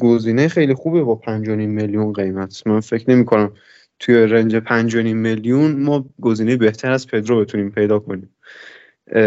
گزینه 0.00 0.48
خیلی 0.48 0.74
خوبه 0.74 1.02
با 1.02 1.20
5.5 1.26 1.28
میلیون 1.48 2.12
قیمت. 2.12 2.66
من 2.66 2.80
فکر 2.80 3.10
نمی 3.10 3.24
کنم 3.24 3.52
توی 3.98 4.14
رنج 4.14 4.56
5.5 4.56 4.94
میلیون 4.94 5.80
ما 5.80 6.08
گزینه 6.20 6.56
بهتر 6.56 6.92
از 6.92 7.06
پدرو 7.06 7.40
بتونیم 7.40 7.70
پیدا 7.70 7.98
کنیم. 7.98 8.36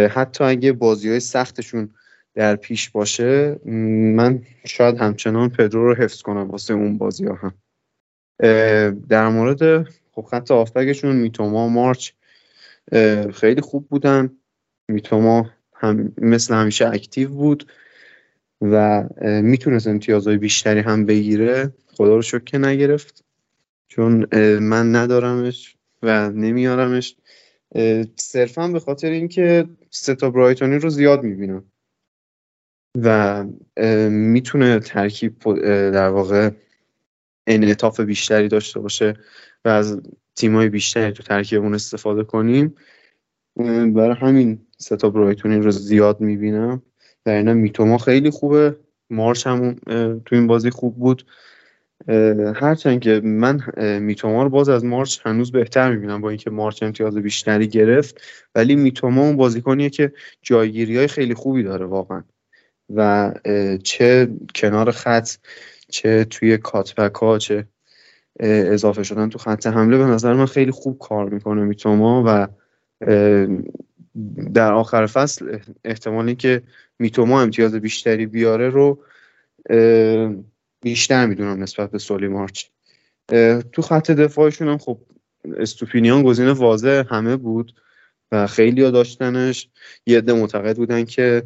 حتی 0.10 0.44
اگه 0.44 0.72
بازی 0.72 1.10
های 1.10 1.20
سختشون 1.20 1.90
در 2.36 2.56
پیش 2.56 2.90
باشه 2.90 3.60
من 4.16 4.42
شاید 4.66 4.98
همچنان 4.98 5.50
پدرو 5.50 5.88
رو 5.88 5.96
حفظ 5.96 6.22
کنم 6.22 6.50
واسه 6.50 6.74
اون 6.74 6.98
بازی 6.98 7.26
ها 7.26 7.36
هم 7.36 7.54
در 9.10 9.28
مورد 9.28 9.88
خب 10.12 10.22
خط 10.22 10.52
آفبگشون 10.52 11.16
میتوما 11.16 11.68
مارچ 11.68 12.12
خیلی 13.34 13.62
خوب 13.62 13.88
بودن. 13.90 14.30
میتوما 14.88 15.50
هم 15.74 16.14
مثل 16.18 16.54
همیشه 16.54 16.88
اکتیو 16.88 17.30
بود 17.30 17.72
و 18.62 19.04
می‌تونست 19.22 19.88
امتیازهای 19.88 20.38
بیشتری 20.38 20.80
هم 20.80 21.06
بگیره. 21.06 21.74
خدا 21.88 22.16
رو 22.16 22.22
شکر 22.22 22.58
نگرفت. 22.58 23.24
چون 23.90 24.26
من 24.60 24.96
ندارمش 24.96 25.76
و 26.04 26.30
نمیارمش. 26.30 27.16
صرفا 28.16 28.68
به 28.68 28.80
خاطر 28.80 29.10
اینکه 29.10 29.66
ستا 29.90 30.30
برایتونی 30.30 30.76
رو 30.76 30.90
زیاد 30.90 31.24
می‌بینم. 31.24 31.64
و 33.04 33.46
می‌تونه 34.10 34.80
ترکیب 34.80 35.44
در 35.92 36.10
واقع 36.10 36.50
انعطاف 37.48 38.00
بیشتری 38.00 38.48
داشته 38.48 38.80
باشه 38.80 39.14
و 39.66 39.70
از 39.70 40.02
تیمای 40.36 40.70
بیشتری 40.70 41.12
تو 41.12 41.24
ترکیبمون 41.24 41.74
استفاده 41.74 42.24
کنیم. 42.24 42.76
برای 43.94 44.16
همین 44.16 44.68
ستا 44.78 45.10
برایتونی 45.10 45.58
رو 45.58 45.72
زیاد 45.72 46.22
می‌بینم. 46.22 46.82
در 47.26 47.34
این 47.34 47.54
میتوما 47.54 47.98
خیلی 47.98 48.30
خوبه. 48.30 48.76
مارچ 49.10 49.48
هم 49.48 49.76
تو 50.26 50.36
این 50.36 50.48
بازی 50.48 50.70
خوب 50.70 50.96
بود. 51.00 51.26
هرچند 52.56 53.00
که 53.00 53.22
من 53.24 53.62
میتوما 54.00 54.44
رو 54.44 54.50
باز 54.50 54.70
از 54.70 54.86
مارچ 54.86 55.20
هنوز 55.26 55.52
بهتر 55.52 55.92
می‌بینم 55.92 56.22
با 56.22 56.30
اینکه 56.30 56.50
مارچ 56.50 56.84
امتیاز 56.84 57.18
بیشتری 57.18 57.68
گرفت 57.68 58.22
ولی 58.56 58.76
میتوما 58.76 59.22
اون 59.22 59.38
بازیکنیه 59.38 59.90
که 59.90 60.14
جایگیری 60.42 60.98
های 60.98 61.08
خیلی 61.08 61.34
خوبی 61.34 61.64
داره 61.64 61.86
واقعا. 61.86 62.24
و 62.96 63.34
چه 63.84 64.30
کنار 64.56 64.92
خط 64.92 65.30
چه 65.90 66.24
توی 66.24 66.58
کاتبک 66.58 67.16
ها 67.16 67.38
چه 67.38 67.68
اضافه 68.40 69.04
شدن 69.04 69.30
تو 69.30 69.38
خط 69.38 69.68
حمله 69.68 69.98
به 69.98 70.04
نظر 70.04 70.34
من 70.34 70.46
خیلی 70.46 70.72
خوب 70.72 71.00
کار 71.00 71.30
می‌کنه 71.30 71.62
میتوما 71.64 72.24
و 72.28 72.48
در 74.54 74.74
آخر 74.74 75.06
فصل 75.06 75.60
احتمالی 75.84 76.36
که 76.36 76.62
میتوما 77.00 77.42
امتیاز 77.42 77.76
بیشتری 77.76 78.26
بیاره 78.26 78.70
رو 78.70 79.04
بیشتر 80.82 81.26
می‌دونم 81.26 81.64
نسبت 81.64 81.92
به 81.92 81.98
سولی 81.98 82.28
مارچ 82.28 82.66
تو 83.72 83.82
خط 83.82 84.12
دفاعشون 84.12 84.68
هم 84.68 84.78
خب 84.78 85.00
استوپینیان 85.58 86.24
گزینه 86.24 86.52
واضح 86.52 87.04
همه 87.10 87.36
بود 87.36 87.74
و 88.32 88.48
خیلی 88.48 88.84
ها 88.84 88.92
داشتنش. 88.92 89.70
یه 90.06 90.18
عده 90.18 90.34
معتقد 90.34 90.78
بودن 90.78 91.06
که 91.06 91.44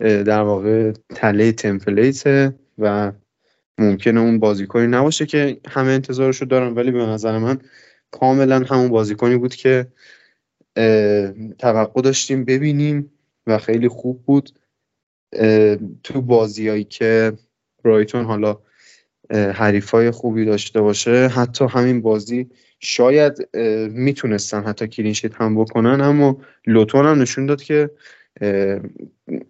در 0.00 0.42
واقع 0.42 0.92
تله 1.14 1.52
تمپلیته 1.52 2.54
و 2.78 3.12
ممکنه 3.78 4.20
اون 4.20 4.38
بازیکنی 4.38 4.86
نباشه 4.86 5.26
که 5.26 5.60
همه 5.68 5.90
انتظارشو 5.90 6.44
دارن 6.44 6.74
ولی 6.74 6.90
به 6.90 7.06
نظر 7.06 7.38
من 7.38 7.58
کاملا 8.10 8.64
همون 8.68 8.88
بازیکنی 8.88 9.36
بود 9.36 9.54
که 9.54 9.86
توقع 11.58 12.02
داشتیم 12.02 12.44
ببینیم 12.44 13.12
و 13.46 13.58
خیلی 13.58 13.88
خوب 13.88 14.22
بود. 14.22 14.50
تو 16.02 16.22
بازیایی 16.22 16.84
که 16.84 17.32
برایتون 17.84 18.24
حالا 18.24 18.58
حریفای 19.32 20.10
خوبی 20.10 20.44
داشته 20.44 20.80
باشه. 20.80 21.28
حتی 21.28 21.64
همین 21.64 22.02
بازی 22.02 22.50
شاید 22.80 23.56
می‌تونستن 23.90 24.62
حتی 24.62 24.86
کلینشیت 24.86 25.34
هم 25.34 25.60
بکنن 25.60 26.00
اما 26.00 26.40
لوتون 26.66 27.06
هم 27.06 27.22
نشون 27.22 27.46
داد 27.46 27.62
که 27.62 27.90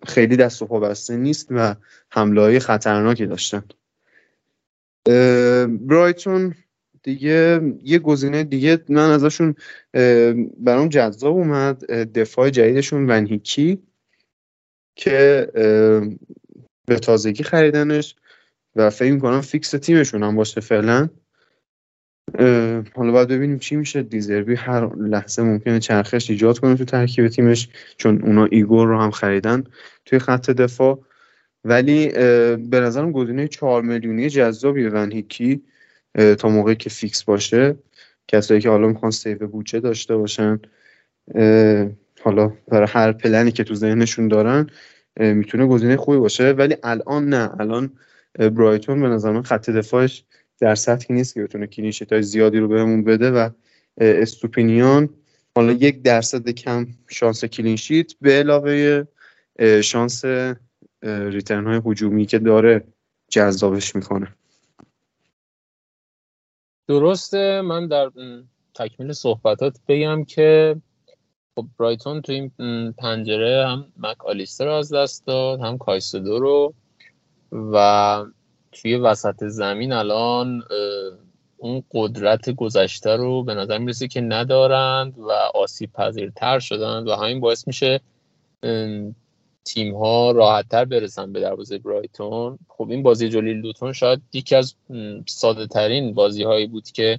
خیلی 0.07 0.37
دست 0.37 0.63
و 0.63 0.67
پا 0.67 0.81
بسته 0.81 1.17
نیست 1.17 1.49
و 1.51 1.77
حمله 2.11 2.41
های 2.41 2.59
خطرناکی 2.59 3.27
داشتن. 3.27 3.65
برایتون 5.67 6.55
دیگه 7.03 7.61
یه 7.83 7.99
گزینه 7.99 8.45
دیگه 8.45 8.79
من 8.89 9.11
ازشون 9.11 9.55
برام 10.59 10.89
جذاب 10.89 11.37
اومد 11.37 11.85
دفاع 11.91 12.51
جدیدشون 12.51 13.11
ونهیکی 13.11 13.83
که 14.97 15.49
به 16.87 16.99
تازگی 17.03 17.43
خریدنش. 17.43 18.17
و 18.77 18.91
فکر 18.91 19.13
می‌کنم 19.13 19.41
فیکس 19.41 19.71
تیمشون 19.71 20.23
هم 20.23 20.37
باشه 20.37 20.61
فعلا. 20.61 21.09
حالا 22.95 23.13
باید 23.13 23.29
ببینیم 23.29 23.59
چی 23.59 23.77
میشه. 23.77 24.03
دزربی 24.03 24.55
هر 24.55 24.97
لحظه 24.97 25.43
ممکنه 25.43 25.81
چرخش 25.81 26.31
ایجاد 26.31 26.59
کنه 26.59 26.75
تو 26.75 26.85
ترکیب 26.85 27.29
تیمش 27.29 27.69
چون 27.97 28.23
اونا 28.23 28.45
ایگور 28.45 28.87
رو 28.87 29.01
هم 29.01 29.11
خریدن 29.11 29.65
توی 30.05 30.19
خط 30.19 30.51
دفاع. 30.51 31.01
ولی 31.65 32.09
به 32.57 32.81
نظرم 32.81 33.13
گزینه 33.13 33.49
چهار 33.49 33.83
میلیونی 33.83 34.29
جذابیه 34.29 34.89
ون 34.89 35.13
هکه 35.13 35.63
تا 36.39 36.49
موقعی 36.49 36.75
که 36.75 36.91
فیکس 36.91 37.25
باشه. 37.25 37.77
کسایی 38.29 38.61
که 38.61 38.69
حالا 38.69 38.89
می‌خوان 38.89 39.11
save 39.11 39.47
بودجه 39.47 39.81
داشته 39.81 40.17
باشن 40.17 40.61
حالا 42.23 42.53
برای 42.69 42.89
هر 42.91 43.13
پلنی 43.13 43.53
که 43.53 43.65
تو 43.65 43.75
ذهنشون 43.75 44.29
دارن 44.29 44.67
می‌تونه 45.17 45.67
گزینه 45.67 45.97
خوبی 45.97 46.19
باشه. 46.19 46.51
ولی 46.51 46.77
الان 46.83 47.29
نه. 47.29 47.61
الان 47.61 47.91
برایتون 48.35 49.01
به 49.01 49.09
نظر 49.09 49.33
من 49.33 49.43
خط 49.43 49.71
دفاعش 49.71 50.25
در 50.59 50.75
سطحی 50.75 51.15
نیست 51.15 51.35
که 51.35 51.43
بتونه 51.43 51.67
clean 51.67 51.90
sheet 51.90 52.13
های 52.13 52.23
زیادی 52.23 52.59
رو 52.59 52.69
بهمون 52.69 53.05
بده 53.05 53.31
و 53.31 53.51
استوپینیان 53.99 55.09
حالا 55.55 55.73
یک 55.73 56.03
درصد 56.03 56.49
کم 56.49 56.87
شانس 57.09 57.45
clean 57.45 57.79
sheet 57.79 58.13
به 58.21 58.33
علاوه 58.33 59.05
شانس 59.83 60.25
return 61.03 61.67
های 61.67 61.81
هجومی 61.87 62.27
که 62.27 62.39
داره 62.39 62.85
جذابش 63.29 63.97
می‌کنه. 63.97 64.29
درسته. 66.89 67.61
من 67.61 67.89
در 67.89 68.11
تکمیل 68.75 69.13
صحبتات 69.13 69.79
بگم 69.89 70.25
که 70.25 70.77
خب 71.55 71.67
برایتون 71.79 72.23
تو 72.23 72.33
این 72.33 72.53
پنجره 72.93 73.67
هم 73.67 73.93
مک 73.97 74.27
آلیستر 74.27 74.69
از 74.69 74.93
دست 74.93 75.27
داد 75.27 75.61
هم 75.61 75.79
کایسدو 75.79 76.39
رو. 76.39 76.75
و 77.53 78.25
توی 78.73 78.97
وسط 78.97 79.45
زمین 79.45 79.93
الان 79.93 80.63
اون 81.57 81.83
قدرت 81.95 82.51
گذشته 82.51 83.17
رو 83.17 83.43
به 83.45 83.55
نظر 83.55 83.79
می‌رسه 83.79 84.09
که 84.09 84.21
ندارند 84.21 85.19
و 85.19 85.31
آسیب 85.55 85.93
پذیرتر 85.93 86.59
شدند 86.59 87.09
و 87.09 87.15
همین 87.15 87.41
باعث 87.41 87.67
میشه 87.67 88.01
تیم 89.65 89.97
ها 89.97 90.31
راحت 90.31 90.69
تر 90.69 90.85
برسن 90.85 91.33
به 91.33 91.41
دروازه 91.41 91.79
برایتون. 91.79 92.59
خب 92.69 92.91
این 92.91 93.03
بازی 93.03 93.29
جلوی 93.29 93.55
لوتون 93.55 93.93
شاید 93.93 94.23
یکی 94.33 94.57
از 94.57 94.75
ساده 95.27 95.67
ترین 95.67 96.15
بازی 96.15 96.43
هایی 96.43 96.67
بود 96.67 96.91
که 96.91 97.19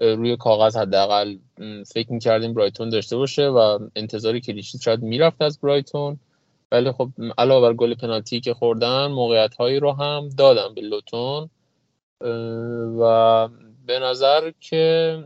روی 0.00 0.36
کاغذ 0.36 0.76
حداقل 0.76 1.36
فکر 1.86 2.12
می‌کردیم 2.12 2.54
برایتون 2.54 2.88
داشته 2.88 3.16
باشه 3.16 3.48
و 3.48 3.78
انتظار 3.96 4.38
کلیشیت 4.38 4.80
شاید 4.80 5.02
می‌رفت 5.02 5.42
از 5.42 5.60
برایتون. 5.60 6.18
ولی 6.72 6.92
خب 6.92 7.10
علاوه 7.38 7.68
بر 7.68 7.74
گل 7.74 7.94
پنالتی 7.94 8.40
که 8.40 8.54
خوردن 8.54 9.06
موقعیت 9.06 9.54
هایی 9.54 9.80
رو 9.80 9.92
هم 9.92 10.28
دادن 10.28 10.74
به 10.74 10.80
لوتون. 10.80 11.50
و 13.00 13.48
به 13.86 13.98
نظر 13.98 14.52
که 14.60 15.16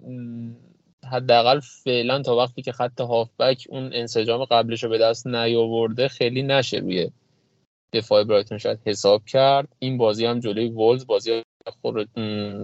حداقل 1.11 1.61
فعلا 1.61 2.23
تا 2.23 2.37
وقتی 2.37 2.63
که 2.63 2.73
خط 2.73 3.01
هافبک 3.01 3.67
اون 3.69 3.91
انسجام 3.93 4.45
قبلش 4.45 4.85
رو 4.85 4.91
به 4.91 4.99
دست 4.99 5.27
نیاورده 5.27 6.09
خیلی 6.09 6.43
نشه 6.43 6.77
روی 6.77 7.11
دفاع 7.93 8.25
برایتون. 8.25 8.59
شاید 8.59 8.81
حساب 8.87 9.25
کرد. 9.25 9.69
این 9.79 9.99
بازی 9.99 10.27
هم 10.27 10.41
جلوی 10.41 10.69
وولز 10.69 11.07
بازی 11.07 11.43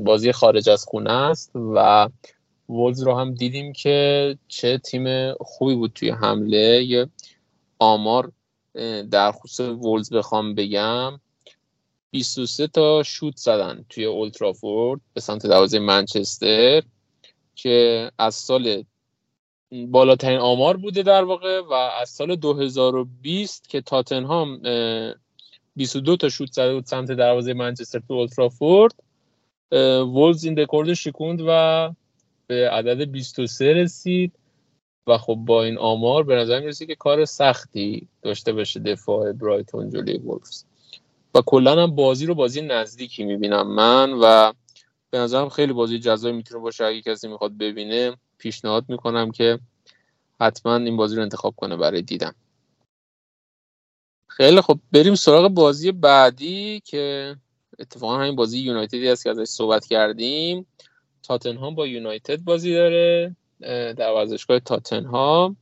بازی 0.04 0.32
خارج 0.32 0.68
از 0.68 0.84
خونه 0.84 1.12
است 1.12 1.50
و 1.54 2.08
وولز 2.68 3.02
رو 3.02 3.14
هم 3.14 3.34
دیدیم 3.34 3.72
که 3.72 4.38
چه 4.48 4.78
تیم 4.78 5.34
خوبی 5.34 5.74
بود 5.74 5.92
توی 5.92 6.10
حمله. 6.10 6.84
یه 6.84 7.06
آمار 7.78 8.32
در 9.10 9.32
خصوص 9.32 9.68
وولز 9.68 10.12
بخوام 10.12 10.54
بگم 10.54 11.20
23 12.10 12.66
تا 12.66 13.02
شوت 13.02 13.36
زدن 13.36 13.84
توی 13.88 14.04
اولترافورد 14.04 15.00
به 15.14 15.20
سمت 15.20 15.46
دروازه 15.46 15.78
منچستر 15.78 16.82
که 17.54 18.10
از 18.18 18.34
سال 18.34 18.84
بالاترین 19.72 20.38
آمار 20.38 20.76
بوده 20.76 21.02
در 21.02 21.24
واقع 21.24 21.60
و 21.60 21.72
از 21.72 22.10
سال 22.10 22.36
2020 22.36 23.68
که 23.68 23.80
تاتنهام 23.80 24.62
22 25.76 26.16
تا 26.16 26.28
شوت 26.28 26.52
زده 26.52 26.74
بود 26.74 26.84
سمت 26.84 27.12
دروازه 27.12 27.52
منچستر 27.52 28.02
تو 28.08 28.14
اولترافورد 28.14 28.94
وولز 30.02 30.44
این 30.44 30.56
رکورد 30.58 30.94
شکوند 30.94 31.40
و 31.46 31.90
به 32.46 32.70
عدد 32.70 33.10
23 33.10 33.72
رسید. 33.72 34.32
و 35.08 35.18
خب 35.18 35.34
با 35.34 35.64
این 35.64 35.78
آمار 35.78 36.24
به 36.24 36.36
نظر 36.36 36.60
می‌رسه 36.60 36.86
که 36.86 36.94
کار 36.94 37.24
سختی 37.24 38.08
داشته 38.22 38.52
باشه 38.52 38.80
دفاع 38.80 39.32
برایتون 39.32 39.90
جلوی 39.90 40.18
وولفز. 40.18 40.64
و 41.34 41.42
کلا 41.46 41.82
هم 41.82 41.94
بازی 41.94 42.26
رو 42.26 42.34
بازی 42.34 42.62
نزدیکی 42.62 43.24
می‌بینم 43.24 43.74
من 43.74 44.12
و 44.12 44.52
به 45.10 45.18
نظرم 45.18 45.48
خیلی 45.48 45.72
بازی 45.72 45.98
جذابی 45.98 46.36
می‌تونه 46.36 46.60
باشه. 46.60 46.84
اگه 46.84 47.02
کسی 47.02 47.28
می‌خواد 47.28 47.58
ببینه 47.58 48.16
پیشنهاد 48.38 48.84
می‌کنم 48.88 49.30
که 49.30 49.58
حتما 50.40 50.76
این 50.76 50.96
بازی 50.96 51.16
رو 51.16 51.22
انتخاب 51.22 51.54
کنه 51.56 51.76
برای 51.76 52.02
دیدن. 52.02 52.32
خیلی 54.26 54.60
خب 54.60 54.78
بریم 54.92 55.14
سراغ 55.14 55.48
بازی 55.48 55.92
بعدی 55.92 56.80
که 56.84 57.36
اتفاقا 57.78 58.18
همین 58.18 58.36
بازی 58.36 58.58
یونایتدی 58.58 59.08
هست 59.08 59.24
که 59.24 59.30
ازش 59.30 59.44
صحبت 59.44 59.86
کردیم. 59.86 60.66
تاتنهام 61.22 61.74
با 61.74 61.86
یونایتد 61.86 62.40
بازی 62.40 62.72
داره. 62.74 63.36
در 63.60 64.10
ورزشگاه 64.10 64.58
تاتنهام. 64.60 65.56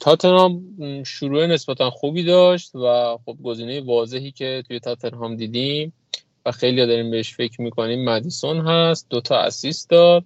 تاتنهام 0.00 0.62
شروع 1.02 1.46
نسبتا 1.46 1.90
خوبی 1.90 2.24
داشت 2.24 2.74
و 2.74 3.18
خب 3.26 3.36
گزینه 3.42 3.80
واضحی 3.80 4.30
که 4.30 4.62
توی 4.66 4.80
تاتنهام 4.80 5.36
دیدیم 5.36 5.92
و 6.46 6.52
خیلی 6.52 6.86
داریم 6.86 7.10
بهش 7.10 7.34
فکر 7.34 7.62
می‌کنیم 7.62 8.04
مدیسون 8.04 8.60
هست. 8.60 9.06
دوتا 9.10 9.36
اسیست 9.38 9.90
داد. 9.90 10.24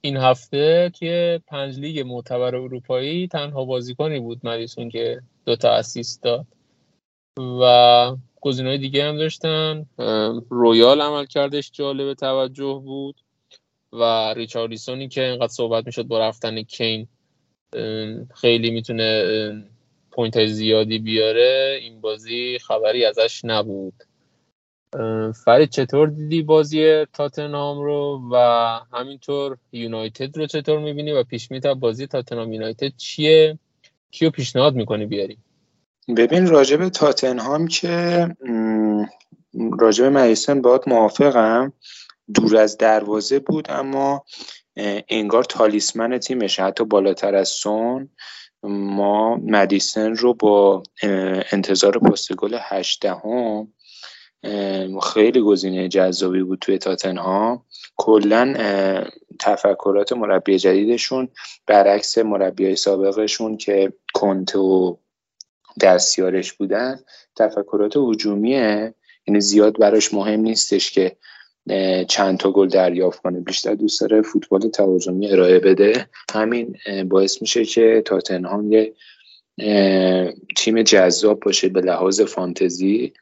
این 0.00 0.16
هفته 0.16 0.92
توی 0.98 1.40
پنج 1.46 1.78
لیگ 1.78 2.00
معتبر 2.06 2.54
اروپایی 2.54 3.28
تنها 3.28 3.64
بازیکنی 3.64 4.20
بود 4.20 4.40
مدیسون 4.44 4.88
که 4.88 5.20
دوتا 5.46 5.70
assist 5.70 6.22
داد. 6.22 6.46
و 7.60 8.16
گزینه‌های 8.40 8.78
دیگه 8.78 9.04
هم 9.04 9.16
داشتن. 9.16 9.86
رویال 10.50 11.00
عملکردش 11.00 11.70
جالب 11.72 12.14
توجه 12.14 12.82
بود. 12.84 13.20
و 14.00 14.34
ریچارلیسونی 14.34 15.08
که 15.08 15.22
اینقدر 15.22 15.52
صحبت 15.52 15.86
می‌شد 15.86 16.02
با 16.02 16.18
رفتن 16.28 16.62
کین 16.62 17.08
خیلی 18.34 18.70
می‌تونه 18.70 19.64
point 20.10 20.36
های 20.36 20.48
زیادی 20.48 20.98
بیاره 20.98 21.78
این 21.82 22.00
بازی 22.00 22.58
خبری 22.58 23.04
ازش 23.04 23.40
نبود. 23.44 23.94
فرید 25.44 25.70
چطور 25.70 26.08
دیدی 26.08 26.42
بازی 26.42 27.04
تاتنهام 27.04 27.80
رو 27.82 28.22
و 28.32 28.36
همینطور 28.92 29.56
یونایتد 29.72 30.38
رو 30.38 30.46
چطور 30.46 30.78
می‌بینی 30.78 31.12
و 31.12 31.24
پیش‌بینیت 31.24 31.74
بازی 31.74 32.06
تاتنهام 32.06 32.52
یونایتد 32.52 32.96
چیه؟ 32.96 33.58
کیو 34.10 34.30
پیشنهاد 34.30 34.74
می‌کنی 34.74 35.06
بیاری؟ 35.06 35.38
ببین 36.16 36.46
راجب 36.46 36.88
تاتنهام 36.88 37.68
که 37.68 38.26
راجب 39.78 40.04
مریسن 40.04 40.62
باید 40.62 40.80
موافقم. 40.86 41.72
دور 42.34 42.56
از 42.56 42.78
دروازه 42.78 43.38
بود 43.38 43.70
اما 43.70 44.24
انگار 45.08 45.44
تالیسمن 45.44 46.18
تیمش 46.18 46.60
حتی 46.60 46.84
بالاتر 46.84 47.34
از 47.34 47.48
سون 47.48 48.08
ما 48.62 49.36
مدیسن 49.36 50.16
رو 50.16 50.34
با 50.34 50.82
انتظار 51.52 51.98
پست 51.98 52.32
گل 52.32 52.58
هشتهم 52.60 53.72
خیلی 55.02 55.40
گزینه 55.40 55.88
جذابی 55.88 56.42
بود 56.42 56.58
توی 56.58 56.78
تاتنهام. 56.78 57.64
کلا 57.96 58.54
تفکرات 59.40 60.12
مربی 60.12 60.58
جدیدشون 60.58 61.28
برعکس 61.66 62.18
مربی 62.18 62.76
سابقشون 62.76 63.56
که 63.56 63.92
کنت 64.14 64.56
و 64.56 64.98
دستیارش 65.80 66.52
بودن 66.52 67.00
تفکرات 67.36 67.96
هجومیه. 67.96 68.94
یعنی 69.26 69.40
زیاد 69.40 69.78
براش 69.78 70.14
مهم 70.14 70.40
نیستش 70.40 70.90
که 70.90 71.16
چند 72.08 72.38
تا 72.38 72.52
گل 72.52 72.68
دریافت 72.68 73.22
کنه 73.22 73.40
بیشتر 73.40 73.74
دوست 73.74 74.00
داره 74.00 74.22
فوتبال 74.22 74.60
تهاجمی 74.60 75.32
ارائه 75.32 75.58
بده. 75.58 76.06
همین 76.34 76.76
باعث 77.08 77.42
میشه 77.42 77.64
که 77.64 78.02
تاتنهام 78.04 78.72
یه 78.72 78.92
تیم 80.56 80.82
جذاب 80.82 81.40
باشه 81.40 81.68
به 81.68 81.80
لحاظ 81.80 82.20
فانتزی. 82.20 83.12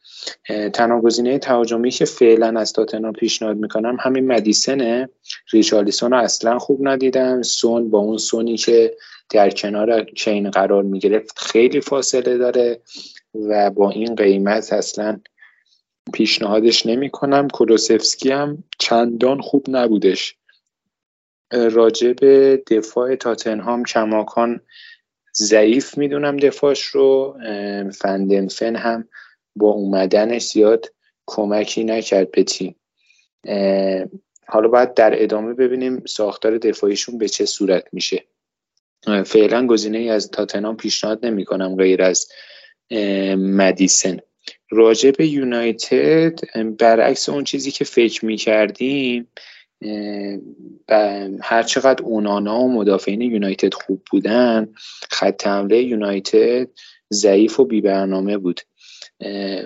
تنها 0.73 1.01
گزینه 1.01 1.39
تهاجمی 1.39 1.91
که 1.91 2.05
فعلا 2.05 2.61
از 2.61 2.73
تاتنهام 2.73 3.13
پیشنهاد 3.13 3.57
می‌کنم 3.57 3.97
همین 4.01 4.27
مدیسنه. 4.27 5.09
ریچارلیسون 5.53 6.11
رو 6.11 6.19
اصلا 6.19 6.59
خوب 6.59 6.89
ندیدم. 6.89 7.43
سون 7.43 7.91
با 7.91 7.99
اون 7.99 8.19
سونی 8.19 8.57
که 8.57 8.95
در 9.31 9.51
کنار 9.51 10.05
کین 10.05 10.51
قرار 10.51 10.83
می‌گرفت 10.83 11.39
خیلی 11.39 11.81
فاصله 11.81 12.39
داره 12.39 12.81
و 13.35 13.71
با 13.71 13.91
این 13.91 14.15
قیمت 14.15 14.73
اصلا 14.73 15.21
پیشنهادش 16.13 16.87
نمی 16.87 17.11
کنم 17.11 17.49
کلوسفسکی 17.49 18.31
هم 18.31 18.65
چندان 18.79 19.41
خوب 19.41 19.67
نبودش. 19.69 20.37
راجع 21.53 22.13
به 22.13 22.63
دفاع 22.71 23.17
تاتنهام 23.17 23.85
کماکان 23.85 24.61
ضعیف 25.37 25.99
می‌دونم 25.99 26.37
دفاعش 26.37 26.83
رو. 26.83 27.39
فندنفن 27.95 28.77
هم 28.77 29.09
با 29.57 29.71
اومدنش 29.71 30.47
زیاد 30.47 30.93
کمکی 31.27 31.85
نکرد 31.85 32.31
به 32.31 32.45
تیم. 32.45 32.77
حالا 34.47 34.69
باید 34.69 34.95
در 34.95 35.23
ادامه 35.23 35.55
ببینیم 35.55 36.03
ساختار 36.07 36.59
دفاعیشون 36.59 37.19
به 37.19 37.29
چه 37.29 37.47
صورت 37.47 37.85
میشه. 37.93 38.25
فعلا 39.25 39.67
گزینه 39.67 39.99
ای 39.99 40.09
از 40.09 40.31
تاتنهام 40.31 40.77
پیشنهاد 40.77 41.27
نمی 41.27 41.45
کنم 41.45 41.77
غیر 41.77 42.03
از 42.03 42.29
مدیسن. 43.37 44.19
راجع 44.75 45.11
به 45.11 45.27
یونایتد 45.27 46.41
برعکس 46.79 47.29
اون 47.29 47.45
چیزی 47.45 47.71
که 47.71 47.85
فکر 47.85 48.25
می 48.25 48.37
کردیم 48.37 49.29
هر 51.43 51.63
چقدر 51.63 52.05
اونانا 52.05 52.61
و 52.61 52.73
مدافعین 52.73 53.21
یونایتد 53.21 53.75
خوب 53.75 54.03
بودن 54.11 54.69
خط 55.11 55.47
حمله 55.47 55.83
یونایتد 55.83 56.69
ضعیف 57.13 57.61
و 57.61 57.65
بی 57.65 57.81
برنامه 57.81 58.39
بود 58.39 58.61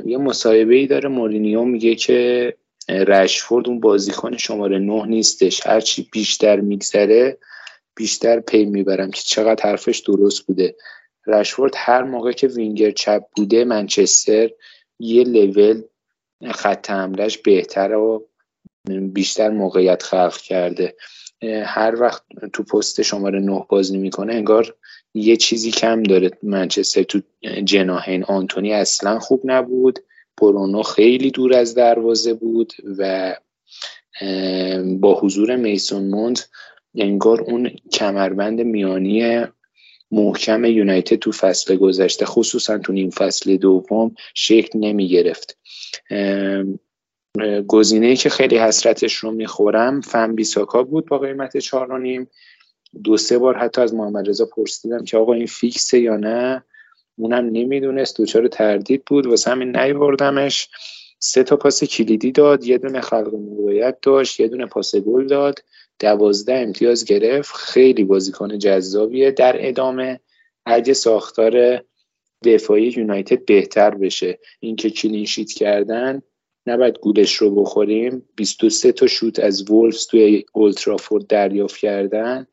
یه 0.07 0.19
مصاحبه 0.19 0.75
ای 0.75 0.87
داره 0.87 1.09
مورینیو 1.09 1.65
میگه 1.65 1.95
که 1.95 2.55
رشفورد 2.89 3.69
اون 3.69 3.81
بازیکن 3.81 4.37
شماره 4.37 4.79
نه 4.79 5.07
نیستش. 5.07 5.67
هرچی 5.67 6.09
بیشتر 6.13 6.61
میگذره 6.61 7.39
بیشتر 7.97 8.41
پی 8.41 8.65
می‌برم 8.65 9.11
که 9.11 9.21
چقدر 9.25 9.63
حرفش 9.63 9.99
درست 9.99 10.47
بوده. 10.47 10.77
رشفورد 11.27 11.73
هر 11.77 12.03
موقع 12.03 12.33
که 12.33 12.47
وینگر 12.47 12.91
چپ 12.91 13.23
بوده 13.37 13.65
منچستر 13.65 14.51
یه 14.99 15.25
لول 15.25 15.83
خط 16.51 16.91
حملش 16.91 17.39
بهتر 17.39 17.95
و 17.95 18.29
بیشتر 18.89 19.49
موقعیت 19.51 20.03
خلق 20.03 20.37
کرده. 20.37 20.97
هر 21.65 22.01
وقت 22.01 22.23
تو 22.53 22.63
پست 22.63 23.03
شماره 23.03 23.41
نه 23.41 23.67
بازی 23.69 23.99
می‌کنه 23.99 24.35
انگار 24.35 24.75
یه 25.15 25.37
چیزی 25.37 25.71
کم 25.71 26.03
داره. 26.03 26.31
منچستر 26.43 27.03
تو 27.03 27.21
جناهین 27.65 28.25
آنتونی 28.25 28.73
اصلا 28.73 29.19
خوب 29.19 29.41
نبود. 29.45 29.99
برونو 30.41 30.83
خیلی 30.83 31.31
دور 31.31 31.55
از 31.55 31.75
دروازه 31.75 32.35
بود 32.35 32.73
و 32.99 33.37
با 34.99 35.21
حضور 35.21 35.57
میسون 35.57 36.09
موند 36.09 36.39
انگار 36.95 37.41
اون 37.41 37.71
کمربند 37.93 38.61
میانی 38.61 39.47
محکم 40.11 40.65
یونایتد 40.65 41.17
تو 41.17 41.33
فصل 41.33 41.77
گذشته 41.77 42.27
خصوصا 42.27 42.79
تو 42.79 42.93
نیم 42.93 43.11
فصل 43.11 43.57
دوم 43.57 44.15
شکل 44.35 44.79
نمی 44.79 45.09
گرفت 45.09 45.59
گزینه 47.67 48.17
که 48.17 48.29
خیلی 48.29 48.59
حسرتش 48.59 49.15
رو 49.15 49.31
می‌خورم 49.31 50.01
فن 50.01 50.35
بیساکا 50.35 50.83
بود 50.83 51.07
با 51.07 51.19
قیمت 51.19 51.57
چهار 51.57 52.01
نیم. 52.01 52.29
دو 53.05 53.17
سه 53.17 53.39
بار 53.39 53.57
حتی 53.57 53.81
از 53.81 53.95
محمد 53.95 54.29
رضا 54.29 54.47
پرسیدم 54.47 55.05
که 55.05 55.17
آقا 55.17 55.33
این 55.33 55.47
فیکسه 55.47 56.01
یا 56.01 56.17
نه؟ 56.17 56.65
اونم 57.17 57.45
نمی‌دونست 57.45 58.17
دوچار 58.17 58.49
تردید 58.49 59.05
بود 59.05 59.27
واسه 59.27 59.51
همین 59.51 59.77
نیوردمش 59.77 60.69
سه 61.19 61.43
تا 61.43 61.57
پاس 61.57 61.85
کلیدی 61.85 62.33
داد 62.33 62.65
یه 62.65 62.79
دونه 62.79 63.01
خلق 63.01 63.35
موقعیت 63.35 63.99
داشت 64.03 64.41
یه 64.41 64.49
دونه 64.49 64.67
پاس 64.67 64.97
گل 64.97 65.27
داد. 65.27 65.59
دوازده 65.99 66.55
امتیاز 66.55 67.05
گرفت. 67.05 67.55
خیلی 67.55 68.05
بازیکن 68.05 68.59
جذابیه. 68.59 69.31
در 69.31 69.69
ادامه 69.69 70.21
اگه 70.67 70.95
ساختار 70.95 71.85
دفاعی 72.45 72.95
یونایتد 72.97 73.45
بهتر 73.45 73.91
بشه. 73.91 74.39
اینکه 74.61 74.91
کلینشیت 74.91 75.53
کردن 75.53 76.23
نباید 76.67 76.99
گولش 76.99 77.35
رو 77.35 77.55
بخوریم. 77.55 78.29
23 78.37 78.93
تا 78.93 79.07
شوت 79.07 79.39
از 79.39 79.71
وولفز 79.71 80.07
توی 80.07 80.45
اولترافورد 80.53 81.27
دریافت 81.27 81.77
کردن. 81.77 82.47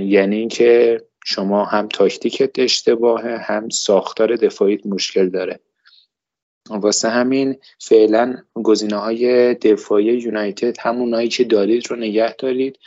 یعنی 0.00 0.36
اینکه 0.36 1.00
شما 1.24 1.64
هم 1.64 1.88
تاکتیکت 1.88 2.58
اشتباهه 2.58 3.36
هم 3.36 3.68
ساختار 3.68 4.36
دفاعیت 4.36 4.86
مشکل 4.86 5.28
داره. 5.28 5.60
واسه 6.70 7.08
همین 7.08 7.56
فعلا 7.78 8.36
گزینه 8.54 8.96
های 8.96 9.54
دفاعی 9.54 10.04
یونایتد 10.04 10.76
همونایی 10.80 11.28
که 11.28 11.44
دارید 11.44 11.90
رو 11.90 11.96
نگه 11.96 12.34
دارید 12.34 12.78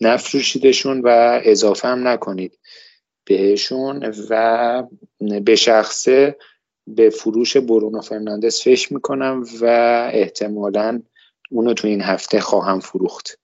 نفروشیدشون 0.00 1.00
و 1.04 1.40
اضافه 1.44 1.88
هم 1.88 2.08
نکنید 2.08 2.58
بهشون 3.24 4.14
و 4.30 4.82
به 5.44 5.56
شخصه 5.56 6.36
به 6.86 7.10
فروش 7.10 7.56
برونو 7.56 8.00
فرناندز 8.00 8.60
فکر 8.60 8.94
می‌کنم 8.94 9.44
و 9.60 9.64
احتمالا 10.12 11.02
اونو 11.50 11.74
تو 11.74 11.88
این 11.88 12.00
هفته 12.00 12.40
خواهم 12.40 12.80
فروخت. 12.80 13.38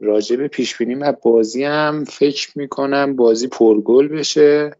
راجع 0.00 0.36
به 0.36 0.48
پیش 0.48 0.76
بینی 0.76 0.94
و 0.94 1.12
بازی 1.12 1.64
هم 1.64 2.04
فکر 2.04 2.58
می‌کنم 2.58 3.16
بازی 3.16 3.48
پرگل 3.48 4.08
بشه. 4.08 4.70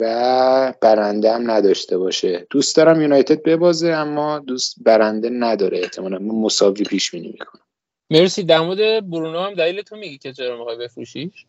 و 0.00 0.74
برنده 0.80 1.32
هم 1.32 1.50
نداشته 1.50 1.98
باشه. 1.98 2.46
دوست 2.50 2.76
دارم 2.76 3.00
یونایتد 3.00 3.42
ببازه 3.42 3.88
اما 3.88 4.38
دوست 4.38 4.76
برنده 4.80 5.30
نداره. 5.30 5.78
احتمالا 5.78 6.18
مساوی 6.18 6.84
پیش 6.84 7.10
بینی 7.10 7.28
می‌کنم. 7.28 7.62
مرسی. 8.10 8.42
در 8.42 8.60
مورد 8.60 9.10
برونو 9.10 9.38
هم 9.38 9.54
دلیل 9.54 9.82
تو 9.82 9.96
میگی 9.96 10.18
که 10.18 10.32
چرا 10.32 10.58
می‌خوای 10.58 10.76
بفروشیش؟ 10.76 11.46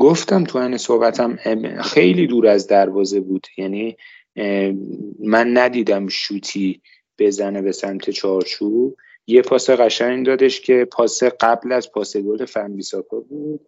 گفتم 0.00 0.44
تو 0.44 0.58
این 0.58 0.76
صحبتم 0.76 1.36
خیلی 1.82 2.26
دور 2.26 2.46
از 2.46 2.66
دروازه 2.66 3.20
بود. 3.20 3.46
یعنی 3.58 3.96
من 5.18 5.56
ندیدم 5.56 6.08
شوتی 6.08 6.82
بزنه 7.18 7.62
به 7.62 7.72
سمت 7.72 8.10
چارچوب. 8.10 8.96
یه 9.26 9.42
پاس 9.42 9.70
قشنگ 9.70 10.26
دادش 10.26 10.60
که 10.60 10.88
پاس 10.92 11.22
قبل 11.22 11.72
از 11.72 11.92
پاس 11.92 12.16
گل 12.16 12.44
فنبیساکا 12.44 13.20
بود. 13.20 13.66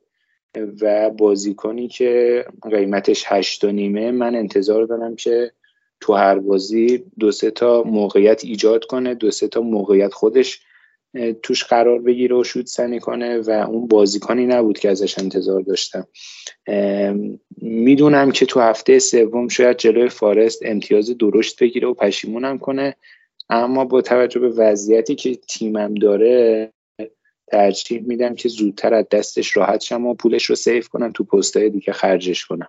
و 0.81 1.11
بازیکنی 1.11 1.89
که 1.89 2.45
قیمتش 2.71 3.25
هشت 3.27 3.65
و 3.65 3.73
نیمه 3.73 4.11
من 4.11 4.35
انتظار 4.35 4.85
دارم 4.85 5.17
که 5.17 5.53
تو 6.01 6.13
هر 6.13 6.39
بازی 6.39 7.05
دو 7.19 7.33
سه 7.33 7.51
تا 7.51 7.83
موقعیت 7.83 8.45
ایجاد 8.45 8.85
کنه 8.85 9.15
دو 9.15 9.31
سه 9.31 9.49
تا 9.49 9.61
موقعیت 9.61 10.13
خودش 10.13 10.61
توش 11.43 11.65
قرار 11.65 11.99
بگیره 11.99 12.37
و 12.37 12.45
شوت 12.45 12.67
سنی 12.67 13.01
کنه 13.01 13.39
و 13.39 13.51
اون 13.51 13.87
بازیکنی 13.87 14.47
نبود 14.47 14.79
که 14.79 14.91
ازش 14.91 15.19
انتظار 15.19 15.63
داشتم. 15.63 16.07
می‌دونم 17.57 18.31
که 18.31 18.47
تو 18.47 18.61
هفته 18.61 18.99
سوم 18.99 19.49
شاید 19.49 19.77
جلوی 19.77 20.09
فارست 20.09 20.63
امتیاز 20.65 21.19
درشت 21.19 21.63
بگیره 21.63 21.89
و 21.89 21.95
پشیمونم 21.95 22.59
کنه 22.59 22.97
اما 23.51 23.85
با 23.85 24.03
توجه 24.03 24.41
به 24.41 24.49
وضعیتی 24.49 25.15
که 25.15 25.35
تیمم 25.35 25.95
داره 25.95 26.73
ترجیح 27.53 28.03
میدم 28.03 28.35
که 28.35 28.49
زودتر 28.49 28.95
از 28.95 29.07
دستش 29.11 29.57
راحت 29.57 29.81
شم 29.81 30.07
و 30.07 30.15
پولش 30.15 30.45
رو 30.45 30.55
سیف 30.55 30.89
کنم 30.89 31.13
تو 31.13 31.25
پستای 31.25 31.71
دیگه 31.71 31.93
خرجش 31.93 32.45
کنم. 32.45 32.69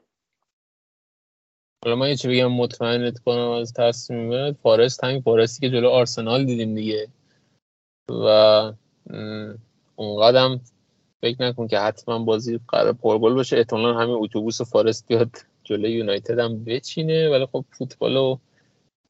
حالا 1.86 1.96
من 1.96 2.10
یه 2.10 2.16
چی 2.16 2.28
بگم 2.28 2.52
مطمئنت 2.52 3.20
کنم 3.20 3.50
از 3.50 3.74
تصمیمت 3.74 4.56
فارست 4.64 5.04
همین 5.04 5.22
فارستی 5.22 5.62
که 5.62 5.70
جلو 5.70 5.90
آرسنال 5.90 6.46
دیدیم 6.46 6.76
دیگه. 6.76 7.08
و 8.10 8.26
اونقدرم 9.96 10.62
فکر 11.22 11.42
نکن 11.42 11.68
که 11.68 11.80
حتما 11.80 12.20
بازی 12.20 12.60
قرار 12.68 12.94
پرگل 12.94 13.34
باشه. 13.34 13.58
احتمالا 13.58 13.94
همین 13.94 14.16
اتوبوس 14.16 14.62
فارست 14.62 15.08
بیاد 15.08 15.30
جلوی 15.64 15.92
یونایتد 15.92 16.40
هم 16.40 16.64
بچینه. 16.64 17.30
ولی 17.30 17.46
خب 17.46 17.66
فوتبال 17.72 18.18
و 18.18 18.38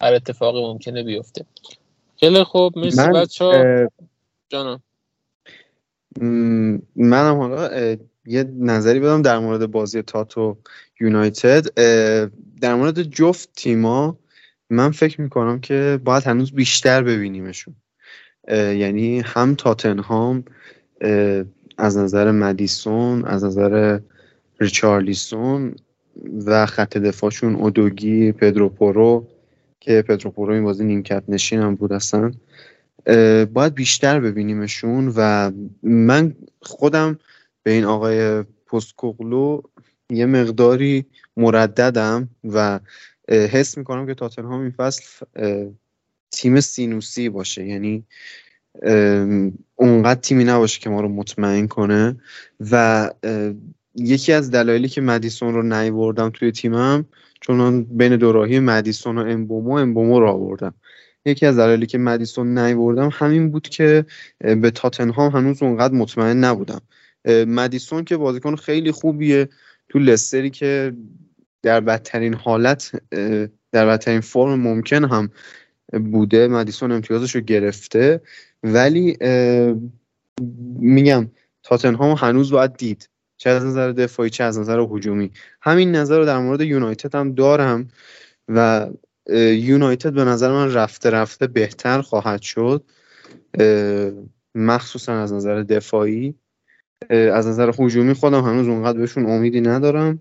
هر 0.02 0.14
اتفاقی 0.14 0.62
ممکنه 0.62 1.04
بیفته. 1.04 1.46
خیلی 2.18 2.44
خوب 2.44 2.78
مرسی 2.78 3.08
بچه 3.08 3.46
ها 3.46 3.90
جانم. 4.50 4.84
منم 6.96 7.36
حالا 7.38 7.96
یه 8.26 8.44
نظری 8.60 9.00
بدم 9.00 9.22
در 9.22 9.40
مورد 9.40 9.72
بازی 9.72 10.02
تاتو 10.02 10.58
یونایتد. 11.00 11.74
در 12.62 12.76
مورد 12.76 13.04
جفت 13.04 13.50
تیما 13.56 14.18
من 14.70 14.92
فکر 14.92 15.22
می‌کنم 15.22 15.60
که 15.60 16.00
باید 16.04 16.24
هنوز 16.24 16.52
بیشتر 16.52 17.04
ببینیمشون. 17.04 17.76
یعنی 18.52 19.20
هم 19.20 19.56
تاتنهام 19.56 20.44
از 21.78 21.98
نظر 21.98 22.32
مدیسون 22.32 23.26
از 23.26 23.44
نظر 23.44 24.00
ریچارلیسون 24.60 25.76
و 26.46 26.66
خط 26.66 26.98
دفاعشون 26.98 27.56
اودوگی 27.56 28.32
پدروپورو 28.32 29.28
که 29.80 30.02
پدروپورو 30.08 30.54
این 30.54 30.64
بازی 30.64 30.86
نیمکت 30.86 31.24
نشین 31.28 31.60
هم 31.60 31.76
بود 31.76 31.94
اصلا. 31.94 32.32
باید 33.54 33.74
بیشتر 33.76 34.20
ببینیمشون 34.20 35.14
و 35.16 35.52
من 35.84 36.36
خودم 36.62 37.20
به 37.64 37.72
این 37.72 37.84
آقای 37.84 38.44
پستکوغلو 38.44 39.62
یه 40.10 40.26
مقداری 40.26 41.06
مرددم 41.38 42.30
و 42.44 42.80
حس 43.30 43.78
می‌کنم 43.78 44.06
که 44.06 44.14
تاتنهام 44.14 44.62
این 44.62 44.72
فصل 44.72 45.26
تیم 46.32 46.60
سینوسی 46.60 47.30
باشه. 47.30 47.66
یعنی 47.66 48.04
اونقدر 49.76 50.20
تیمی 50.22 50.44
نباشه 50.44 50.80
که 50.80 50.90
ما 50.90 51.02
رو 51.02 51.10
مطمئن 51.10 51.68
کنه 51.68 52.16
و 52.72 53.10
یکی 53.96 54.34
از 54.34 54.52
دلایلی 54.52 54.90
که 54.90 55.02
مدیسون 55.02 55.54
رو 55.54 55.64
نیوردم 55.64 56.30
توی 56.30 56.52
تیمم 56.52 57.06
چون 57.42 57.84
بین 57.84 58.16
دوراهی 58.16 58.60
مدیسون 58.60 59.18
و 59.18 59.22
امبومو 59.22 59.72
امبومو 59.72 60.20
رو 60.20 60.28
آوردم. 60.28 60.74
یکی 61.26 61.46
از 61.46 61.58
دلایلی 61.58 61.86
که 61.86 61.98
مدیسون 61.98 62.58
نیوردم 62.58 63.10
همین 63.14 63.52
بود 63.52 63.70
که 63.70 64.06
به 64.40 64.72
تاتنهام 64.72 65.32
هنوز 65.32 65.64
اونقدر 65.64 65.94
مطمئن 65.94 66.44
نبودم. 66.44 66.82
مدیسون 67.28 68.04
که 68.04 68.18
بازیکن 68.18 68.56
خیلی 68.56 68.92
خوبیه. 68.92 69.50
تو 69.90 70.00
لستری 70.00 70.50
که 70.50 70.94
در 71.62 71.80
بدترین 71.80 72.34
حالت 72.34 72.92
در 73.72 73.88
بدترین 73.88 74.22
فرم 74.22 74.60
ممکن 74.60 75.06
هم 75.06 75.30
بوده 76.12 76.48
مدیسون 76.48 76.92
امتیازش 76.92 77.36
رو 77.36 77.42
گرفته. 77.42 78.22
ولی 78.64 79.18
میگم 80.80 81.32
تاتنهام 81.64 82.16
هنوز 82.18 82.52
باید 82.52 82.78
دید 82.78 83.10
چه 83.38 83.50
از 83.50 83.66
نظر 83.66 83.92
دفاعی 83.92 84.30
چه 84.30 84.44
از 84.44 84.60
نظر 84.60 84.80
هجومی. 84.80 85.32
همین 85.62 85.96
نظر 85.96 86.20
رو 86.20 86.26
در 86.26 86.40
مورد 86.40 86.62
یونایتد 86.62 87.16
هم 87.16 87.34
دارم 87.34 87.88
و 88.50 88.88
یونایتد 89.30 90.14
به 90.14 90.24
نظر 90.24 90.52
من 90.52 90.74
رفته 90.74 91.10
رفته 91.10 91.48
بهتر 91.48 92.02
خواهد 92.02 92.42
شد. 92.42 92.84
مخصوصا 94.56 95.14
از 95.14 95.34
نظر 95.34 95.64
دفاعی. 95.64 96.36
از 97.10 97.48
نظر 97.48 97.72
هجومی 97.80 98.14
خودم 98.14 98.42
هنوز 98.42 98.68
اونقدر 98.68 99.00
بهشون 99.00 99.26
امیدی 99.26 99.62
ندارم. 99.62 100.20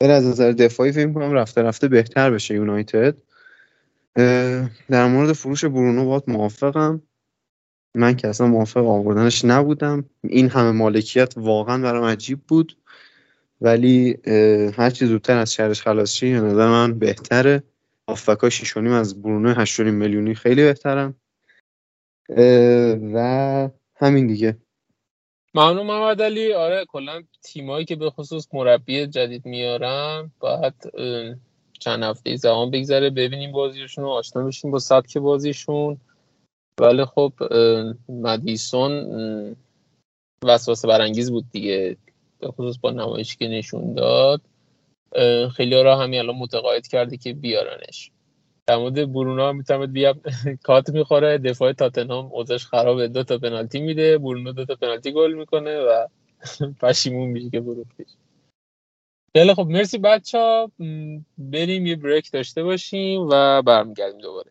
ولی 0.00 0.12
از 0.12 0.26
نظر 0.26 0.52
دفاعی 0.52 0.92
فکر 0.92 1.12
کنم 1.12 1.32
رفته 1.32 1.62
رفته 1.62 1.88
بهتر 1.88 2.30
بشه 2.30 2.54
یونایتد. 2.54 3.16
در 4.90 5.06
مورد 5.06 5.32
فروش 5.32 5.64
برونو 5.64 6.04
باید 6.06 6.22
موافقم. 6.28 7.02
من 7.94 8.16
که 8.16 8.28
اصلا 8.28 8.46
موافق 8.46 8.86
آوردنش 8.86 9.44
نبودم. 9.44 10.04
این 10.22 10.48
همه 10.48 10.70
مالکیت 10.70 11.34
واقعا 11.36 11.82
برام 11.82 12.04
عجیب 12.04 12.40
بود. 12.48 12.76
ولی 13.60 14.18
هر 14.76 14.90
چی 14.90 15.06
زودتر 15.06 15.38
از 15.38 15.52
شهرش 15.54 15.82
خلاص 15.82 16.12
شی 16.12 16.32
نظر 16.32 16.68
من 16.68 16.98
بهتره. 16.98 17.62
آفکا 18.06 18.50
شیشونیم 18.50 18.92
از 18.92 19.22
برونو 19.22 19.54
هشتونیم 19.54 19.94
میلیونی 19.94 20.34
خیلی 20.34 20.62
بهترم 20.62 21.14
و 23.14 23.68
همین 23.96 24.26
دیگه. 24.26 24.58
ممنون 25.54 25.86
محمد 25.86 26.22
علی. 26.22 26.52
آره 26.52 26.84
کلا 26.88 27.22
تیمایی 27.42 27.84
که 27.84 27.96
به 27.96 28.10
خصوص 28.10 28.48
مربی 28.52 29.06
جدید 29.06 29.46
میارن 29.46 30.30
باید 30.40 30.74
چند 31.80 32.02
هفته 32.02 32.36
زمان 32.36 32.70
بگذره 32.70 33.10
ببینیم 33.10 33.52
بازیشون 33.52 34.04
رو 34.04 34.10
آشنا 34.10 34.44
بشیم 34.46 34.70
با 34.70 34.78
سبک 34.78 35.18
بازیشون. 35.18 36.00
ولی 36.80 37.04
خب 37.04 37.32
مدیسون 38.08 39.56
وسوسه 40.44 40.88
برانگیز 40.88 41.30
بود 41.30 41.50
دیگه 41.50 41.96
به 42.38 42.48
خصوص 42.48 42.78
با 42.78 42.90
نمایشی 42.90 43.36
که 43.36 43.48
نشون 43.48 43.94
داد. 43.94 44.40
خیلی 45.56 45.82
را 45.82 45.96
همین 45.98 46.20
الان 46.20 46.36
متقاعد 46.36 46.86
کرده 46.86 47.16
که 47.16 47.32
بیارنش. 47.32 48.10
در 48.66 48.76
مورد 48.76 49.12
برونو 49.12 49.48
هم 49.48 49.56
می‌تونه 49.56 49.86
بیا 49.86 50.14
کات 50.66 50.90
می‌خوره 50.90 51.38
دفاع 51.38 51.72
تاتنهام 51.72 52.26
اوضاعش 52.26 52.66
خرابه 52.66 53.08
دو 53.08 53.24
تا 53.24 53.38
پنالتی 53.38 53.80
میده 53.80 54.18
برونو 54.18 54.52
دو 54.52 54.64
تا 54.64 54.74
پنالتی 54.74 55.12
گل 55.12 55.34
می‌کنه 55.34 55.80
و 55.80 56.06
پشیمون 56.82 57.28
میشه 57.28 57.50
که 57.50 57.60
فروختیش 57.60 58.08
خیلی 59.36 59.54
خب 59.54 59.66
مرسی 59.66 59.98
بچه 59.98 60.38
ها 60.38 60.72
بریم 61.38 61.86
یه 61.86 61.96
بریک 61.96 62.32
داشته 62.32 62.64
باشیم 62.64 63.20
و 63.30 63.62
برمیگردیم 63.62 64.18
دوباره. 64.20 64.50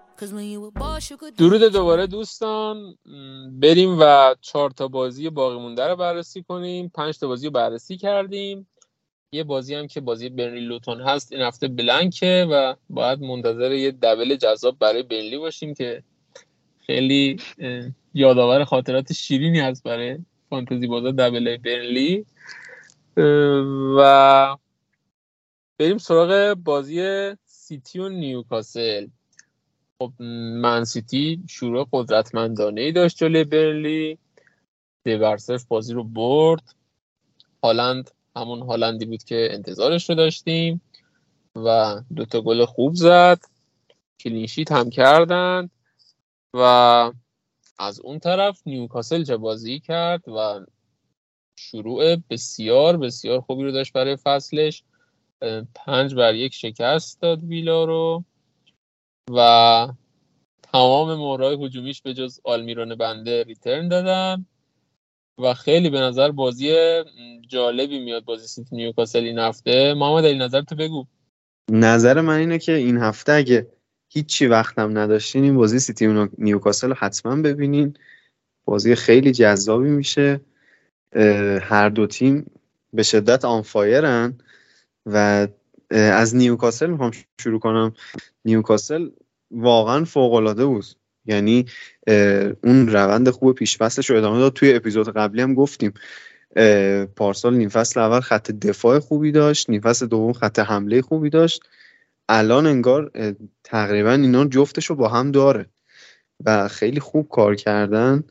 درود 1.37 1.61
دوباره 1.61 2.07
دوستان. 2.07 2.97
بریم 3.51 3.97
و 3.99 4.35
چهار 4.41 4.69
تا 4.69 4.87
بازی 4.87 5.29
باقی 5.29 5.59
مونده 5.59 5.87
رو 5.87 5.95
بررسی 5.95 6.43
کنیم. 6.43 6.91
پنج 6.95 7.19
تا 7.19 7.27
بازی 7.27 7.47
رو 7.47 7.51
بررسی 7.51 7.97
کردیم. 7.97 8.67
یه 9.33 9.43
بازی 9.43 9.75
هم 9.75 9.87
که 9.87 10.01
بازی 10.01 10.29
برنلی 10.29 10.59
لوتون 10.59 11.01
هست 11.01 11.33
این 11.33 11.41
هفته 11.41 11.67
بلنکه 11.67 12.47
و 12.51 12.75
باید 12.89 13.21
منتظر 13.21 13.71
یه 13.71 13.91
دبل 13.91 14.35
جذاب 14.35 14.79
برای 14.79 15.03
برنلی 15.03 15.37
باشیم 15.37 15.73
که 15.73 16.03
خیلی 16.85 17.37
یادآور 18.13 18.63
خاطرات 18.63 19.13
شیرینی 19.13 19.59
هست 19.59 19.83
برای 19.83 20.17
فانتزی 20.49 20.87
بازا 20.87 21.11
دبل 21.11 21.57
برنلی 21.57 22.25
و 23.97 24.57
بریم 25.79 25.97
سراغ 25.97 26.53
بازی 26.53 27.29
سیتی 27.45 27.99
و 27.99 28.09
نیوکاسل. 28.09 29.07
خب 30.01 30.13
من 30.61 30.83
سیتی 30.83 31.43
شروع 31.49 31.87
قدرتمندانه 31.91 32.81
ای 32.81 32.91
داشت 32.91 33.17
جلوی 33.17 33.43
برنلی. 33.43 34.17
دیورسف 35.03 35.65
بازی 35.65 35.93
رو 35.93 36.03
برد. 36.03 36.75
هالند 37.63 38.11
همون 38.35 38.61
هالندی 38.61 39.05
بود 39.05 39.23
که 39.23 39.49
انتظارش 39.51 40.09
رو 40.09 40.15
داشتیم 40.15 40.81
و 41.55 41.95
دوتا 42.15 42.41
گل 42.41 42.65
خوب 42.65 42.95
زد. 42.95 43.39
clean 44.19 44.45
sheet 44.45 44.71
هم 44.71 44.89
کردند 44.89 45.71
و 46.53 46.59
از 47.79 47.99
اون 47.99 48.19
طرف 48.19 48.61
نیوکاسل 48.65 49.23
چه 49.23 49.37
بازی 49.37 49.79
کرد 49.79 50.29
و 50.29 50.65
شروع 51.55 52.15
بسیار 52.15 52.97
بسیار 52.97 53.41
خوبی 53.41 53.63
رو 53.63 53.71
داشت 53.71 53.93
برای 53.93 54.15
فصلش. 54.15 54.83
پنج 55.75 56.15
بر 56.15 56.35
یک 56.35 56.53
شکست 56.53 57.21
داد 57.21 57.43
ویلا 57.43 57.85
رو. 57.85 58.23
و 59.35 59.87
تمام 60.71 61.19
مهره‌های 61.19 61.65
هجومیش 61.65 62.01
به 62.01 62.13
جز 62.13 62.39
آلمیرون 62.43 62.95
بنده 62.95 63.43
return 63.43 63.87
دادن 63.87 64.45
و 65.37 65.53
خیلی 65.53 65.89
به 65.89 65.99
نظر 65.99 66.31
بازی 66.31 66.73
جالبی 67.47 67.99
میاد 67.99 68.23
بازی 68.23 68.47
سیتی 68.47 68.75
نیوکاسل 68.75 69.23
این 69.23 69.39
هفته. 69.39 69.93
محمد 69.93 70.25
علی 70.25 70.37
نظر 70.37 70.61
تو 70.61 70.75
بگو. 70.75 71.05
نظر 71.71 72.21
من 72.21 72.37
اینه 72.37 72.59
که 72.59 72.71
این 72.71 72.97
هفته 72.97 73.31
اگه 73.31 73.67
هیچی 74.09 74.47
وقتم 74.47 74.97
نداشتین 74.97 75.43
این 75.43 75.55
بازی 75.55 75.79
سیتی 75.79 76.27
نیوکاسل 76.37 76.89
رو 76.89 76.95
حتما 76.97 77.35
ببینین. 77.35 77.97
بازی 78.65 78.95
خیلی 78.95 79.31
جذابی 79.31 79.89
میشه. 79.89 80.41
هر 81.61 81.89
دو 81.89 82.07
تیم 82.07 82.51
به 82.93 83.03
شدت 83.03 83.45
آنفایرن 83.45 84.37
و 85.05 85.47
از 85.91 86.35
نیوکاسل 86.35 86.89
می‌خوام 86.89 87.11
شروع 87.41 87.59
کنم. 87.59 87.93
نیوکاسل 88.45 89.09
واقعا 89.51 90.05
فوق 90.05 90.33
العاده 90.33 90.65
بود. 90.65 90.85
یعنی 91.25 91.65
اون 92.63 92.87
روند 92.87 93.29
خوب 93.29 93.55
پیشفصلش 93.55 94.09
رو 94.09 94.17
ادامه 94.17 94.39
داد. 94.39 94.53
توی 94.53 94.73
اپیزود 94.73 95.09
قبلی 95.09 95.41
هم 95.41 95.53
گفتیم 95.53 95.93
پارسال 97.15 97.55
نیم 97.55 97.69
فصل 97.69 97.99
اول 97.99 98.19
خط 98.19 98.51
دفاع 98.51 98.99
خوبی 98.99 99.31
داشت 99.31 99.69
نیم 99.69 99.81
فصل 99.81 100.05
دوم 100.07 100.33
خط 100.33 100.59
حمله 100.59 101.01
خوبی 101.01 101.29
داشت. 101.29 101.63
الان 102.29 102.67
انگار 102.67 103.11
تقریبا 103.63 104.11
اینا 104.11 104.45
جفتش 104.45 104.85
رو 104.85 104.95
با 104.95 105.07
هم 105.07 105.31
داره 105.31 105.65
و 106.45 106.67
خیلی 106.67 106.99
خوب 106.99 107.29
کار 107.29 107.55
کردن. 107.55 108.23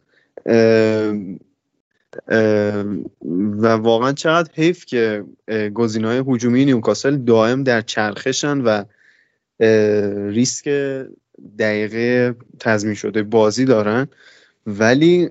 و 3.59 3.67
واقعا 3.67 4.13
چقدر 4.13 4.51
حیف 4.55 4.85
که 4.85 5.25
گزینه‌های 5.75 6.25
هجومی 6.29 6.65
نیوکاسل 6.65 7.17
دائم 7.17 7.65
در 7.65 7.81
چرخشن 7.81 8.61
و 8.61 8.85
ریسک 10.31 10.69
دقیقه 11.59 12.35
تضمین 12.61 12.95
شده 12.95 13.23
بازی 13.23 13.65
دارن. 13.65 14.09
ولی 14.67 15.31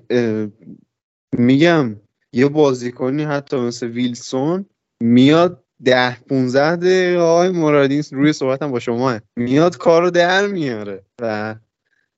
میگم 1.32 1.96
یه 2.32 2.48
بازیکنی 2.48 3.24
حتی 3.24 3.56
مثل 3.56 3.86
ویلسون 3.86 4.66
میاد 5.00 5.64
ده 5.84 6.16
15 6.20 6.76
دقیقه 6.76 7.18
آقای 7.18 7.48
مرادی 7.48 8.02
روی 8.12 8.32
صحبتم 8.32 8.70
با 8.70 8.78
شما 8.78 9.18
میاد 9.36 9.76
کارو 9.76 10.10
در 10.10 10.46
میاره 10.46 11.02
و 11.22 11.54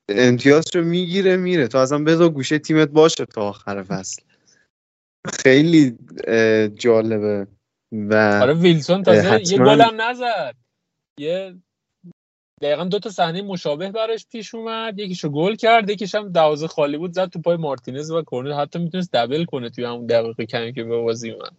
امتیازشو 0.08 0.82
می‌گیره 0.82 1.36
میره. 1.36 1.68
تو 1.68 1.78
اصلا 1.78 1.98
بذار 1.98 2.28
گوشه 2.28 2.58
تیمت 2.58 2.88
باشه 2.88 3.24
تا 3.24 3.42
آخر 3.42 3.82
فصل. 3.82 4.22
خیلی 5.26 5.98
جالبه 6.68 7.46
و 7.92 8.38
آره 8.42 8.54
ویلسون 8.54 9.02
تازه 9.02 9.52
یه. 9.52 9.58
گل 9.58 9.80
هم 9.80 10.00
نزد. 10.00 10.54
یه 11.18 11.54
دقیقا 12.62 12.84
دو 12.84 12.98
تا 12.98 13.10
صحنه 13.10 13.42
مشابه 13.42 13.90
براش 13.90 14.26
پیش 14.26 14.54
اومد. 14.54 14.98
یکیشو 14.98 15.28
گل 15.28 15.54
کرد 15.54 15.90
یکیش 15.90 16.14
هم 16.14 16.32
دروازه 16.32 16.66
خالی 16.66 16.98
بود 16.98 17.12
زد 17.12 17.28
تو 17.28 17.40
پای 17.40 17.56
مارتینز 17.56 18.10
و 18.10 18.22
کورنر 18.22 18.60
حتی 18.60 18.78
می‌تونست 18.78 19.12
دبل 19.12 19.44
کنه 19.44 19.70
توی 19.70 19.84
همون 19.84 20.06
دقیقه 20.06 20.46
کمی 20.46 20.72
که 20.72 20.84
به 20.84 20.98
بازی 21.02 21.30
اومد. 21.30 21.52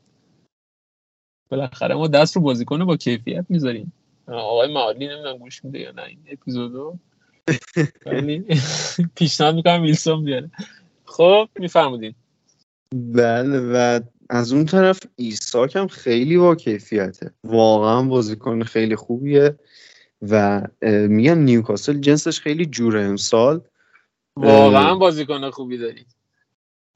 بالاخره 1.50 1.96
ما 1.96 2.08
دست 2.08 2.36
رو 2.36 2.42
بازیکن 2.42 2.86
با 2.86 2.98
کیفیت 2.98 3.46
می‌ذاریم. 3.50 3.94
آقای 4.28 4.74
معالی 4.74 5.08
نمی‌دونم 5.08 5.38
گوش 5.38 5.66
میده 5.66 5.80
یا 5.80 5.92
نه 5.92 6.04
این 6.04 6.20
اپیزودو. 6.32 7.00
پیشنهاد 9.16 9.56
می‌کنم 9.56 9.82
ویلسون 9.82 10.26
بیاره. 10.26 10.52
خب 11.06 11.50
میفرمودین. 11.60 12.16
بله 12.94 13.60
و 13.60 14.00
از 14.30 14.54
اون 14.54 14.66
طرف 14.66 15.00
ایساک 15.16 15.76
هم 15.76 15.88
خیلی 15.88 16.38
با 16.38 16.56
کیفیته. 16.56 17.32
واقعا 17.44 18.02
بازیکن 18.02 18.64
خیلی 18.64 18.96
خوبیه 18.96 19.56
و 20.22 20.62
میگم 20.82 21.40
نیوکاسل 21.40 22.00
جنسش 22.00 22.40
خیلی 22.40 22.66
جوره 22.66 23.02
امسال. 23.02 23.62
واقعا 24.36 24.96
بازیکن 24.96 25.50
خوبی 25.50 25.78
داری 25.78 26.06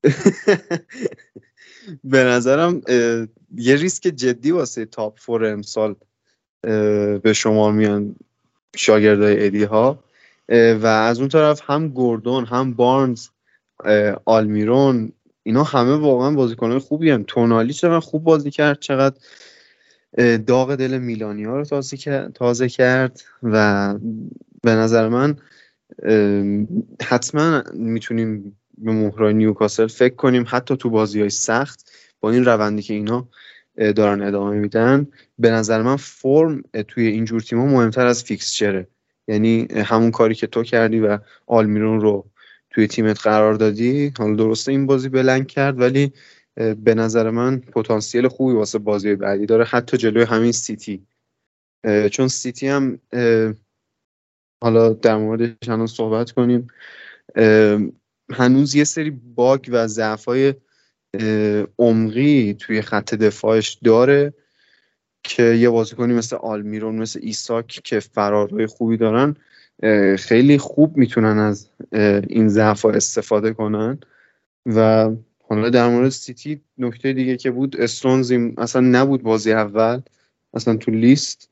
به 2.04 2.24
نظرم 2.24 2.82
یه 3.56 3.76
ریسک 3.76 4.04
جدی 4.04 4.52
واسه 4.52 4.86
top 4.86 5.20
four 5.20 5.46
امسال 5.46 5.96
به 7.22 7.34
شما 7.36 7.72
میان 7.72 8.16
شاگردای 8.76 9.46
ادی 9.46 9.64
ها 9.64 10.04
و 10.50 10.86
از 10.86 11.20
اون 11.20 11.28
طرف 11.30 11.62
هم 11.66 11.90
گوردون 11.90 12.46
هم 12.46 12.74
بارنز 12.74 13.28
آلمیرون 14.26 15.12
اینا 15.48 15.64
همه 15.64 15.96
واقعا 15.96 16.32
بازیکنهای 16.32 16.80
خوبی 16.80 17.10
هم 17.10 17.24
تونالی 17.28 17.74
چقدر 17.74 18.00
خوب 18.00 18.24
بازی 18.24 18.52
کرد 18.52 18.80
چقدر 18.80 19.16
داغ 20.38 20.76
دل 20.76 20.98
میلانیا 20.98 21.58
رو 21.58 21.66
تازه 22.36 22.68
کرد, 22.68 23.22
و 23.44 23.96
به 24.64 24.72
نظر 24.72 25.10
من 25.10 25.36
حتما 27.04 27.64
می‌تونیم 27.74 28.58
به 28.78 28.92
مهرای 28.92 29.34
نیوکاسل 29.34 29.88
فکر 29.88 30.16
کنیم. 30.16 30.46
حتی 30.48 30.78
تو 30.78 30.90
بازی 30.90 31.20
های 31.20 31.30
سخت 31.30 31.92
با 32.20 32.32
این 32.32 32.46
روندی 32.46 32.82
که 32.82 32.94
اینا 32.94 33.28
دارن 33.76 34.22
ادامه 34.22 34.56
میدن 34.56 35.08
به 35.40 35.52
نظر 35.52 35.82
من 35.82 35.96
فرم 35.96 36.64
توی 36.88 37.08
اینجور 37.08 37.42
تیم‌ها 37.42 37.66
مهمتر 37.66 38.06
از 38.06 38.24
فیکسچره. 38.24 38.88
یعنی 39.28 39.68
همون 39.76 40.12
کاری 40.12 40.36
که 40.36 40.48
تو 40.48 40.64
کردی 40.64 41.00
و 41.00 41.20
آلمیرون 41.48 42.02
رو 42.02 42.26
توی 42.78 42.88
تیمت 42.88 43.20
قرار 43.22 43.54
دادی؟ 43.54 44.14
حالا 44.18 44.36
درسته 44.36 44.72
این 44.72 44.86
بازی 44.86 45.10
بلنگ 45.10 45.48
کرد 45.48 45.80
ولی 45.80 46.14
به 46.56 46.96
نظر 46.96 47.30
من 47.30 47.60
پتانسیل 47.60 48.28
خوبی 48.28 48.54
واسه 48.54 48.80
بازی 48.80 49.16
بعدی 49.16 49.46
داره 49.46 49.64
حتی 49.64 49.98
جلوی 49.98 50.24
همین 50.24 50.52
سیتی. 50.52 51.06
چون 52.12 52.28
سیتی 52.28 52.68
هم 52.68 53.00
حالا 54.62 54.94
در 54.94 55.18
موردش 55.18 55.70
الان 55.70 55.88
صحبت 55.88 56.32
کنیم. 56.32 56.68
هنوز 58.32 58.76
یه 58.76 58.84
سری 58.84 59.10
باگ 59.10 59.70
و 59.70 59.88
ضعف‌های 59.88 60.54
اه، 61.14 61.66
عمقی 61.80 62.54
توی 62.54 62.82
خط 62.82 63.14
دفاعش 63.14 63.80
داره 63.84 64.34
که 65.24 65.44
یه 65.44 65.70
بازیکنی 65.70 66.14
مثل 66.14 66.36
آلمیرون 66.36 66.96
مثل 66.96 67.20
ایساک 67.24 67.68
که 67.68 68.00
فرارهای 68.00 68.66
خوبی 68.66 68.98
دارن 68.98 69.36
خیلی 70.20 70.58
خوب 70.58 70.98
می‌تونن 70.98 71.40
از 71.40 71.70
این 72.30 72.50
ضعف 72.50 72.86
استفاده 72.86 73.54
کنن. 73.54 74.00
و 74.66 75.10
حالا 75.50 75.70
در 75.70 75.90
مورد 75.90 76.10
سیتی 76.10 76.62
نکته 76.78 77.14
دیگه 77.14 77.38
که 77.38 77.52
بود 77.52 77.82
استونز 77.82 78.32
اصلا 78.58 78.82
نبود 78.82 79.24
بازی 79.24 79.52
اول 79.52 80.02
اصلا 80.54 80.78
تو 80.78 80.92
لیست 80.92 81.50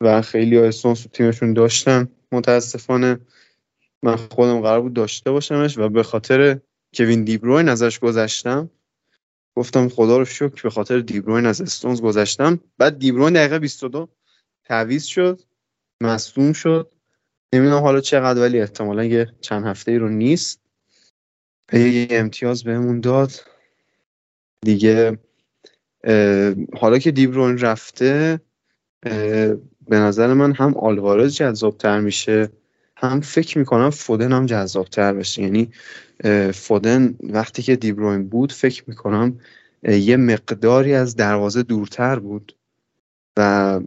و 0.00 0.22
خیلی 0.22 0.56
ها 0.56 0.64
استونز 0.64 1.02
تو 1.02 1.08
تیمشون 1.08 1.52
داشتن. 1.52 2.08
متاسفانه 2.32 3.20
من 4.02 4.16
خودم 4.16 4.60
قرار 4.60 4.80
بود 4.80 4.92
داشته 4.92 5.30
باشمش 5.30 5.78
و 5.78 5.88
به 5.88 6.02
خاطر 6.02 6.58
کوین 6.94 7.24
دیبروین 7.24 7.68
ازش 7.68 7.98
گذشتم 7.98 8.70
گفتم 9.56 9.88
خدا 9.88 10.18
رو 10.18 10.24
شکر 10.24 10.62
به 10.62 10.70
خاطر 10.70 11.00
دیبروین 11.00 11.46
از 11.46 11.60
استونز 11.60 12.00
گذشتم. 12.00 12.60
بعد 12.78 12.98
دیبروین 12.98 13.32
دقیقه 13.32 13.58
22 13.58 14.08
تعویض 14.64 15.04
شد 15.04 15.40
مصدوم 16.00 16.52
شد. 16.52 16.90
نمی‌دونم 17.54 17.82
حالا 17.82 18.00
چقدر 18.00 18.40
ولی 18.40 18.60
احتمالا 18.60 19.04
یه 19.04 19.26
چند 19.40 19.66
هفته 19.66 19.92
ای 19.92 19.98
رو 19.98 20.08
نیست. 20.08 20.60
یه 21.72 22.06
امتیاز 22.10 22.64
بهمون 22.64 23.00
داد. 23.00 23.32
دیگه 24.64 25.18
حالا 26.76 26.98
که 26.98 27.10
دیبروین 27.10 27.58
رفته 27.58 28.40
به 29.88 29.96
نظر 29.96 30.34
من 30.34 30.52
هم 30.52 30.76
آلوارز 30.76 31.34
جذابتر 31.34 32.00
میشه 32.00 32.48
هم 32.96 33.20
فکر 33.20 33.58
می‌کنم 33.58 33.90
فودن 33.90 34.32
هم 34.32 34.46
جذابتر 34.46 35.12
بشه. 35.12 35.42
یعنی 35.42 35.70
فودن 36.52 37.14
وقتی 37.22 37.62
که 37.62 37.76
دیبروین 37.76 38.28
بود 38.28 38.52
فکر 38.52 38.84
می‌کنم 38.86 39.40
یه 39.82 40.16
مقداری 40.16 40.94
از 40.94 41.16
دروازه 41.16 41.62
دورتر 41.62 42.18
بود 42.18 42.56
و 43.36 43.80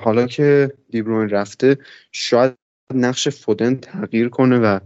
حالا 0.00 0.26
که 0.26 0.72
دیبروین 0.90 1.28
رفته 1.28 1.78
شاید 2.12 2.54
نقش 2.94 3.28
فودن 3.28 3.76
تغییر 3.76 4.28
کنه 4.28 4.58
و 4.58 4.78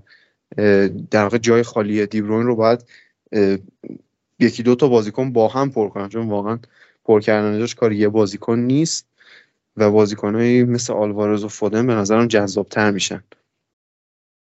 در 1.11 1.23
واقع 1.23 1.39
جای 1.39 1.62
خالی 1.62 2.07
دیبروین 2.07 2.47
رو 2.47 2.57
باید 2.57 2.85
یکی 4.39 4.62
دو 4.62 4.75
تا 4.75 4.89
بازیکن 4.89 5.33
با 5.33 5.49
هم 5.49 5.71
پر 5.71 5.89
کنن 5.89 6.09
چون 6.09 6.29
واقعا 6.29 6.59
پر 7.05 7.21
کردنش 7.21 7.75
کار 7.75 7.93
یه 7.93 8.09
بازیکن 8.09 8.59
نیست 8.59 9.07
و 9.77 9.91
بازیکنهایی 9.91 10.64
مثل 10.64 10.93
آلوارز 10.93 11.45
و 11.45 11.49
فودن 11.49 11.87
به 11.87 11.95
نظرم 11.95 12.27
جذابتر 12.27 12.91
میشن. 12.91 13.23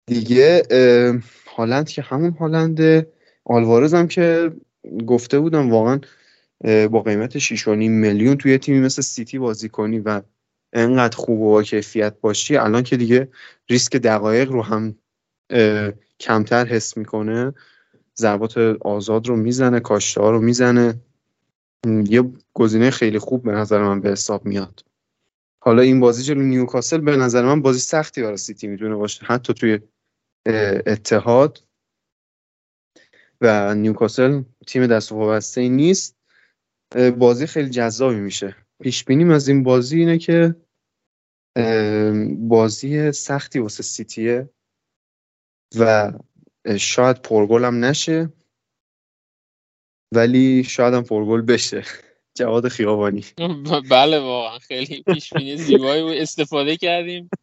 دیگه 0.06 0.64
هالند 1.56 1.90
که 1.90 2.02
همون 2.02 2.32
هالند 2.32 3.08
آلوارز 3.46 3.94
هم 3.94 4.08
که 4.08 4.52
گفته 5.08 5.40
بودم 5.40 5.72
واقعا 5.72 6.00
با 6.64 7.02
قیمت 7.02 7.40
6.5 7.40 7.68
میلیون 7.68 8.38
توی 8.38 8.58
تیمی 8.58 8.80
مثل 8.80 9.02
سیتی 9.02 9.40
بازی 9.40 9.70
کنی 9.70 10.00
و 10.00 10.22
انقدر 10.74 11.18
خوب 11.18 11.42
و 11.42 11.52
با 11.52 11.64
کیفیت 11.64 12.22
باشی 12.22 12.58
الان 12.58 12.84
که 12.84 12.98
دیگه 12.98 13.28
ریسک 13.70 13.96
دقایق 13.96 14.52
رو 14.52 14.62
هم 14.62 14.96
کمتر 16.20 16.66
حس 16.66 16.98
می‌کنه. 16.98 17.54
ضربات 18.18 18.58
آزاد 18.82 19.28
رو 19.28 19.36
می‌زنه 19.36 19.80
کاشته 19.80 20.22
ها 20.22 20.32
رو 20.32 20.42
می‌زنه. 20.42 21.00
یه 21.86 22.24
گزینه 22.54 22.90
خیلی 22.90 23.20
خوب 23.20 23.44
به 23.44 23.52
نظر 23.52 23.84
من 23.84 24.02
به 24.02 24.10
حساب 24.12 24.46
میاد. 24.46 24.86
حالا 25.64 25.82
این 25.82 26.00
بازی 26.00 26.24
جلو 26.24 26.42
نیوکاسل 26.42 26.98
به 26.98 27.18
نظر 27.18 27.46
من 27.46 27.62
بازی 27.62 27.80
سختی 27.80 28.22
برای 28.22 28.38
سیتی 28.38 28.68
می‌تونه 28.68 28.96
باشه 28.96 29.26
حتی 29.26 29.54
توی 29.54 29.80
اتحاد. 30.86 31.64
و 33.42 33.76
نیوکاسل 33.76 34.44
تیم 34.68 34.88
دست 34.88 35.12
وابسته 35.12 35.70
نیست. 35.70 36.21
بازی 37.18 37.48
خیلی 37.48 37.70
جذابی 37.70 38.20
میشه. 38.20 38.56
پیش 38.82 39.04
بینیم 39.04 39.32
از 39.32 39.48
این 39.48 39.64
بازی 39.64 40.00
اینه 40.00 40.18
که 40.18 40.56
بازی 42.38 43.12
سختی 43.12 43.60
واسه 43.60 43.84
سیتیه 43.84 44.50
و 45.80 46.12
شاید 46.80 47.22
پرگل 47.22 47.66
هم 47.66 47.86
نشه 47.86 48.30
ولی 50.14 50.64
شاید 50.64 50.94
هم 50.94 51.04
پرگل 51.04 51.42
بشه. 51.42 51.84
جواد 52.38 52.68
خیابانی. 52.68 53.26
بله 53.92 54.20
واقعا 54.20 54.60
خیلی 54.60 55.04
پیش 55.04 55.34
بینی 55.34 55.58
زیبایی 55.58 56.20
استفاده 56.20 56.78
کردیم. 56.78 57.30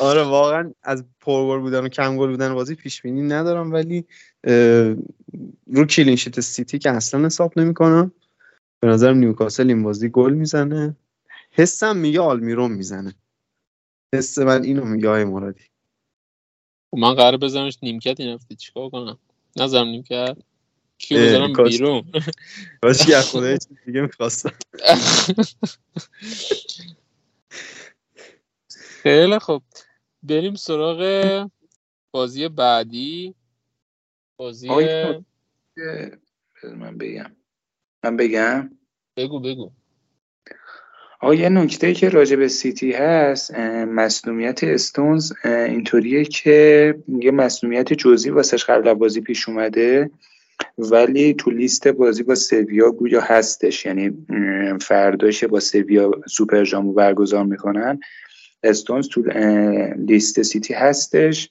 آره 0.00 0.22
واقعا 0.22 0.72
از 0.82 1.04
پرگل 1.20 1.60
بودن 1.60 1.84
و 1.84 1.88
کم 1.88 2.16
گل 2.16 2.30
بودن 2.30 2.54
بازی 2.54 2.74
پیش 2.74 3.02
بینی 3.02 3.22
ندارم 3.22 3.72
ولی 3.72 4.04
رو 5.66 5.84
clean 5.84 6.12
sheet 6.12 6.40
سیتی 6.40 6.78
که 6.78 6.90
اصلا 6.90 7.26
حساب 7.26 7.58
نمی‌کنم. 7.58 8.12
به 8.80 8.88
نظرم 8.88 9.16
نیوکاسل 9.16 9.68
این 9.68 9.82
بازی 9.82 10.08
گل 10.08 10.32
می‌زنه. 10.32 10.96
حسم 11.50 11.96
میگه 11.96 12.20
آلمیرون 12.20 12.72
می‌زنه. 12.72 13.14
حس 14.14 14.38
من 14.38 14.62
اینو 14.64 14.84
میگه 14.84 15.08
آقای 15.08 15.24
مرادی. 15.24 15.64
خب 16.90 16.98
من 16.98 17.14
قرار 17.14 17.36
بزنمش 17.36 17.78
نیمکت 17.82 18.20
این 18.20 18.34
هفته 18.34 18.54
چیکار 18.54 18.90
کنم؟ 18.90 19.18
نظرم 19.56 19.86
نیمکت. 19.86 20.36
کیو 20.98 21.18
بزنم 21.18 21.52
بیرون؟ 21.52 22.02
خدا 23.22 23.56
چیز 23.56 23.68
دیگه 23.86 24.00
می‌خواستم. 24.00 24.52
خیلی 29.02 29.38
خب 29.38 29.62
بریم 30.22 30.54
سراغ 30.54 31.50
بازی 32.10 32.48
بعدی. 32.48 33.34
بازی 34.38 34.68
من 36.76 36.98
بگم. 36.98 37.36
من 38.04 38.16
بگم؟ 38.16 38.70
بگو 39.16 39.40
بگو. 39.40 39.70
آقا 41.20 41.34
یه 41.34 41.48
نکته 41.48 41.94
که 41.94 42.08
راجع 42.08 42.36
به 42.36 42.48
سیتی 42.48 42.92
هست 42.92 43.54
مصدومیت 43.88 44.64
استونز 44.64 45.32
اینطوریه 45.44 46.24
که 46.24 46.94
یه 47.08 47.30
مصدومیت 47.30 47.92
جزئی 47.92 48.30
واسش 48.30 48.64
قبل 48.64 48.94
بازی 48.94 49.20
پیش 49.20 49.48
اومده 49.48 50.10
ولی 50.78 51.34
تو 51.34 51.50
لیست 51.50 51.88
بازی 51.88 52.22
با 52.22 52.34
سویا 52.34 52.90
گویا 52.90 53.20
هستش. 53.20 53.86
یعنی 53.86 54.26
فرداش 54.80 55.44
با 55.44 55.60
سویا 55.60 56.10
سوپر 56.28 56.64
جامو 56.64 56.92
برگزار 56.92 57.44
می‌کنن. 57.44 58.00
استونز 58.62 59.08
تو 59.08 59.22
لیست 59.96 60.42
سیتی 60.42 60.74
هستش. 60.74 61.50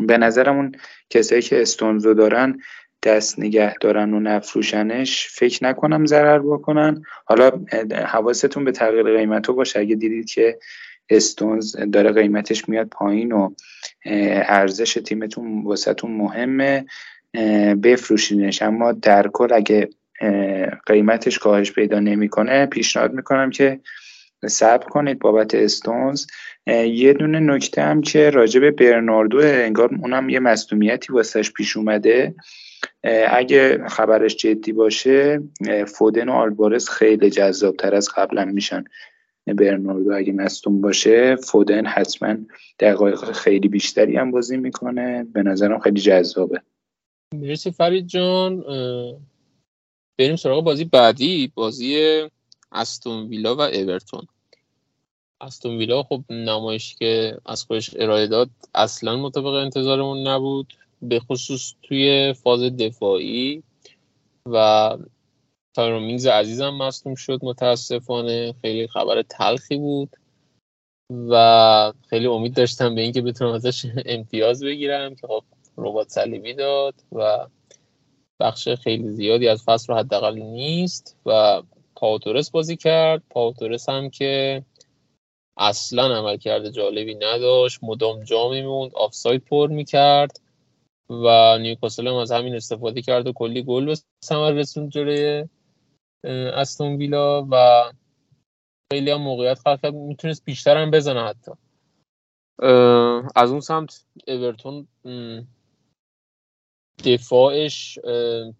به 0.00 0.18
نظرم 0.18 0.56
اون 0.56 0.72
کسایی 1.10 1.42
که 1.42 1.62
استونز 1.62 2.06
رو 2.06 2.14
دارن 2.14 2.60
دست 3.02 3.38
نگه 3.38 3.74
دارن 3.80 4.14
و 4.14 4.20
نفروشنش 4.20 5.28
فکر 5.30 5.64
نکنم 5.64 6.06
ضرر 6.06 6.38
بکنن. 6.38 7.02
حالا 7.24 7.50
حواستون 8.06 8.64
به 8.64 8.72
تغییر 8.72 9.16
قیمت 9.16 9.48
رو 9.48 9.54
باشه. 9.54 9.80
اگه 9.80 9.94
دیدید 9.94 10.30
که 10.30 10.58
استونز 11.10 11.76
داره 11.76 12.12
قیمتش 12.12 12.68
میاد 12.68 12.88
پایین 12.88 13.32
و 13.32 13.50
ارزش 14.04 14.94
تیمتون 14.94 15.62
واسهتون 15.62 16.10
مهمه 16.10 16.84
بفروشینش. 17.82 18.62
اما 18.62 18.92
در 18.92 19.28
کل 19.32 19.52
اگه 19.52 19.88
قیمتش 20.86 21.38
کاهش 21.38 21.72
پیدا 21.72 22.00
نمی‌کنه 22.00 22.66
پیشنهاد 22.66 23.12
می‌کنم 23.12 23.50
که 23.50 23.80
صبر 24.46 24.86
کنید 24.86 25.18
بابت 25.18 25.54
استونز. 25.54 26.26
یه 26.66 27.12
دونه 27.12 27.40
نکته 27.40 27.82
هم 27.82 28.00
که 28.00 28.30
راجع 28.30 28.60
به 28.60 28.70
برناردو 28.70 29.38
انگار 29.42 29.94
اونم 30.02 30.28
یه 30.28 30.40
مصدومیتی 30.40 31.12
واسش 31.12 31.52
پیش 31.52 31.76
اومده. 31.76 32.34
اگه 33.28 33.88
خبرش 33.88 34.36
جدی 34.36 34.72
باشه 34.72 35.42
فودن 35.86 36.28
و 36.28 36.32
آلوارز 36.32 36.88
خیلی 36.88 37.30
جذابتر 37.30 37.94
از 37.94 38.08
قبلا 38.16 38.44
میشن. 38.44 38.84
برناردو 39.46 40.12
اگه 40.12 40.32
مصدوم 40.32 40.80
باشه 40.80 41.36
فودن 41.36 41.86
حتما 41.86 42.36
دقایق 42.80 43.24
خیلی 43.24 43.68
بیشتری 43.68 44.16
هم 44.16 44.30
بازی 44.30 44.56
می‌کنه. 44.56 45.26
به 45.32 45.42
نظرم 45.42 45.78
خیلی 45.78 46.00
جذابه. 46.00 46.62
مرسی 47.34 47.70
فرید 47.70 48.06
جان. 48.06 48.64
بریم 50.18 50.36
سراغ 50.36 50.64
بازی 50.64 50.84
بعدی. 50.84 51.52
بازی 51.54 52.22
استون 52.72 53.28
ویلا 53.28 53.56
و 53.56 53.60
اورتون. 53.60 54.26
استون 55.40 55.78
ویلا 55.78 56.02
خب 56.02 56.22
نمایشی 56.30 56.96
که 56.96 57.38
از 57.46 57.64
خودش 57.64 57.90
ارائه 57.96 58.26
داد 58.26 58.50
اصلا 58.74 59.16
مطابق 59.16 59.54
انتظارمون 59.54 60.28
نبود 60.28 60.74
به 61.02 61.20
خصوص 61.20 61.74
توی 61.82 62.32
فاز 62.32 62.60
دفاعی 62.60 63.62
و 64.46 64.96
تایرون 65.74 66.02
مینگز 66.02 66.26
عزیزم 66.26 66.70
مصدوم 66.70 67.14
شد 67.14 67.40
متاسفانه. 67.42 68.54
خیلی 68.62 68.86
خبر 68.86 69.22
تلخی 69.22 69.76
بود 69.76 70.16
و 71.10 71.92
خیلی 72.10 72.26
امید 72.26 72.54
داشتم 72.54 72.94
به 72.94 73.00
اینکه 73.00 73.22
بتونم 73.22 73.52
ازش 73.52 73.86
امتیاز 74.06 74.64
بگیرم 74.64 75.14
که 75.14 75.26
خب 75.26 75.42
ربات 75.76 76.08
صلیبی 76.08 76.54
داد 76.54 76.94
و 77.12 77.46
بخش 78.40 78.68
خیلی 78.68 79.10
زیادی 79.10 79.48
از 79.48 79.62
فصل 79.64 79.92
رو 79.92 79.98
حداقل 79.98 80.38
نیست 80.38 81.16
و 81.26 81.62
پاوتورس 81.98 82.50
بازی 82.50 82.76
کرد. 82.76 83.22
پاوتورس 83.30 83.88
هم 83.88 84.10
که 84.10 84.62
اصلا 85.56 86.16
عمل 86.18 86.36
کرده 86.36 86.70
جالبی 86.70 87.14
نداشت. 87.14 87.78
مدام 87.82 88.24
جا 88.24 88.48
میموند 88.48 88.94
آفساید 88.94 89.44
پر 89.44 89.68
می‌کرد 89.68 90.40
و 91.10 91.58
نیوکاسل 91.58 92.08
هم 92.08 92.14
از 92.14 92.32
همین 92.32 92.54
استفاده 92.54 93.02
کرد 93.02 93.26
و 93.26 93.32
کلی 93.32 93.62
گل 93.62 93.86
به 93.86 93.94
ثمر 94.24 94.50
رسوند 94.50 94.90
جلوی 94.90 95.44
استون 96.24 96.96
ویلا 96.96 97.46
و 97.50 97.84
خیلی 98.92 99.10
هم 99.10 99.20
موقعیت 99.20 99.58
خلق 99.58 99.80
کرد. 99.80 99.94
می‌تونست 99.94 100.44
بیشتر 100.44 100.76
هم 100.76 100.90
بزنه 100.90 101.24
حتی. 101.24 101.52
از 103.36 103.50
اون 103.50 103.60
سمت 103.60 104.04
اورتون 104.28 104.88
دفاعش 107.04 107.98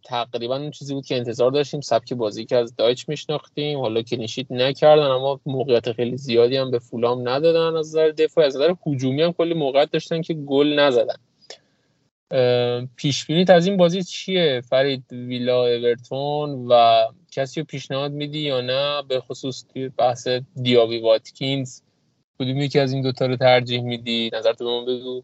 تقریبا 0.04 0.56
اون 0.56 0.70
چیزی 0.70 0.94
بود 0.94 1.06
که 1.06 1.16
انتظار 1.16 1.50
داشتیم. 1.50 1.80
سبک 1.80 2.12
بازی 2.12 2.44
که 2.44 2.56
از 2.56 2.76
دایچ 2.76 3.08
میشناختیم. 3.08 3.80
حالا 3.80 4.02
کلینشیت 4.02 4.52
نکردن 4.52 5.02
اما 5.02 5.40
موقعیت 5.46 5.92
خیلی 5.92 6.16
زیادی 6.16 6.56
هم 6.56 6.70
به 6.70 6.78
فولام 6.78 7.28
ندادن 7.28 7.76
از 7.76 7.88
نظر 7.88 8.08
دفاع. 8.08 8.46
از 8.46 8.56
نظر 8.56 8.74
هجومی 8.86 9.22
هم 9.22 9.32
کلی 9.32 9.54
موقعیت 9.54 9.90
داشتن 9.90 10.22
که 10.22 10.34
گل 10.34 10.78
نزدن. 10.78 11.16
پیش 12.96 13.26
بینیت 13.26 13.50
از 13.50 13.66
این 13.66 13.76
بازی 13.76 14.02
چیه؟ 14.02 14.62
فرید 14.68 15.12
ویلا 15.12 15.66
اورتون 15.66 16.66
و 16.68 17.04
کسی 17.32 17.60
رو 17.60 17.66
پیشنهاد 17.66 18.12
میدی 18.12 18.38
یا 18.38 18.60
نه؟ 18.60 19.02
به 19.08 19.20
خصوص 19.20 19.64
توی 19.72 19.88
بحث 19.88 20.28
دیابی 20.62 20.98
واتکینز 20.98 21.80
کدومی 22.38 22.68
که 22.68 22.80
از 22.80 22.92
این 22.92 23.02
دوتا 23.02 23.26
رو 23.26 23.36
ترجیح 23.36 23.80
میدی؟ 23.80 24.30
نظرتو 24.32 24.64
به 24.64 24.70
من 24.70 24.98
بگو. 24.98 25.22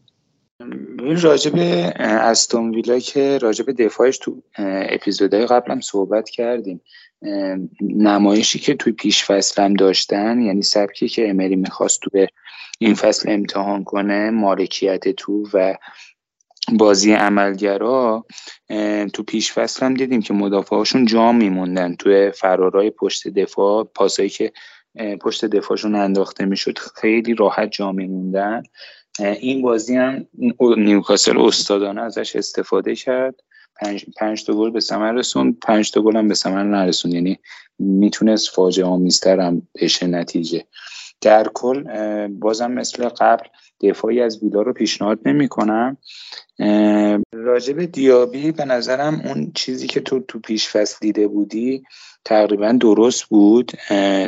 راجب 1.21 1.53
استون 1.99 2.75
ویلا 2.75 2.99
که 2.99 3.37
راجب 3.37 3.71
دفاعش 3.71 4.17
تو 4.17 4.43
اپیزودهای 4.57 5.45
قبلم 5.45 5.81
صحبت 5.81 6.29
کردیم. 6.29 6.81
نمایشی 7.81 8.59
که 8.59 8.73
توی 8.73 8.93
پیش 8.93 9.23
فصلم 9.23 9.73
داشتن 9.73 10.41
یعنی 10.41 10.61
سبکی 10.61 11.07
که 11.07 11.29
امری 11.29 11.55
می‌خواست 11.55 12.01
تو 12.01 12.09
به 12.13 12.27
این 12.79 12.93
فصل 12.93 13.31
امتحان 13.31 13.83
کنه 13.83 14.29
مالکیت 14.29 15.09
تو 15.09 15.47
و 15.53 15.75
بازی 16.73 17.13
عملگرا 17.13 18.25
تو 19.13 19.23
پیش 19.23 19.53
فصل 19.53 19.85
هم 19.85 19.93
دیدیم 19.93 20.21
که 20.21 20.33
مدافعاشون 20.33 21.05
جا 21.05 21.31
میموندن. 21.31 21.95
توی 21.95 22.31
فرارای 22.31 22.89
پشت 22.89 23.27
دفاع 23.27 23.83
پاسایی 23.83 24.29
که 24.29 24.51
پشت 25.21 25.45
دفاعشون 25.45 25.95
انداخته 25.95 26.45
می‌شد 26.45 26.77
خیلی 26.77 27.33
راحت 27.33 27.69
جا 27.71 27.91
میموندن. 27.91 28.63
این 29.19 29.61
بازی 29.61 29.95
هم 29.95 30.27
نیوکاسل 30.77 31.37
استادانه 31.37 32.01
ازش 32.01 32.35
استفاده 32.35 32.95
کرد. 32.95 33.35
پنج, 33.81 34.05
پنج 34.17 34.45
تا 34.45 34.53
گل 34.53 34.69
به 34.69 34.79
ثمر 34.79 35.11
رسوند. 35.11 35.59
پنج 35.59 35.91
تا 35.91 36.01
گل 36.01 36.17
هم 36.17 36.27
به 36.27 36.35
ثمر 36.35 36.63
نرسوند. 36.63 37.13
یعنی 37.13 37.39
می‌تونست 37.79 38.49
فاجعه 38.49 38.85
آمیزتر 38.85 39.39
هم 39.39 39.67
بشه 39.81 40.07
نتیجه. 40.07 40.65
در 41.21 41.47
کل 41.53 41.83
بازم 42.27 42.71
مثل 42.71 43.09
قبل 43.09 43.47
دفاعی 43.81 44.21
از 44.21 44.43
ویلا 44.43 44.61
رو 44.61 44.73
پیشنهاد 44.73 45.19
نمی 45.25 45.47
کنم 45.47 45.97
راجب 47.33 47.85
دیابی 47.85 48.51
به 48.51 48.65
نظرم 48.65 49.21
اون 49.25 49.51
چیزی 49.55 49.87
که 49.87 49.99
تو 49.99 50.19
تو 50.19 50.39
پیش 50.39 50.69
فصل 50.69 50.97
دیده 51.01 51.27
بودی 51.27 51.83
تقریبا 52.25 52.71
درست 52.71 53.23
بود. 53.23 53.71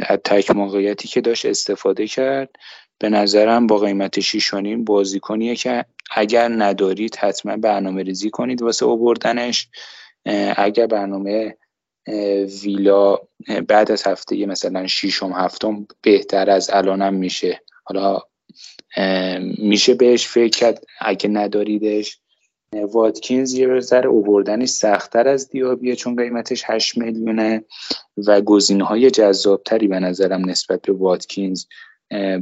از 0.07 0.19
تک 0.23 0.51
موقعیتی 0.51 1.07
که 1.07 1.21
داشت 1.21 1.45
استفاده 1.45 2.07
کرد. 2.07 2.49
به 2.99 3.09
نظرم 3.09 3.67
با 3.67 3.77
قیمت 3.77 4.19
6 4.19 4.53
بازیکنیه 4.77 5.55
که 5.55 5.85
اگر 6.11 6.47
ندارید 6.47 7.15
حتما 7.15 7.57
برنامه 7.57 8.03
ریزی 8.03 8.29
کنید 8.29 8.61
واسه 8.61 8.85
اوبردنش 8.85 9.69
اگر 10.55 10.87
برنامه 10.87 11.57
ویلا 12.63 13.19
بعد 13.67 13.91
از 13.91 14.07
هفته 14.07 14.45
مثلا 14.45 14.87
ششم 14.87 15.31
هفتم 15.31 15.87
بهتر 16.01 16.49
از 16.49 16.69
الانم 16.73 17.13
میشه. 17.13 17.61
حالا 17.83 18.19
میشه 19.57 19.93
بهش 19.93 20.27
فکر 20.27 20.59
کرد. 20.59 20.83
اگه 20.99 21.29
نداریدش 21.29 22.19
واتکینز 22.73 23.53
یه 23.53 23.79
ذره 23.79 24.09
اووردنش 24.09 24.69
سختتر 24.69 25.27
از 25.27 25.49
دیابیه 25.49 25.95
چون 25.95 26.15
قیمتش 26.15 26.63
8 26.65 26.97
میلیونه 26.97 27.63
و 28.27 28.41
گزینه 28.41 28.83
های 28.83 29.11
جذابتری 29.11 29.87
به 29.87 29.99
نظرم 29.99 30.49
نسبت 30.49 30.81
به 30.81 30.93
واتکینز 30.93 31.65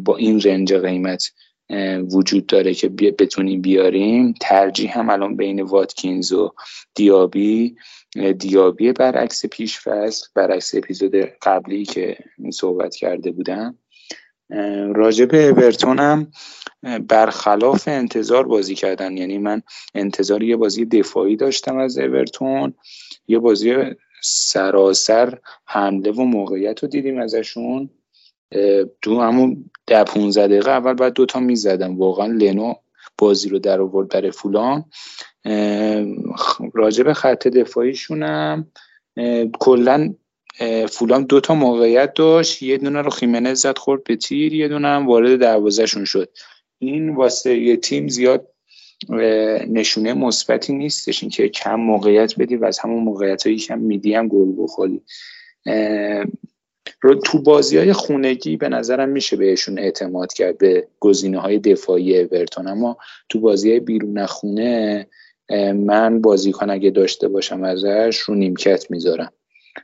با 0.04 0.18
این 0.18 0.42
رنج 0.42 0.74
قیمت 0.74 1.32
وجود 2.14 2.46
داره 2.46 2.74
که 2.74 2.90
بتونیم 2.90 3.62
بیاریم. 3.62 4.34
ترجیح 4.42 5.00
هم 5.00 5.10
الان 5.10 5.36
بین 5.36 5.62
واتکینز 5.62 6.32
و 6.32 6.54
دیابی. 6.96 7.76
دیابی 8.38 8.92
برعکس 8.92 9.46
پیش 9.46 9.80
فصل 9.80 10.28
برعکس 10.36 10.76
اپیزود 10.76 11.16
قبلی 11.16 11.86
که 11.86 12.18
صحبت 12.54 12.96
کرده 12.96 13.32
بودم. 13.32 13.78
راجع 14.96 15.26
به 15.26 15.48
اورتون 15.48 16.00
هم 16.00 16.32
برخلاف 17.08 17.88
انتظار 17.88 18.48
بازی 18.48 18.76
کردن. 18.76 19.18
یعنی 19.18 19.38
من 19.38 19.62
انتظار 19.96 20.44
یه 20.44 20.56
بازی 20.56 20.86
دفاعی 20.86 21.36
داشتم 21.36 21.78
از 21.78 21.98
اورتون. 21.98 22.74
یه 23.28 23.40
بازی 23.40 23.76
سراسر 24.24 25.40
حمله 25.66 26.12
و 26.12 26.24
موقعیت 26.24 26.84
رو 26.84 26.90
دیدیم 26.90 27.20
ازشون. 27.20 27.90
تو 29.02 29.22
همون 29.22 29.70
ده 29.88 30.04
15 30.04 30.48
دقیقه 30.48 30.72
اول 30.72 30.94
بعد 30.94 31.14
دوتا 31.14 31.40
می‌زدم. 31.40 31.98
واقعا 31.98 32.28
لنو 32.28 32.74
بازی 33.18 33.50
رو 33.50 33.60
در 33.60 33.82
آورد 33.82 34.10
برای 34.10 34.32
فولان. 34.32 34.86
راجب 36.74 37.14
خط 37.14 37.48
دفاعیشونم 37.48 38.72
کلا 39.60 40.14
فولام 40.90 41.24
دوتا 41.24 41.56
موقعیت 41.56 42.14
داشت. 42.14 42.64
یه 42.64 42.78
دونه 42.78 43.02
رو 43.02 43.10
خیمنز 43.10 43.62
زد 43.62 43.78
خورد 43.78 44.04
به 44.04 44.16
تیر. 44.16 44.54
یه 44.54 44.68
دونه 44.68 44.88
هم 44.88 45.08
وارد 45.08 45.40
دروازهشون 45.40 46.06
شد. 46.06 46.30
این 46.80 47.16
واسه 47.16 47.58
یه 47.58 47.78
تیم 47.78 48.08
زیاد 48.08 48.48
نشونه 49.68 50.14
مثبتی 50.14 50.74
نیستش. 50.74 51.24
اینکه 51.24 51.50
کم 51.50 51.76
موقعیت 51.76 52.40
بدی 52.40 52.56
و 52.56 52.66
از 52.66 52.80
همون 52.80 53.04
موقعیت 53.04 53.48
هایی 53.48 53.58
کم 53.58 53.80
میدی 53.80 54.14
هم 54.14 54.28
گل 54.28 54.64
بخوری. 54.64 55.02
تو 57.26 57.42
بازی 57.42 57.78
های 57.78 57.94
خونگی 57.94 58.58
به 58.58 58.70
نظرم 58.70 59.10
میشه 59.10 59.36
بهشون 59.36 59.80
اعتماد 59.80 60.34
کرد 60.34 60.58
به 60.58 60.88
گزینه 61.00 61.40
های 61.40 61.60
دفاعی 61.60 62.20
اورتون. 62.20 62.68
اما 62.68 62.98
تو 63.30 63.40
بازی 63.40 63.70
های 63.70 63.80
بیرون 63.80 64.26
خونه 64.26 65.08
من 65.74 66.22
بازیکن 66.22 66.70
اگه 66.70 66.90
داشته 66.90 67.28
باشم 67.28 67.64
ازش 67.64 68.18
رو 68.18 68.36
نیمکت 68.36 68.92
می‌ذارم. 68.92 69.32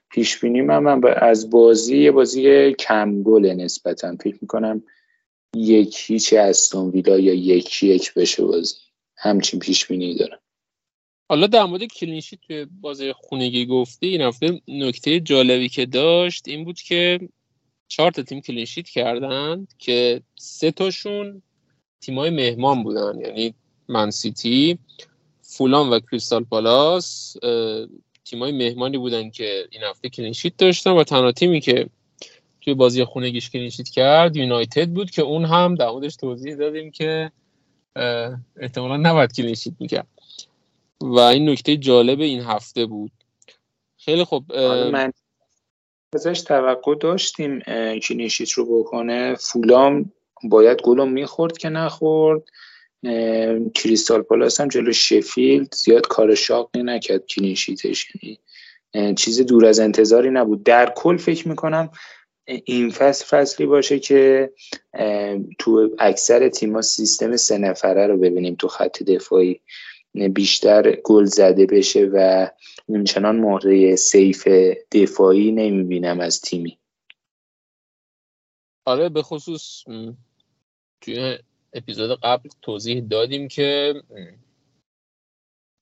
پیش 0.09 0.39
بینی 0.39 0.61
من, 0.61 1.01
از 1.17 1.49
بازی 1.49 1.97
یه 1.97 2.11
بازی 2.11 2.73
کم 2.73 3.23
گل 3.23 3.45
نسبتا. 3.45 4.15
فکر 4.15 4.37
می‌کنم 4.41 4.83
یک 5.55 5.97
هیچ 6.05 6.33
استون 6.33 6.89
ویلا 6.89 7.19
یا 7.19 7.33
یک 7.33 7.83
یک 7.83 8.13
بشه 8.13 8.43
بازی. 8.43 8.75
همچین 9.17 9.59
پیش 9.59 9.87
بینی 9.87 10.15
دارم. 10.15 10.39
حالا 11.31 11.47
در 11.47 11.63
مورد 11.63 11.83
clean 11.83 12.11
sheet 12.11 12.39
توی 12.41 12.65
بازی 12.81 13.13
خونگی 13.13 13.65
گفتی 13.65 14.07
این 14.07 14.21
هفته 14.21 14.61
نکته 14.67 15.19
جالبی 15.19 15.69
که 15.69 15.85
داشت 15.85 16.47
این 16.47 16.63
بود 16.63 16.79
که 16.79 17.19
چهار 17.87 18.11
تا 18.11 18.23
تیم 18.23 18.41
clean 18.41 18.65
sheet 18.65 18.89
کردن 18.89 19.67
که 19.79 20.21
سه 20.35 20.71
تاشون 20.71 21.41
تیمای 22.01 22.29
مهمان 22.29 22.83
بودن. 22.83 23.19
یعنی 23.19 23.53
منسیتی 23.87 24.79
فولام 25.41 25.89
و 25.89 25.99
کریستال 25.99 26.43
پالاس 26.43 27.35
تیمای 28.25 28.51
مهمانی 28.51 28.97
بودن 28.97 29.29
که 29.29 29.67
این 29.71 29.83
هفته 29.83 30.09
clean 30.09 30.33
sheet 30.33 30.57
داشتن 30.57 30.91
و 30.91 31.03
تنها 31.03 31.31
تیمی 31.31 31.61
که 31.61 31.89
توی 32.61 32.73
بازی 32.73 33.03
خونگیش 33.03 33.49
clean 33.49 33.69
sheet 33.69 33.89
کرد 33.89 34.35
یونایتد 34.35 34.89
بود 34.89 35.11
که 35.11 35.21
اون 35.21 35.45
هم 35.45 35.75
در 35.75 35.89
موردش 35.89 36.15
توضیح 36.15 36.55
دادیم 36.55 36.91
که 36.91 37.31
احتمالا 38.61 38.97
نباید 38.97 39.33
clean 39.33 39.53
sheet 39.53 39.73
می‌کرد. 39.79 40.07
و 41.01 41.19
این 41.19 41.49
نکته 41.49 41.77
جالب 41.77 42.19
این 42.19 42.41
هفته 42.41 42.85
بود. 42.85 43.11
خیلی 43.97 44.23
خوب 44.23 44.53
من 44.55 45.13
ازش 46.13 46.41
توقع 46.41 46.95
داشتیم 46.95 47.59
clean 47.99 48.25
sheet 48.25 48.51
رو 48.51 48.79
بکنه. 48.79 49.35
فولام 49.35 50.11
باید 50.43 50.81
گلو 50.81 51.05
می‌خورد 51.05 51.57
که 51.57 51.69
نخورد. 51.69 52.41
کریستال 53.75 54.21
پالاس 54.21 54.61
هم 54.61 54.67
جلو 54.67 54.93
شفیلد 54.93 55.75
زیاد 55.75 56.07
کار 56.07 56.35
شاقی 56.35 56.83
نکرد 56.83 57.25
clean 57.25 57.59
sheet 57.59 57.94
ش 57.94 58.07
یعنی 58.15 59.15
چیز 59.15 59.41
دور 59.41 59.65
از 59.65 59.79
انتظاری 59.79 60.29
نبود. 60.29 60.63
در 60.63 60.93
کل 60.95 61.17
فکر 61.17 61.47
می‌کنم 61.47 61.89
این 62.45 62.89
فصل 62.89 63.25
فصلی 63.25 63.65
باشه 63.65 63.99
که 63.99 64.51
تو 65.59 65.89
اکثر 65.99 66.49
تیما 66.49 66.81
سیستم 66.81 67.37
سه 67.37 67.57
نفره 67.57 68.07
رو 68.07 68.17
ببینیم 68.17 68.55
تو 68.55 68.67
خط 68.67 69.03
دفاعی. 69.03 69.61
بیشتر 70.13 70.95
گل 71.03 71.25
زده 71.25 71.65
بشه 71.65 72.09
و 72.13 72.47
اونچنان 72.85 73.35
مهره 73.35 73.95
safe 73.95 74.47
دفاعی 74.91 75.51
نمی‌بینم 75.51 76.19
از 76.19 76.41
تیمی. 76.41 76.77
آره 78.85 79.09
به 79.09 79.21
خصوص 79.21 79.83
توی 81.01 81.37
اپیزود 81.73 82.19
قبل 82.23 82.49
توضیح 82.61 83.01
دادیم 83.01 83.47
که 83.47 83.93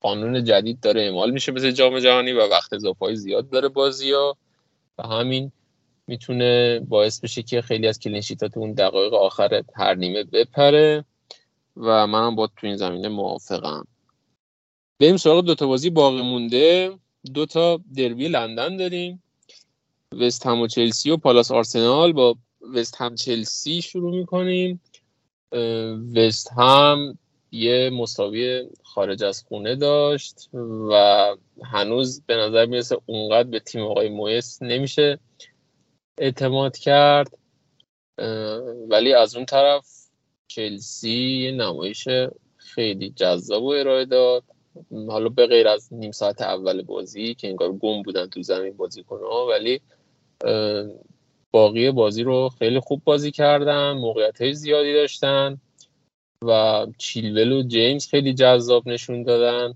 قانون 0.01 0.43
جدید 0.43 0.79
داره 0.79 1.01
اعمال 1.01 1.31
میشه 1.31 1.51
مثل 1.51 1.71
جام 1.71 1.99
جهانی 1.99 2.31
و 2.31 2.47
وقت 2.47 2.73
اضافه 2.73 3.15
زیاد 3.15 3.49
داره 3.49 3.67
بازی 3.67 4.11
ها 4.11 4.37
و 4.97 5.03
همین 5.03 5.51
می‌تونه 6.07 6.79
باعث 6.79 7.19
بشه 7.19 7.43
که 7.43 7.61
خیلی 7.61 7.87
از 7.87 7.99
کلینشیتات 7.99 8.57
اون 8.57 8.73
دقایق 8.73 9.13
آخر 9.13 9.63
هر 9.75 9.95
نیمه 9.95 10.23
بپره 10.23 11.05
و 11.77 12.07
منم 12.07 12.35
با 12.35 12.47
تو 12.47 12.67
این 12.67 12.75
زمینه 12.75 13.07
موافقم. 13.07 13.87
بریم 14.99 15.17
سراغ 15.17 15.45
دوتا 15.45 15.67
بازی 15.67 15.89
باقی 15.89 16.21
مونده. 16.21 16.91
دوتا 17.33 17.79
دربی 17.95 18.27
لندن 18.27 18.77
داریم. 18.77 19.23
وست 20.11 20.45
هم 20.45 20.61
و 20.61 20.67
چلسی 20.67 21.11
و 21.11 21.17
پالاس 21.17 21.51
آرسنال 21.51 22.13
با 22.13 22.35
وست 22.73 23.01
هم 23.01 23.15
چلسی 23.15 23.81
شروع 23.81 24.15
می‌کنیم. 24.15 24.81
وست 26.15 26.51
هم 26.57 27.17
یه 27.51 27.89
مساوی 27.89 28.67
خارج 28.83 29.23
از 29.23 29.43
خونه 29.43 29.75
داشت 29.75 30.49
و 30.89 31.35
هنوز 31.63 32.21
به 32.25 32.35
نظر 32.35 32.65
می‌رسه 32.65 32.97
اونقدر 33.05 33.49
به 33.49 33.59
تیم 33.59 33.81
آقای 33.81 34.09
مویس 34.09 34.61
نمیشه 34.61 35.19
اعتماد 36.17 36.77
کرد. 36.77 37.37
ولی 38.89 39.13
از 39.13 39.35
اون 39.35 39.45
طرف 39.45 39.87
چلسی 40.47 41.51
نمایش 41.51 42.07
خیلی 42.57 43.09
جذاب 43.09 43.63
و 43.63 43.67
ارائه 43.67 44.05
داد. 44.05 44.43
حالا 45.07 45.29
به 45.29 45.47
غیر 45.47 45.67
از 45.67 45.93
نیم 45.93 46.11
ساعت 46.11 46.41
اول 46.41 46.81
بازی 46.81 47.33
که 47.35 47.47
انگار 47.47 47.71
گم 47.73 48.01
بودن 48.01 48.25
تو 48.27 48.41
زمین 48.41 48.77
بازی 48.77 49.03
کنه 49.03 49.21
ولی 49.49 49.81
باقی 51.51 51.91
بازی 51.91 52.23
رو 52.23 52.49
خیلی 52.59 52.79
خوب 52.79 53.01
بازی 53.03 53.31
کردن 53.31 53.91
موقعیت 53.91 54.41
های 54.41 54.53
زیادی 54.53 54.93
داشتن 54.93 55.57
و 56.45 56.87
چیلول 56.97 57.51
و 57.51 57.63
جیمز 57.63 58.07
خیلی 58.07 58.33
جذاب 58.33 58.87
نشون 58.87 59.23
دادن. 59.23 59.73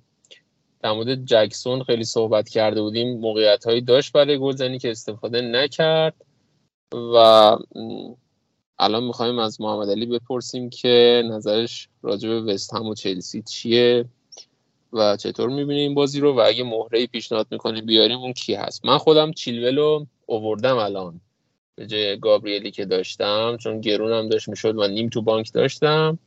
در 0.82 0.92
مورد 0.92 1.26
جکسون 1.26 1.84
خیلی 1.84 2.04
صحبت 2.04 2.50
کرده 2.50 2.82
بودیم 2.82 3.20
موقعیت 3.20 3.66
هایی 3.66 3.82
داشت 3.82 4.12
برای 4.12 4.40
گلزنی 4.40 4.80
که 4.80 4.92
استفاده 4.92 5.42
نکرد 5.42 6.14
و 6.94 7.18
الان 8.80 9.04
می‌خوایم 9.04 9.40
از 9.40 9.62
محمد 9.62 9.90
علی 9.90 10.06
بپرسیم 10.06 10.70
که 10.70 11.24
نظرش 11.26 11.90
راجع 12.02 12.30
به 12.30 12.42
وست 12.42 12.74
هم 12.74 12.86
و 12.86 12.94
چلسی 12.94 13.42
چیه؟ 13.42 14.06
و 14.94 15.18
چطور 15.18 15.50
می‌بینیم 15.50 15.88
این 15.88 15.94
بازی 15.96 16.20
رو؟ 16.20 16.34
و 16.34 16.40
اگه 16.40 16.64
مهره 16.64 17.08
پیشنهاد 17.08 17.48
می‌کنیم 17.52 17.86
بیاریم 17.86 18.18
اون 18.18 18.34
کی 18.34 18.54
هست؟ 18.54 18.86
من 18.86 18.98
خودم 18.98 19.32
چیلول 19.32 19.78
رو 19.78 20.08
اووردم 20.26 20.78
الان. 20.78 21.22
به 21.76 21.88
جای 21.88 22.20
گابریلی 22.20 22.72
که 22.72 22.86
داشتم 22.86 23.58
چون 23.58 23.82
گرونم 23.82 24.30
داشت 24.30 24.50
می‌شد 24.50 24.78
و 24.78 24.88
نیم 24.88 25.10
تو 25.10 25.22
بانک 25.22 25.54
داشتم 25.54 26.20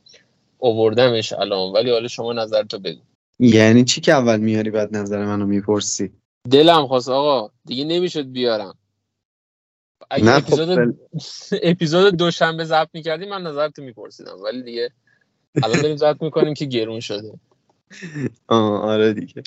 اووردمش 0.57 1.33
الان. 1.33 1.71
ولی 1.73 1.91
حالا 1.91 2.07
شما 2.07 2.33
نظر 2.33 2.63
تو 2.63 2.79
بگو. 2.79 3.01
یعنی 3.39 3.83
چی 3.83 4.01
که 4.01 4.13
اول 4.13 4.39
میاری 4.39 4.71
بعد 4.71 4.95
نظر 4.95 5.25
منو 5.25 5.45
می‌پرسی؟ 5.45 6.11
دلم 6.51 6.87
خواست 6.87 7.09
آقا. 7.09 7.51
دیگه 7.65 7.85
نمی‌شد 7.85 8.31
بیارم. 8.31 8.77
اگه 10.09 10.35
اپیزود 10.35 10.99
اپیزود 11.63 12.15
دوشنبه 12.15 12.63
ضبط 12.63 12.89
می‌کردیم 12.93 13.29
من 13.29 13.41
نظرتو 13.41 13.81
میپرسیدم. 13.81 14.39
ولی 14.43 14.63
دیگه 14.63 14.91
الان 15.63 15.81
داریم 15.81 15.97
ضبط 15.97 16.21
می‌کنیم 16.21 16.53
که 16.53 16.65
گرون 16.65 16.99
شده. 16.99 17.33
آره 18.47 19.13
دیگه. 19.13 19.43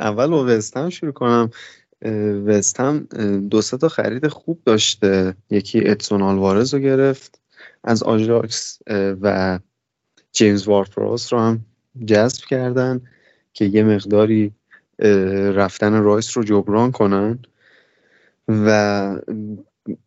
اول 0.00 0.26
با 0.26 0.44
وستهم 0.48 0.90
شروع 0.90 1.12
کنم. 1.12 1.50
وستهم 2.46 2.98
دو 3.50 3.62
تا 3.62 3.88
خرید 3.88 4.28
خوب 4.28 4.60
داشته. 4.64 5.34
یکی 5.50 5.88
ادسون 5.88 6.22
آلوارز 6.22 6.74
رو 6.74 6.80
گرفت 6.80 7.40
از 7.84 8.02
آژاکس 8.02 8.78
و 9.20 9.58
جیمز 10.32 10.68
وارپروس 10.68 11.32
رو 11.32 11.38
هم 11.38 11.64
جذب 12.04 12.44
کردن 12.44 13.00
که 13.52 13.64
یه 13.64 13.82
مقداری 13.82 14.52
رفتن 15.54 16.02
رایس 16.02 16.36
رو 16.36 16.44
جبران 16.44 16.92
کنن 16.92 17.38
و 18.48 19.20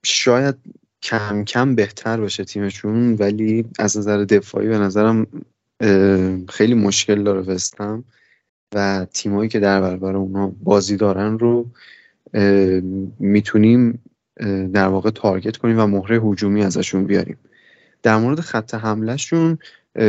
شاید 0.03 0.55
کم 1.01 1.43
کم 1.43 1.75
بهتر 1.75 2.21
بشه 2.21 2.43
تیمشون 2.43 3.13
ولی 3.13 3.65
از 3.79 3.97
نظر 3.97 4.17
دفاعی 4.17 4.67
به 4.67 4.77
نظرم 4.77 5.27
خیلی 6.49 6.73
مشکل 6.73 7.23
داره 7.23 7.41
وستم 7.41 8.03
و 8.75 9.07
تیمایی 9.13 9.49
که 9.49 9.59
در 9.59 9.81
برابر 9.81 10.15
اونا 10.15 10.51
بازی 10.63 10.97
دارن 10.97 11.39
رو 11.39 11.65
می‌تونیم 13.19 14.01
در 14.73 14.87
واقع 14.87 15.09
تارگت 15.09 15.57
کنیم 15.57 15.79
و 15.79 15.87
مهره 15.87 16.19
هجومی 16.19 16.63
ازشون 16.63 17.05
بیاریم. 17.05 17.37
در 18.03 18.17
مورد 18.17 18.39
خط 18.39 18.73
حملهشون 18.73 19.57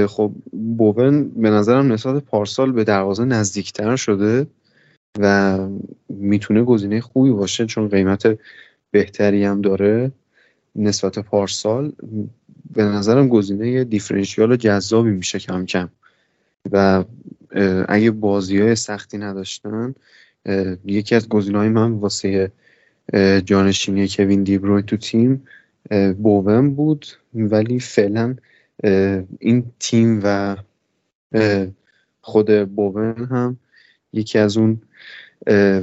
خب 0.07 0.33
بوون 0.53 1.29
به 1.29 1.51
نظرم 1.51 1.93
نسبت 1.93 2.25
پارسال 2.25 2.73
به 2.73 2.85
دروازه 2.85 3.25
نزدیکتر 3.25 3.97
شده 3.97 4.47
و 5.19 5.59
می‌تونه 6.09 6.64
گزینه 6.64 7.01
خوبی 7.01 7.31
باشه 7.31 7.66
چون 7.66 7.89
قیمت 7.89 8.39
بهتری 8.91 9.45
هم 9.45 9.61
داره 9.61 10.12
نسبت 10.77 11.19
پارسال. 11.19 11.93
به 12.70 12.84
نظرم 12.84 13.28
گزینه 13.28 13.84
دیفرنشیال 13.84 14.56
جذابی 14.56 15.11
میشه 15.11 15.38
کم 15.38 15.66
کم. 15.66 15.88
و 16.72 17.04
اگه 17.88 18.11
بازی 18.11 18.61
های 18.61 18.74
سختی 18.74 19.18
نداشتن 19.18 19.94
یکی 20.84 21.14
از 21.14 21.28
گزینه 21.28 21.59
های 21.59 21.68
من 21.68 21.92
واسه 21.92 22.52
جانشینی 23.44 24.09
کوین 24.09 24.42
دیبروی 24.42 24.82
تو 24.82 24.96
تیم 24.96 25.42
بوون 26.22 26.74
بود. 26.74 27.06
ولی 27.34 27.80
فعلا 27.80 28.36
این 29.38 29.72
تیم 29.78 30.20
و 30.24 30.56
خود 32.20 32.74
بوون 32.74 33.24
هم 33.30 33.56
یکی 34.12 34.38
از 34.38 34.56
اون 34.56 34.82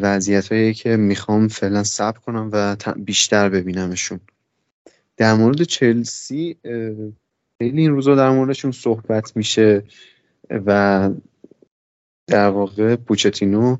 وضعیت 0.01 0.51
هایی 0.51 0.73
که 0.73 0.95
می‌خوام 0.95 1.47
فعلا 1.47 1.83
صبر 1.83 2.19
کنم 2.19 2.49
و 2.53 2.75
بیشتر 2.97 3.49
ببینمشون. 3.49 4.19
در 5.17 5.33
مورد 5.33 5.63
چلسی 5.63 6.57
خیلی 7.57 7.81
این 7.81 7.91
روزا 7.91 8.15
در 8.15 8.29
موردشون 8.29 8.71
صحبت 8.71 9.37
میشه 9.37 9.83
و 10.49 11.09
در 12.27 12.49
واقع 12.49 12.95
پوچتینو 12.95 13.77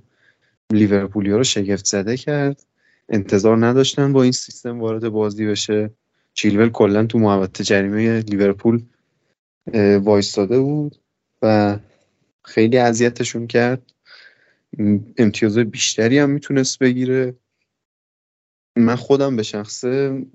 لیورپولیا 0.74 1.38
رو 1.38 1.44
شگفت 1.44 1.86
زده 1.86 2.18
کرد. 2.18 2.66
انتظار 3.10 3.66
نداشتن 3.66 4.14
با 4.14 4.24
این 4.24 4.32
سیستم 4.32 4.80
وارد 4.80 5.10
بازی 5.10 5.46
بشه. 5.46 5.90
چیلول 6.34 6.70
کلا 6.70 7.06
تو 7.06 7.20
محوطه 7.20 7.64
جریمه 7.64 8.20
لیورپول 8.20 8.84
وایستاده 10.02 10.60
بود 10.60 10.96
و 11.42 11.78
خیلی 12.44 12.78
اذیتشون 12.78 13.48
کرد. 13.48 13.94
امتیاز 15.18 15.58
بیشتری 15.58 16.20
هم 16.20 16.30
می‌تونست 16.30 16.80
بگیره. 16.80 17.36
من 18.76 18.96
خودم 18.96 19.36
به 19.36 19.44
شخصه 19.44 20.26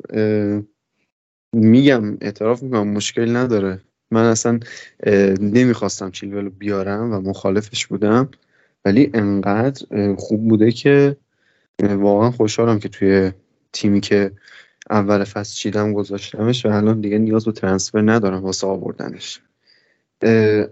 میگم 1.53 2.19
اعتراف 2.21 2.63
می‌کنم 2.63 2.89
مشکل 2.89 3.37
نداره. 3.37 3.81
من 4.11 4.25
اصلا 4.25 4.61
نمی‌خواستم 5.41 6.11
چیلول 6.11 6.45
رو 6.45 6.51
بیارم 6.51 7.13
و 7.13 7.21
مخالفش 7.21 7.87
بودم. 7.87 8.29
ولی 8.85 9.11
انقدر 9.15 10.15
خوب 10.15 10.49
بوده 10.49 10.73
که 10.73 11.17
واقعا 11.83 12.31
خوشحالم 12.31 12.79
که 12.79 12.89
توی 12.89 13.33
تیمی 13.73 14.01
که 14.01 14.33
اول 14.91 15.25
فصل 15.25 15.55
چیدم 15.55 15.93
گذاشتمش 15.93 16.67
و 16.67 16.69
الان 16.69 17.01
دیگه 17.01 17.19
نیاز 17.19 17.45
به 17.45 17.53
ترنسفر 17.53 18.01
ندارم 18.11 18.43
واسه 18.43 18.67
آوردنش. 18.67 19.41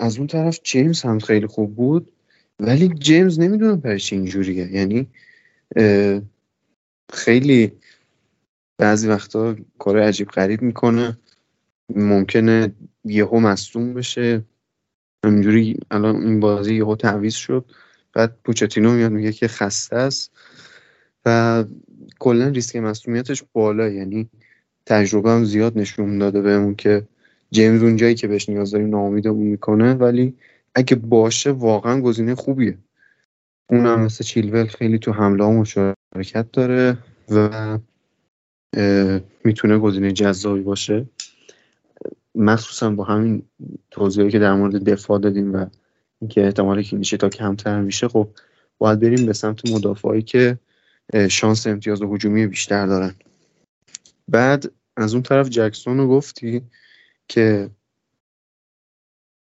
از 0.00 0.18
اون 0.18 0.26
طرف 0.26 0.60
جیمز 0.62 1.02
هم 1.02 1.18
خیلی 1.18 1.46
خوب 1.46 1.76
بود 1.76 2.12
ولی 2.60 2.88
جیمز 2.88 3.40
نمی‌دونم 3.40 3.76
برش 3.76 4.12
اینجوریه. 4.12 4.72
یعنی 4.72 5.06
خیلی 7.12 7.72
بعضی 8.78 9.08
وقتا 9.08 9.56
کار 9.78 9.98
عجیب 9.98 10.28
غریب 10.28 10.62
می‌کنه. 10.62 11.18
ممکنه 11.96 12.72
یهو 13.04 13.40
مصدوم 13.40 13.94
بشه. 13.94 14.44
همینجوری 15.24 15.80
الان 15.90 16.16
این 16.16 16.40
بازی 16.40 16.74
یهو 16.74 16.96
تعویض 16.96 17.34
شد. 17.34 17.64
بعد 18.12 18.36
پوچتینو 18.44 18.92
میاد 18.92 19.12
میگه 19.12 19.32
که 19.32 19.48
خسته 19.48 19.96
است. 19.96 20.32
و 21.26 21.64
کلا 22.18 22.48
ریسک 22.48 22.76
مصدومیتش 22.76 23.44
بالا. 23.52 23.88
یعنی 23.88 24.28
تجربه 24.86 25.30
هم 25.30 25.44
زیاد 25.44 25.78
نشون 25.78 26.18
داده 26.18 26.40
بهمون 26.40 26.74
که 26.74 27.06
جیمز 27.50 27.82
اون 27.82 27.96
جایی 27.96 28.14
که 28.14 28.28
بهش 28.28 28.48
نیاز 28.48 28.70
داریم 28.70 28.90
ناامیدمون 28.90 29.46
می‌کنه 29.46 29.94
ولی 29.94 30.34
اگه 30.74 30.96
باشه 30.96 31.50
واقعا 31.50 32.00
گزینه 32.00 32.34
خوبیه. 32.34 32.78
اونم 33.70 34.00
مثل 34.00 34.24
چیلول 34.24 34.66
خیلی 34.66 34.98
تو 34.98 35.12
حمله 35.12 35.44
ها 35.44 35.52
مشارکت 35.52 36.52
داره 36.52 36.98
و 37.30 37.78
می‌تونه 39.44 39.78
گزینه 39.78 40.12
جذابی 40.12 40.60
باشه. 40.60 41.06
مخصوصا 42.34 42.90
با 42.90 43.04
همین 43.04 43.42
توضیحی 43.90 44.30
که 44.30 44.38
در 44.38 44.54
مورد 44.54 44.84
دفاع 44.84 45.18
دادیم 45.18 45.54
و 45.54 45.66
اینکه 46.20 46.44
احتمال 46.44 46.82
کلینشی 46.82 47.16
تا 47.16 47.28
کمتر 47.28 47.80
میشه 47.80 48.08
خب 48.08 48.28
باید 48.78 49.00
بریم 49.00 49.26
به 49.26 49.32
سمت 49.32 49.70
مدافعی 49.70 50.22
که 50.22 50.58
شانس 51.30 51.66
امتیاز 51.66 52.02
هجومی 52.02 52.46
بیشتر 52.46 52.86
دارن. 52.86 53.14
بعد 54.28 54.70
از 54.96 55.14
اون 55.14 55.22
طرف 55.22 55.48
جکسون 55.48 55.98
رو 55.98 56.08
گفتی 56.08 56.62
که 57.28 57.70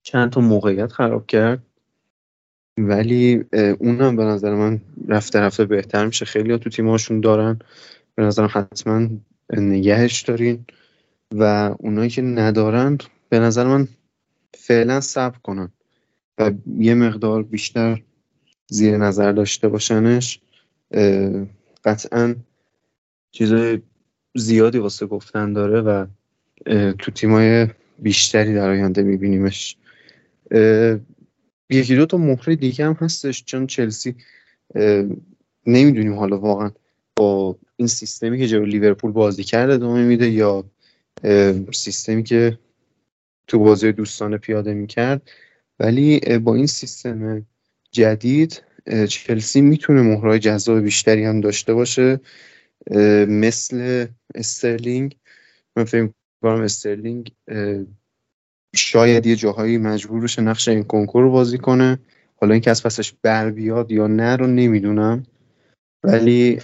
چند 0.03 0.31
تا 0.31 0.41
موقعیت 0.41 0.93
خراب 0.93 1.27
کرد 1.27 1.63
ولی 2.79 3.45
اونم 3.79 4.17
به 4.17 4.25
نظر 4.25 4.55
من 4.55 4.81
رفته 5.09 5.41
رفته 5.41 5.65
بهتر 5.65 6.07
میشه. 6.07 6.25
خیلی 6.25 6.53
ها 6.53 6.59
تو 6.59 6.71
تیمهاشون 6.71 7.21
دارن. 7.21 7.59
به 8.15 8.23
نظرم 8.23 8.51
حتما 8.53 9.09
نگهش 9.51 10.23
دارین 10.23 10.65
و 11.35 11.75
اونایی 11.79 12.11
که 12.11 12.23
ندارن 12.23 12.99
به 13.29 13.39
نظر 13.39 13.67
من 13.67 13.89
فعلا 14.55 15.01
صبر 15.01 15.39
کنن 15.39 15.73
و 16.39 16.53
یه 16.79 16.95
مقدار 16.95 17.43
بیشتر 17.43 18.03
زیر 18.67 18.97
نظر 18.97 19.33
داشته 19.33 19.69
باشنش. 19.69 20.41
قطعا 21.85 22.35
چیزای 23.31 23.83
زیادی 24.35 24.79
واسه 24.79 25.07
گفتن 25.07 25.53
داره 25.53 25.81
و 25.81 26.07
تو 26.99 27.11
تیمای 27.11 27.67
بیشتری 27.99 28.55
در 28.55 28.71
آینده 28.71 29.03
میبینیمش. 29.03 29.77
یکی 31.71 31.97
دو 31.97 32.07
تا 32.07 32.17
مهره 32.17 32.57
دیگه 32.57 32.87
هم 32.87 32.93
هستش 32.93 33.45
چون 33.45 33.67
چلسی 33.67 34.15
نمی‌دونیم 35.67 36.15
حالا 36.15 36.39
واقعا 36.39 36.71
با 37.17 37.59
این 37.77 37.89
سیستمی 37.89 38.39
که 38.39 38.47
جلو 38.47 38.65
لیورپول 38.65 39.13
بازی 39.13 39.45
کرده 39.45 39.73
ادامه 39.73 40.05
میده 40.05 40.31
یا 40.31 40.65
سیستمی 41.73 42.23
که 42.23 42.59
تو 43.47 43.59
بازی 43.59 43.93
دوستانه 43.93 44.39
پیاده 44.39 44.75
می‌کرد. 44.75 45.31
ولی 45.79 46.21
با 46.39 46.55
این 46.55 46.67
سیستم 46.67 47.47
جدید 47.91 48.63
چلسی 49.09 49.61
می‌تونه 49.61 50.03
مهرهای 50.03 50.39
جذاب 50.39 50.81
بیشتری 50.81 51.25
هم 51.25 51.41
داشته 51.41 51.75
باشه 51.75 52.21
مثل 53.29 54.07
استرلینگ. 54.35 55.17
من 55.77 55.85
فکر 55.85 56.11
کنم 56.43 56.61
استرلینگ 56.61 57.33
شاید 58.75 59.27
یه 59.27 59.37
جاهایی 59.37 59.79
مجبور 59.79 60.21
بشه 60.21 60.43
نقش 60.43 60.69
این 60.69 60.85
کنکور 60.85 61.23
رو 61.23 61.31
بازی 61.31 61.59
کنه. 61.59 61.99
حالا 62.37 62.53
اینکه 62.53 62.71
از 62.71 62.83
پسش 62.83 63.13
بر 63.23 63.51
بیاد 63.51 63.93
یا 63.93 64.07
نه 64.07 64.37
رو 64.37 64.47
نمی‌دونم. 64.47 65.23
ولی 66.05 66.61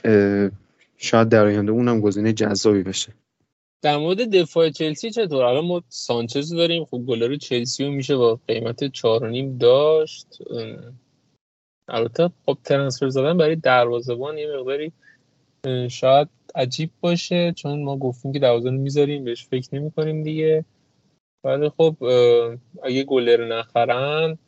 شاید 0.97 1.29
در 1.29 1.45
آینده 1.45 1.73
اونم 1.73 2.01
گزینه 2.01 2.33
جذابی 2.33 2.83
بشه 2.83 3.13
در 3.83 3.97
مورد 3.97 4.31
دفاع 4.31 4.71
چلسی 4.71 5.11
چطور؟ 5.11 5.43
الان 5.43 5.65
ما 5.65 5.83
سانچز 5.89 6.55
داریم 6.55 6.85
خب 6.85 6.99
گلر 6.99 7.37
چلسی 7.37 7.85
رو 7.85 7.91
میشه 7.91 8.17
با 8.17 8.41
قیمت 8.49 8.85
چهار 8.85 9.31
نیم 9.31 9.59
داشت. 9.59 10.27
البته 11.89 12.31
خب 12.47 12.59
ترنسفر 12.65 13.09
زدن 13.09 13.37
برای 13.39 13.57
دروازه‌بان 13.57 14.39
یه 14.39 14.57
مقداری 14.57 14.93
شاید 15.91 16.29
عجیب 16.55 16.91
باشه 17.01 17.53
چون 17.53 17.83
ما 17.83 17.97
گفتیم 17.97 18.33
که 18.33 18.39
دروازه 18.39 18.71
رو 18.71 18.77
می‌ذاریم 18.77 19.25
بهش 19.25 19.47
فکر 19.47 19.75
نمی 19.75 19.91
کنیم 19.91 20.23
دیگه. 20.23 20.65
ولی 21.45 21.69
خب 21.69 21.97
اگه 22.83 23.05
گلر 23.05 23.59
نخرن 23.59 24.39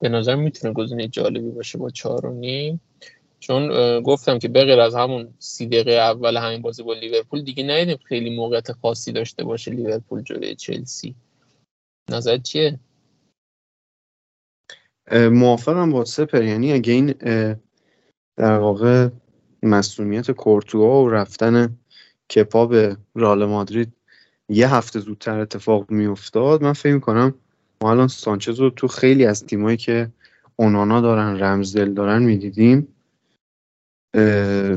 به 0.00 0.08
نظر 0.08 0.34
می‌تونه 0.34 0.74
گزینه 0.74 1.08
جالبی 1.08 1.50
باشه 1.50 1.78
با 1.78 1.90
چهار 1.90 2.26
و 2.26 2.32
نیم. 2.32 2.80
چون 3.46 4.00
گفتم 4.00 4.38
که 4.38 4.48
بغیر 4.48 4.80
از 4.80 4.94
همون 4.94 5.34
سی 5.38 5.66
دقیقه 5.66 5.90
اول 5.90 6.36
همین 6.36 6.62
بازی 6.62 6.82
با 6.82 6.94
لیورپول 6.94 7.42
دیگه 7.42 7.64
ندیدیم 7.64 7.96
خیلی 8.04 8.36
موقعیت 8.36 8.72
خاصی 8.72 9.12
داشته 9.12 9.44
باشه 9.44 9.70
لیورپول 9.70 10.22
جلوی 10.22 10.54
چلسی. 10.54 11.14
نظر 12.10 12.36
چیه؟ 12.38 12.78
موافقم 15.12 15.92
با 15.92 16.04
سپر. 16.04 16.42
یعنی 16.42 16.72
اگه 16.72 16.92
این 16.92 17.14
در 18.36 18.58
واقع 18.58 19.08
مسئولیت 19.62 20.30
کورتوا 20.30 21.04
و 21.04 21.08
رفتن 21.08 21.78
کپا 22.30 22.66
به 22.66 22.96
رال 23.14 23.44
مادرید 23.44 23.92
یه 24.48 24.74
هفته 24.74 25.00
زودتر 25.00 25.40
اتفاق 25.40 25.90
میافتاد 25.90 26.62
من 26.62 26.72
فکر 26.72 26.98
کنم 26.98 27.34
ما 27.82 27.90
الان 27.90 28.08
سانچز 28.08 28.60
رو 28.60 28.70
تو 28.70 28.88
خیلی 28.88 29.26
از 29.26 29.46
تیمایی 29.46 29.76
که 29.76 30.08
اونانا 30.56 31.00
دارن 31.00 31.42
رمزدل 31.42 31.94
دارن 31.94 32.22
می‌دیدیم. 32.22 32.93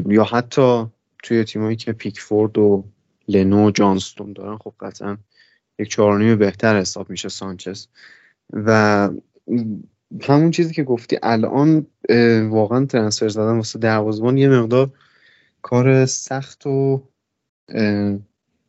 یا 0.08 0.24
حتی 0.32 0.86
توی 1.24 1.44
تیمایی 1.44 1.76
که 1.76 1.92
پیکفورد 1.92 2.58
و 2.58 2.84
لنو 3.28 3.68
و 3.68 3.72
جانستون 3.72 4.34
دارن 4.34 4.58
خب 4.58 4.74
قطعا 4.80 5.18
یک 5.80 5.90
چهارنیم 5.90 6.38
بهتر 6.38 6.80
حساب 6.80 7.10
میشه 7.10 7.30
سانچز. 7.30 7.88
و 8.54 9.10
همون 10.22 10.52
چیزی 10.52 10.74
که 10.74 10.84
گفتی 10.84 11.18
الان 11.24 11.88
واقعا 12.50 12.86
ترنسفر 12.86 13.28
زدن 13.28 13.56
واسه 13.56 13.80
دروازبان 13.80 14.38
یه 14.38 14.50
مقدار 14.50 14.90
کار 15.62 16.06
سخت 16.06 16.68
و 16.68 17.04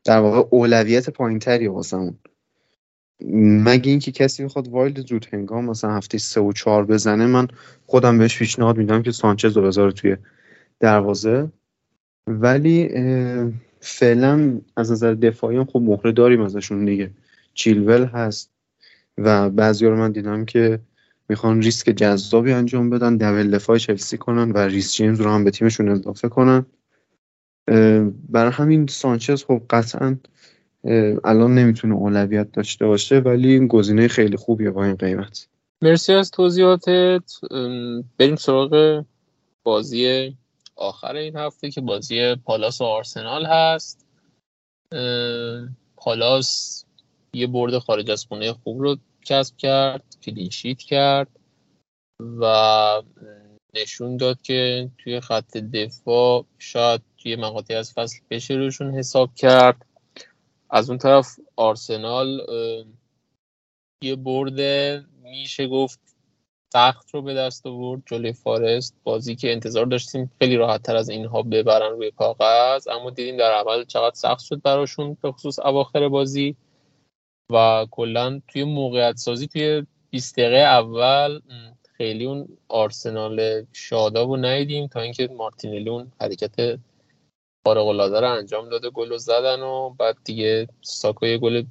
در 0.04 0.18
واقع 0.20 0.48
اولویت 0.50 1.10
پایین 1.10 1.38
تری 1.38 1.66
واسمون 1.66 2.18
مگه 3.64 3.90
اینکه 3.90 4.12
کسی 4.12 4.44
بخواد 4.44 4.68
wild 4.68 5.06
زود 5.06 5.26
هنگام 5.32 5.64
مثلا 5.64 5.96
هفته 5.96 6.18
سه 6.18 6.40
و 6.40 6.52
چهار 6.52 6.84
بزنه 6.84 7.26
من 7.26 7.48
خودم 7.86 8.18
بهش 8.18 8.38
پیشنهاد 8.38 8.76
میدم 8.76 9.02
که 9.02 9.10
سانچز 9.10 9.56
رو 9.56 9.62
بذاره 9.62 9.92
توی 9.92 10.16
دروازه. 10.80 11.48
ولی 12.26 12.88
فعلا 13.80 14.60
از 14.76 14.92
نظر 14.92 15.14
دفاعی 15.14 15.56
هم 15.56 15.64
خب 15.64 15.80
مهره 15.80 16.12
داریم 16.12 16.40
ازشون 16.40 16.84
دیگه. 16.84 17.10
چیلول 17.54 18.04
هست 18.04 18.50
و 19.18 19.50
بعضیا 19.50 19.86
رو 19.86 19.96
من 19.96 20.12
دیدم 20.12 20.44
که 20.44 20.80
می‌خوان 21.28 21.62
ریسک 21.62 21.90
جذابی 21.90 22.52
انجام 22.52 22.90
بدن 22.90 23.16
double 23.16 23.50
دفاع 23.50 23.78
چلسی 23.78 24.18
کنن 24.18 24.52
و 24.52 24.58
ریس 24.58 24.94
جیمز 24.94 25.20
رو 25.20 25.30
هم 25.30 25.44
به 25.44 25.50
تیمشون 25.50 25.88
اضافه 25.88 26.28
کنن. 26.28 26.66
برای 28.28 28.52
همین 28.52 28.86
سانچز 28.86 29.44
خب 29.44 29.62
قطعا 29.70 30.16
الان 31.24 31.54
نمی‌تونه 31.54 31.94
اولویت 31.94 32.52
داشته 32.52 32.86
باشه 32.86 33.18
ولی 33.18 33.52
این 33.52 33.66
گزینه 33.66 34.08
خیلی 34.08 34.36
خوبیه 34.36 34.70
با 34.70 34.84
این 34.84 34.94
قیمت. 34.94 35.48
مرسی 35.82 36.12
از 36.12 36.30
توضیحاتت. 36.30 37.32
بریم 38.18 38.36
سراغ 38.36 39.04
بازی 39.62 40.36
آخر 40.78 41.16
این 41.16 41.36
هفته 41.36 41.70
که 41.70 41.80
بازی 41.80 42.34
پالاس 42.34 42.80
و 42.80 42.84
آرسنال 42.84 43.46
هست. 43.46 44.06
پالاس 45.96 46.84
یه 47.34 47.46
برد 47.46 47.78
خارج 47.78 48.10
از 48.10 48.24
خونه 48.24 48.52
خوب 48.52 48.80
رو 48.80 48.96
کسب 49.24 49.56
کرد 49.56 50.16
کلینشیت 50.22 50.78
کرد 50.78 51.28
و 52.40 53.02
نشون 53.74 54.16
داد 54.16 54.42
که 54.42 54.90
توی 54.98 55.20
خط 55.20 55.56
دفاع 55.56 56.44
شاید 56.58 57.02
توی 57.18 57.36
مقاطعی 57.36 57.76
از 57.76 57.92
فصل 57.92 58.20
بشه 58.30 58.54
روشون 58.54 58.94
حساب 58.94 59.34
کرد. 59.34 59.86
از 60.70 60.90
اون 60.90 60.98
طرف 60.98 61.26
آرسنال 61.56 62.46
یه 64.02 64.16
برد 64.16 64.60
میشه 65.22 65.66
گفت 65.66 66.00
سخت 66.72 67.14
رو 67.14 67.22
به 67.22 67.34
دست 67.34 67.66
آورد 67.66 68.02
جلوی 68.06 68.32
فارست. 68.32 68.94
بازی 69.04 69.36
که 69.36 69.52
انتظار 69.52 69.86
داشتیم 69.86 70.30
خیلی 70.38 70.56
راحت 70.56 70.82
تر 70.82 70.96
از 70.96 71.08
اینها 71.08 71.42
ببرن 71.42 71.90
روی 71.90 72.10
کاغذ 72.10 72.88
اما 72.88 73.10
دیدیم 73.10 73.36
در 73.36 73.52
اول 73.52 73.84
چقدر 73.84 74.14
سخت 74.14 74.44
شد 74.44 74.62
براشون 74.62 75.16
به 75.22 75.32
خصوص 75.32 75.58
اواخر 75.58 76.08
بازی. 76.08 76.56
و 77.52 77.86
کلا 77.90 78.40
توی 78.48 78.64
موقعیت 78.64 79.16
سازی 79.16 79.46
توی 79.46 79.86
20 80.10 80.36
دقیقه 80.36 80.56
اول 80.56 81.40
خیلی 81.96 82.26
اون 82.26 82.48
آرسنال 82.68 83.66
شاداب 83.72 84.30
رو 84.30 84.36
ندیدیم 84.36 84.86
تا 84.86 85.00
اینکه 85.00 85.28
مارتینلی 85.28 85.90
اون 85.90 86.12
حرکت 86.20 86.78
خارق 87.66 87.86
العاده 87.86 88.20
رو 88.20 88.32
انجام 88.32 88.68
داده 88.68 88.90
گل 88.90 89.08
رو 89.08 89.18
زدن 89.18 89.60
و 89.60 89.90
بعد 89.90 90.16
دیگه 90.24 90.68
ساکو 90.82 91.26
یه 91.26 91.38
گل 91.38 91.64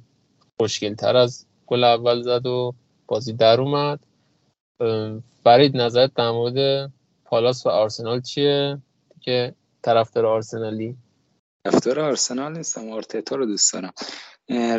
تر 0.98 1.16
از 1.16 1.46
گل 1.66 1.84
اول 1.84 2.22
زد 2.22 2.46
و 2.46 2.74
بازی 3.06 3.32
در 3.32 3.60
اومد. 3.60 4.00
فرید 5.44 5.76
نظرت 5.76 6.14
در 6.14 6.30
مورد 6.30 6.90
پالاس 7.24 7.66
و 7.66 7.68
آرسنال 7.68 8.20
چیه؟ 8.20 8.78
که 9.20 9.54
طرفدار 9.82 10.26
آرسنالی. 10.26 10.96
طرفدار 11.64 12.00
آرسنال 12.00 12.56
نیستم 12.56 12.90
آرتتا 12.90 13.36
رو 13.36 13.46
دوست 13.46 13.72
دارم. 13.72 13.92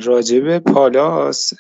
راجب 0.04 0.60
پالاس 0.60 1.54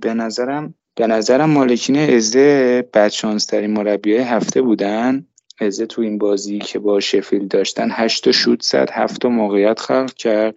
به 0.00 0.14
نظرم 0.14 0.74
به 0.94 1.06
نظرم 1.06 1.50
مالکین 1.50 1.96
ازده 1.96 2.88
بدشانس 2.94 3.46
ترین 3.46 3.70
مربی 3.70 4.16
هفته 4.16 4.62
بودن. 4.62 5.26
ازه 5.60 5.86
تو 5.86 6.02
این 6.02 6.18
بازی 6.18 6.58
که 6.58 6.78
با 6.78 7.00
شفیل 7.00 7.48
داشتن 7.48 7.88
هشت 7.90 8.30
شوت 8.30 8.62
زد 8.62 8.90
هفت 8.92 9.26
موقعیت 9.26 9.80
خلق 9.80 10.12
کرد 10.12 10.54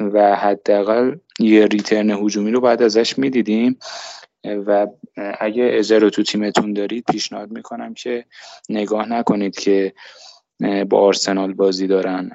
و 0.00 0.36
حداقل 0.36 1.16
یه 1.38 1.66
ریترن 1.66 2.10
هجومی 2.10 2.50
رو 2.50 2.60
بعد 2.60 2.82
ازش 2.82 3.18
می‌دیدیم. 3.18 3.78
و 4.44 4.86
اگه 5.40 5.64
ازه 5.78 5.98
رو 5.98 6.10
تو 6.10 6.22
تیمتون 6.22 6.72
دارید 6.72 7.04
پیشنهاد 7.12 7.50
می‌کنم 7.50 7.94
که 7.94 8.24
نگاه 8.68 9.08
نکنید 9.08 9.58
که 9.58 9.94
با 10.88 11.00
آرسنال 11.00 11.52
بازی 11.52 11.86
دارن 11.86 12.30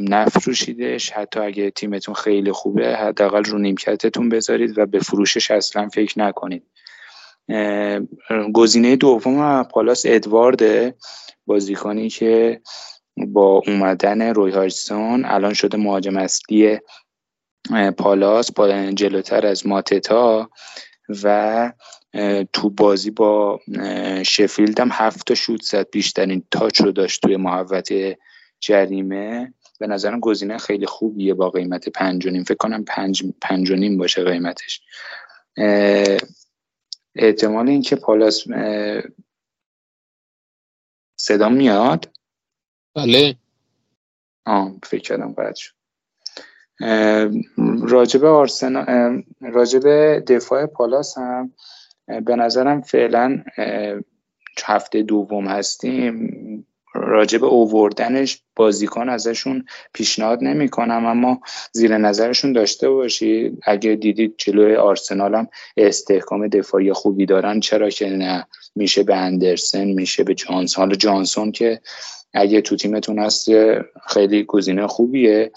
نفروشیدش. 0.00 1.10
حتی 1.10 1.40
اگه 1.40 1.70
تیمتون 1.70 2.14
خیلی 2.14 2.52
خوبه 2.52 2.96
حداقل 2.96 3.44
رو 3.44 3.58
نیمکتتون 3.58 4.28
بذارید 4.28 4.78
و 4.78 4.86
به 4.86 4.98
فروشش 4.98 5.50
اصلا 5.50 5.88
فکر 5.88 6.18
نکنید. 6.18 6.62
گزینه 8.52 8.96
دوم 8.96 9.62
پالاس 9.62 10.02
ادوارد 10.06 10.94
بازیکنی 11.46 12.08
که 12.08 12.60
با 13.16 13.62
اومدن 13.66 14.22
روی 14.22 14.52
هاجسون 14.52 15.24
الان 15.24 15.54
شده 15.54 15.78
مهاجم 15.78 16.16
اصلی 16.16 16.78
پالاس 17.98 18.52
با 18.52 18.90
جلوتر 18.90 19.46
از 19.46 19.66
ماتتا. 19.66 20.50
و 21.24 21.72
تو 22.52 22.70
بازی 22.70 23.10
با 23.10 23.60
شفیلد 24.26 24.80
هم 24.80 24.88
هفت 24.92 25.26
تا 25.26 25.34
شوت 25.34 25.62
زد. 25.62 25.90
بیشترین 25.90 26.44
تاچ 26.50 26.80
رو 26.80 26.92
داشت 26.92 27.22
توی 27.22 27.36
محوطه 27.36 28.18
جریمه. 28.60 29.54
به 29.78 29.86
نظرم 29.86 30.20
گزینه 30.20 30.58
خیلی 30.58 30.86
خوبیه 30.86 31.34
با 31.34 31.50
قیمت 31.50 31.88
پنج 31.88 32.26
و 32.26 32.30
نیم. 32.30 32.44
فکر 32.44 32.56
کنم 32.56 32.84
پنج, 32.84 33.24
پنج 33.40 33.70
و 33.70 33.74
نیم 33.74 33.98
باشه 33.98 34.24
قیمتش. 34.24 34.82
احتمال 37.14 37.68
اینکه 37.68 37.96
پالاس 37.96 38.44
صدا 41.16 41.48
میاد؟ 41.48 42.12
بله. 42.94 43.36
آه 44.46 44.76
فکر 44.82 45.02
کردم 45.02 45.32
قطع 45.32 45.60
شد. 45.60 45.79
راجب 47.82 48.24
آرسنال 48.24 49.22
راجب 49.40 49.84
دفاع 50.18 50.66
پالاس 50.66 51.18
هم 51.18 51.52
به 52.06 52.36
نظرم 52.36 52.80
فعلا 52.80 53.42
هفته 54.64 55.02
دوم 55.02 55.48
هستیم. 55.48 56.66
راجب 56.94 57.44
اووردنش 57.44 58.42
بازیکن 58.56 59.08
ازشون 59.08 59.64
پیشنهاد 59.92 60.38
نمی 60.42 60.68
کنم 60.68 61.06
اما 61.06 61.40
زیر 61.72 61.98
نظرشون 61.98 62.52
داشته 62.52 62.90
باشید. 62.90 63.58
اگه 63.66 63.94
دیدید 63.94 64.34
جلوی 64.38 64.76
آرسنال 64.76 65.34
هم 65.34 65.48
استحکام 65.76 66.48
دفاعی 66.48 66.92
خوبی 66.92 67.26
دارن 67.26 67.60
چرا 67.60 67.90
که 67.90 68.08
نه؟ 68.08 68.46
میشه 68.76 69.02
به 69.02 69.16
اندرسن 69.16 69.84
میشه 69.84 70.24
به 70.24 70.34
جانسون. 70.34 70.84
حالا 70.84 70.96
جانسون 70.96 71.52
که 71.52 71.80
اگه 72.34 72.60
تو 72.60 72.76
تیمتون 72.76 73.18
هست 73.18 73.48
خیلی 74.06 74.44
گزینه 74.44 74.86
خوبیه. 74.86 75.52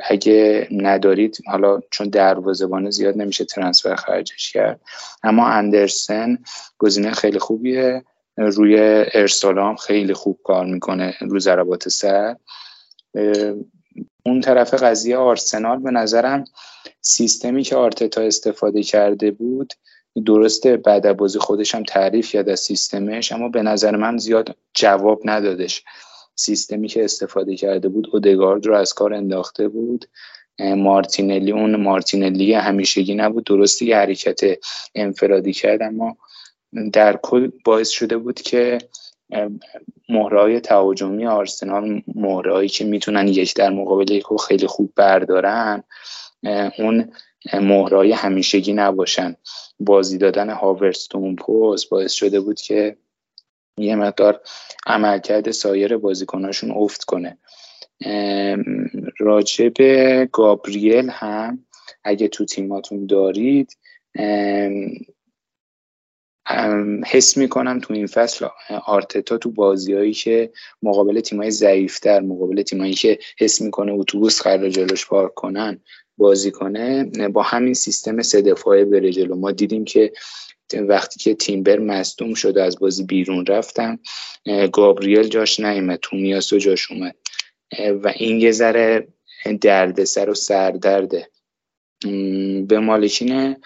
اگه 0.00 0.68
ندارید 0.70 1.38
حالا 1.46 1.80
چون 1.90 2.08
دروازه‌بان 2.08 2.90
زیاد 2.90 3.18
نمیشه 3.18 3.44
ترنسفر 3.44 3.94
خرجش 3.94 4.52
کرد 4.52 4.80
اما 5.22 5.48
اندرسن 5.48 6.38
گزینه 6.78 7.12
خیلی 7.12 7.38
خوبیه. 7.38 8.04
روی 8.36 8.76
ارسال 9.14 9.76
خیلی 9.76 10.14
خوب 10.14 10.38
کار 10.44 10.66
می‌کنه 10.66 11.14
رو 11.20 11.38
ضربات 11.38 11.88
سر. 11.88 12.36
اون 14.26 14.40
طرف 14.40 14.74
قضیه 14.74 15.16
آرسنال 15.16 15.78
به 15.78 15.90
نظرم 15.90 16.44
سیستمی 17.00 17.62
که 17.62 17.76
آرتتا 17.76 18.20
استفاده 18.20 18.82
کرده 18.82 19.30
بود 19.30 19.72
درسته 20.26 20.76
بعد 20.76 21.16
بازی 21.16 21.38
خودش 21.38 21.74
هم 21.74 21.82
تعریف 21.82 22.32
کرد 22.32 22.48
از 22.48 22.60
سیستمش 22.60 23.32
اما 23.32 23.48
به 23.48 23.62
نظر 23.62 23.96
من 23.96 24.18
زیاد 24.18 24.56
جواب 24.74 25.20
ندادش. 25.24 25.84
سیستمی 26.44 26.88
که 26.88 27.04
استفاده 27.04 27.56
کرده 27.56 27.88
بود 27.88 28.08
اودگارد 28.12 28.66
رو 28.66 28.74
از 28.74 28.92
کار 28.92 29.14
انداخته 29.14 29.68
بود. 29.68 30.04
مارتینلی 30.60 31.52
اون 31.52 31.76
مارتینلی 31.76 32.54
همیشگی 32.54 33.14
نبود. 33.14 33.44
درستی 33.44 33.86
یه 33.86 33.96
حرکت 33.96 34.40
انفرادی 34.94 35.52
کرد 35.52 35.82
اما 35.82 36.16
در 36.92 37.16
کل 37.16 37.50
باعث 37.64 37.88
شده 37.88 38.16
بود 38.16 38.40
که 38.40 38.78
مهرهای 40.08 40.60
تهاجمی 40.60 41.26
آرسنال 41.26 42.02
مهرهایی 42.14 42.68
که 42.68 42.84
می‌تونن 42.84 43.28
یک 43.28 43.54
در 43.54 43.70
مقابل 43.70 44.10
یک 44.10 44.24
خیلی 44.48 44.66
خوب 44.66 44.92
بردارن 44.96 45.82
اون 46.78 47.12
مهرهای 47.54 48.12
همیشگی 48.12 48.72
نباشن. 48.72 49.36
بازی 49.80 50.18
دادن 50.18 50.50
هاورستون 50.50 51.36
پوست 51.36 51.88
باعث 51.88 52.12
شده 52.12 52.40
بود 52.40 52.60
که 52.60 52.96
یه 53.78 53.96
مقدار 53.96 54.40
عملکرد 54.86 55.50
سایر 55.50 55.96
بازیکناشون 55.96 56.70
افت 56.70 57.04
کنه. 57.04 57.38
راجب 59.18 59.72
گابریل 60.24 61.10
هم 61.10 61.64
اگه 62.04 62.28
تو 62.28 62.44
تیماتون 62.44 63.06
دارید 63.06 63.76
حس 67.06 67.36
می‌کنم 67.36 67.78
تو 67.78 67.94
این 67.94 68.06
فصل 68.06 68.46
آرتتا 68.86 69.38
تو 69.38 69.50
بازیهایی 69.50 70.12
که 70.12 70.52
مقابل 70.82 71.20
تیمای 71.20 71.50
ضعیفتر 71.50 72.20
مقابل 72.20 72.62
تیمایی 72.62 72.94
که 72.94 73.18
حس 73.38 73.60
می‌کنه 73.60 73.92
اتوبوس 73.92 74.42
قرار 74.42 74.68
جلوش 74.68 75.06
پارک 75.06 75.34
کنن 75.34 75.80
بازی 76.16 76.50
کنه 76.50 77.04
با 77.28 77.42
همین 77.42 77.74
سیستم 77.74 78.22
سه 78.22 78.42
دفاعه 78.42 78.84
بره 78.84 79.10
جلو. 79.10 79.36
ما 79.36 79.50
دیدیم 79.50 79.84
که 79.84 80.12
وقتی 80.80 81.20
که 81.20 81.34
تیمبر 81.34 81.78
مصدوم 81.78 82.34
شد 82.34 82.58
از 82.58 82.78
بازی 82.78 83.04
بیرون 83.04 83.46
رفتم 83.46 83.98
گابریل 84.72 85.22
جاش 85.22 85.60
نیومد 85.60 85.98
تومیاسو 86.02 86.58
جاش 86.58 86.90
اومد. 86.90 87.16
و 88.02 88.12
این 88.16 88.40
یه 88.40 88.52
ذره 88.52 89.08
دردسر 89.60 90.30
و 90.30 90.34
سردرده. 90.34 91.28
به 92.66 92.78
مالکین 92.78 93.56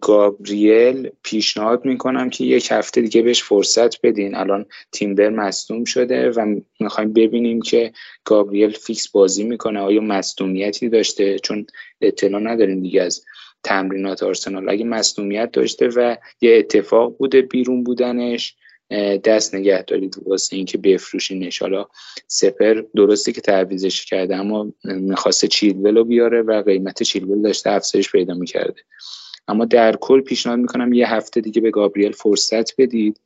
گابریل 0.00 1.10
پیشنهاد 1.22 1.84
می‌کنم 1.84 2.30
که 2.30 2.44
یک 2.44 2.68
هفته 2.70 3.00
دیگه 3.00 3.22
بهش 3.22 3.42
فرصت 3.42 4.00
بدین. 4.00 4.34
الان 4.34 4.66
تیمبر 4.92 5.28
مصدوم 5.28 5.84
شده 5.84 6.30
و 6.30 6.60
می‌خوایم 6.80 7.12
ببینیم 7.12 7.62
که 7.62 7.92
گابریل 8.24 8.70
فیکس 8.70 9.08
بازی 9.08 9.44
می‌کنه. 9.44 9.80
آیا 9.80 10.00
مصدومیتی 10.00 10.88
داشته؟ 10.88 11.38
چون 11.38 11.66
اطلاع 12.00 12.40
نداریم 12.40 12.80
دیگه 12.80 13.02
از 13.02 13.24
تمرینات 13.64 14.22
آرسنال. 14.22 14.68
اگه 14.68 14.84
مصدومیت 14.84 15.52
داشته 15.52 15.88
و 15.88 16.16
یه 16.40 16.56
اتفاق 16.58 17.16
بوده 17.16 17.42
بیرون 17.42 17.84
بودنش 17.84 18.56
دست 19.24 19.54
نگه 19.54 19.82
دارید 19.82 20.16
واسه 20.26 20.56
اینکه 20.56 20.78
بفروشینش. 20.78 21.62
حالا 21.62 21.86
سپر 22.26 22.82
درسته 22.96 23.32
که 23.32 23.40
تعویزش 23.40 24.04
کرده 24.04 24.36
اما 24.36 24.72
می‌خواسته 24.84 25.48
چیلول 25.48 25.96
رو 25.96 26.04
بیاره 26.04 26.42
و 26.42 26.62
قیمت 26.62 27.02
چیلول 27.02 27.42
داشته 27.42 27.70
افزایش 27.70 28.12
پیدا 28.12 28.34
می‌کرده. 28.34 28.80
اما 29.48 29.64
در 29.64 29.96
کل 29.96 30.20
پیشنهاد 30.20 30.58
می‌کنم 30.58 30.92
یه 30.92 31.14
هفته 31.14 31.40
دیگه 31.40 31.60
به 31.60 31.70
گابریل 31.70 32.12
فرصت 32.12 32.80
بدید 32.80 33.20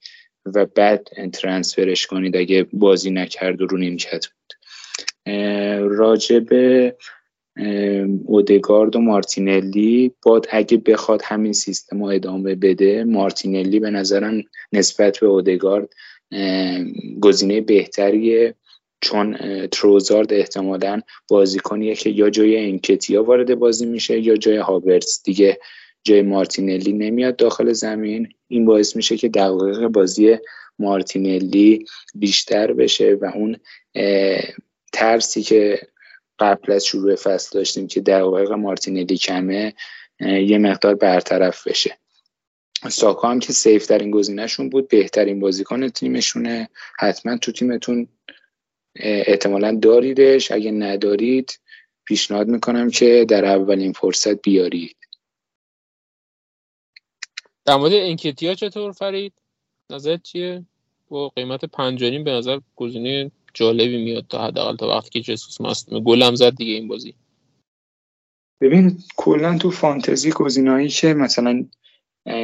و 0.55 0.66
بعد 0.66 1.09
ترانسفرش 1.32 2.07
کنید 2.07 2.37
اگه 2.37 2.66
بازی 2.72 3.11
نکرد 3.11 3.63
و 3.63 3.67
رو 3.67 3.79
نیمکت 3.79 4.26
بود. 4.26 4.53
راجب 5.80 6.46
اودگارد 8.24 8.96
و 8.96 9.00
مارتینلی. 9.00 10.12
باد 10.22 10.46
اگه 10.50 10.76
بخواد 10.76 11.22
همین 11.24 11.53
سیستم 11.53 11.99
رو 11.99 12.04
ادامه 12.04 12.54
بده 12.54 13.04
مارتینلی 13.04 13.80
به 13.80 13.91
نظرم 13.91 14.42
نسبت 14.72 15.18
به 15.18 15.26
اودگارد 15.26 15.88
گزینه 17.20 17.61
بهتریه. 17.61 18.54
چون 19.00 19.37
تروزارد 19.66 20.33
احتمالا 20.33 21.00
بازیکنیه 21.28 21.95
که 21.95 22.11
یا 22.11 22.30
جای 22.30 22.66
انکتیا 22.66 23.22
وارد 23.22 23.54
بازی 23.54 23.87
میشه 23.87 24.20
یا 24.20 24.37
جای 24.37 24.57
هاورتس 24.57 25.22
دیگه 25.22 25.58
جای 26.04 26.22
مارتینلی 26.22 26.92
نمیاد 26.92 27.37
داخل 27.37 27.72
زمین. 27.72 28.28
این 28.49 28.64
باعث 28.64 28.96
میشه 28.96 29.16
که 29.16 29.28
دقایق 29.28 29.87
بازی 29.87 30.37
مارتینلی 30.78 31.84
بیشتر 32.14 32.72
بشه 32.72 33.18
و 33.20 33.30
اون 33.34 33.57
ترسی 34.92 35.42
که 35.42 35.80
قبل 36.38 36.72
از 36.72 36.84
شروع 36.84 37.14
فصل 37.14 37.58
داشتیم 37.58 37.87
که 37.87 38.00
دقایق 38.00 38.53
مارتینلی 38.53 39.17
کمه 39.17 39.75
یه 40.21 40.58
مقدار 40.58 40.95
برطرف 40.95 41.67
بشه. 41.67 41.99
ساکا 42.91 43.29
هم 43.30 43.38
که 43.38 43.53
سیف 43.53 43.87
ترین 43.87 44.11
گزینهشون 44.11 44.71
بود 44.71 44.88
بهترین 44.88 45.41
بازیکن 45.41 45.88
تیمشونه. 45.88 46.68
حتما 46.99 47.37
تو 47.37 47.53
تیمتون 47.53 48.08
احتمالا 48.96 49.79
داریدش. 49.83 50.53
اگه 50.53 50.71
ندارید 50.71 51.61
پیشنهاد 52.04 52.49
می‌کنم 52.49 52.91
که 52.91 53.26
در 53.29 53.45
اولین 53.45 53.92
فرصت 53.92 54.42
بیارید. 54.42 54.96
در 57.64 57.76
مورد 57.76 57.92
انکتیا 57.92 58.54
چطور 58.54 58.92
فرید؟ 58.92 59.33
نظرت 59.91 60.22
چیه؟ 60.22 60.64
با 61.08 61.29
قیمت 61.29 61.64
پنجانیم 61.64 62.25
به 62.25 62.30
نظر 62.30 62.61
گزینه 62.76 63.30
جالبی 63.57 64.04
میاد 64.04 64.24
تا 64.28 64.46
حداقل 64.46 64.76
تا 64.76 64.88
وقتی 64.88 65.11
که 65.11 65.20
جسوس 65.20 65.61
ماست. 65.61 65.91
گلم 65.91 66.34
زد 66.34 66.54
دیگه 66.54 66.72
این 66.72 66.88
بازی. 66.88 67.14
ببین 68.61 68.99
کلا 69.16 69.58
تو 69.58 69.70
فانتزی 69.70 70.30
گزینه‌ای 70.30 70.88
که 70.88 71.14
مثلا 71.14 71.64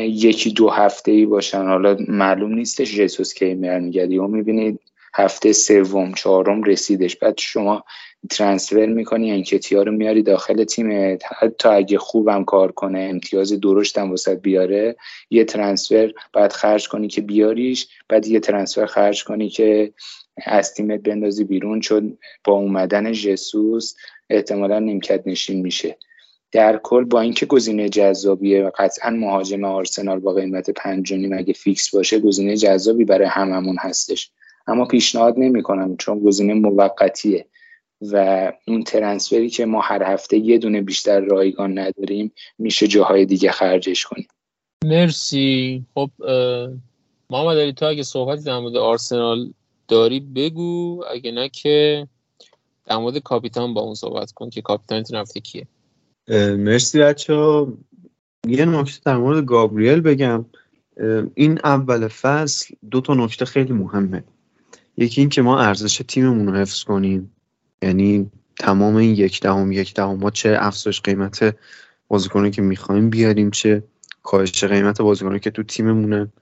یکی 0.03 0.51
دو 0.51 0.71
هفته 0.71 1.13
ای 1.13 1.27
باشن 1.27 1.67
حالا 1.67 1.97
معلوم 2.09 2.55
نیستش 2.55 2.97
جسوس 2.97 3.35
کی 3.35 3.55
میاد 3.55 3.95
یا 3.95 4.27
می‌بینید 4.27 4.81
هفته 5.15 5.53
سوم 5.53 6.15
چهارم 6.15 6.63
رسیدش. 6.63 7.17
بعد 7.17 7.39
شما 7.39 7.85
ترانسفر 8.31 8.87
می‌کنی 8.87 9.31
انکتیا 9.31 9.83
رو 9.83 9.93
میاری 9.93 10.23
داخل 10.23 10.65
تیم. 10.65 11.19
حتی 11.39 11.69
اگه 11.69 11.99
خوبم 11.99 12.45
کار 12.45 12.73
کنه 12.73 13.01
امتیاز 13.01 13.61
درشت 13.61 13.99
هم 13.99 14.13
وسط 14.13 14.41
بیاره 14.41 14.97
یه 15.31 15.45
ترانسفر 15.45 16.13
بعد 16.33 16.53
خرج 16.53 16.89
کنی 16.89 17.09
که 17.09 17.21
بیاریش 17.21 17.89
بعد 18.09 18.27
یه 18.27 18.41
ترانسفر 18.41 18.87
خرج 18.87 19.25
کنی 19.25 19.49
که 19.49 19.93
از 20.37 20.75
تیمت 20.75 21.01
بندازی 21.01 21.45
بیرون 21.45 21.81
چون 21.81 22.19
با 22.45 22.53
اومدن 22.53 23.13
جسوس 23.13 23.95
احتمالا 24.31 24.79
نیمکت 24.79 25.23
نشین 25.27 25.61
میشه. 25.61 25.97
در 26.53 26.81
کل 26.83 27.05
با 27.05 27.21
اینکه 27.21 27.47
گزینه 27.47 27.89
جذابیه 27.89 28.65
و 28.65 28.71
قطعا 28.79 29.11
مهاجم 29.11 29.65
آرسنال 29.65 30.19
با 30.19 30.35
قیمت 30.35 30.71
پنج 30.71 31.15
اگه 31.33 31.53
فیکس 31.53 31.95
باشه 31.95 32.19
گزینه 32.19 32.57
جذابی 32.57 33.05
برای 33.05 33.29
هممون 33.29 33.77
هستش. 33.81 34.31
اما 34.67 34.85
پیشنهاد 34.85 35.35
نمی‌کنم 35.39 35.97
چون 35.97 36.21
گزینه 36.21 36.55
موقتیه 36.55 37.47
و 38.01 38.53
اون 38.67 38.83
ترنسفری 38.83 39.51
که 39.51 39.67
ما 39.67 39.81
هر 39.81 40.03
هفته 40.03 40.37
یه 40.37 40.59
دونه 40.59 40.83
بیشتر 40.83 41.21
رایگان 41.21 41.79
نداریم 41.79 42.33
میشه 42.59 42.87
جاهای 42.87 43.27
دیگه 43.27 43.51
خرجش 43.51 44.05
کنیم. 44.05 44.29
مرسی. 44.85 45.85
خب 45.95 46.11
محمد 47.31 47.59
علی 47.59 47.73
تو 47.73 47.87
اگه 47.87 48.03
صحبتی 48.03 48.45
در 48.45 48.59
مورد 48.59 48.77
آرسنال 48.77 49.53
داری 49.93 50.21
بگو 50.21 51.05
اگه 51.11 51.33
نه 51.33 51.49
که 51.49 52.09
در 52.85 52.97
مورد 52.97 53.19
کاپیتان 53.19 53.75
با 53.75 53.81
اون 53.81 53.95
صحبت 53.95 54.33
کن 54.33 54.51
که 54.51 54.63
کاپیتان 54.63 55.05
رفته 55.13 55.41
کیه. 55.41 55.67
مرسی 56.57 56.99
بچه 56.99 57.35
ها 57.35 57.73
یه 58.47 58.65
نکته 58.65 59.01
در 59.05 59.17
مورد 59.17 59.45
گابریل 59.45 60.01
بگم. 60.01 60.45
این 61.35 61.59
اول 61.65 62.09
فصل 62.09 62.75
دو 62.91 63.01
تا 63.01 63.15
نکته 63.15 63.45
خیلی 63.45 63.73
مهمه. 63.73 64.25
یکی 64.97 65.21
این 65.21 65.31
که 65.31 65.43
ما 65.43 65.61
ارزش 65.61 66.03
تیممون 66.09 66.47
رو 66.47 66.55
حفظ 66.55 66.83
کنیم. 66.83 67.33
یعنی 67.83 68.31
تمام 68.59 68.97
این 68.97 69.15
یک 69.15 69.41
دهم 69.41 69.73
یک 69.73 69.95
دهم 69.95 70.19
ما 70.19 70.31
چه 70.31 70.57
افزایش 70.61 71.01
قیمت 71.01 71.57
بازیکنی 72.09 72.51
که 72.51 72.63
می‌خوایم 72.63 73.11
بیاریم 73.11 73.51
چه 73.51 73.83
کاهش 74.23 74.65
قیمت 74.65 75.03
بازیکنی 75.03 75.41
که 75.41 75.51
تو 75.51 75.63
تیممونه. 75.63 76.33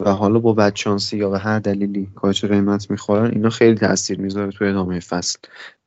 و 0.00 0.10
حالا 0.10 0.38
با 0.38 0.52
بدشانسی 0.52 1.16
یا 1.16 1.30
به 1.30 1.38
هر 1.38 1.58
دلیلی 1.58 2.08
کاهش 2.14 2.44
قیمت 2.44 2.90
می‌خورن 2.90 3.30
اینا 3.30 3.50
خیلی 3.50 3.74
تاثیر 3.74 4.20
می‌ذاره 4.20 4.50
تو 4.50 4.64
ادامه 4.64 5.00
فصل. 5.00 5.38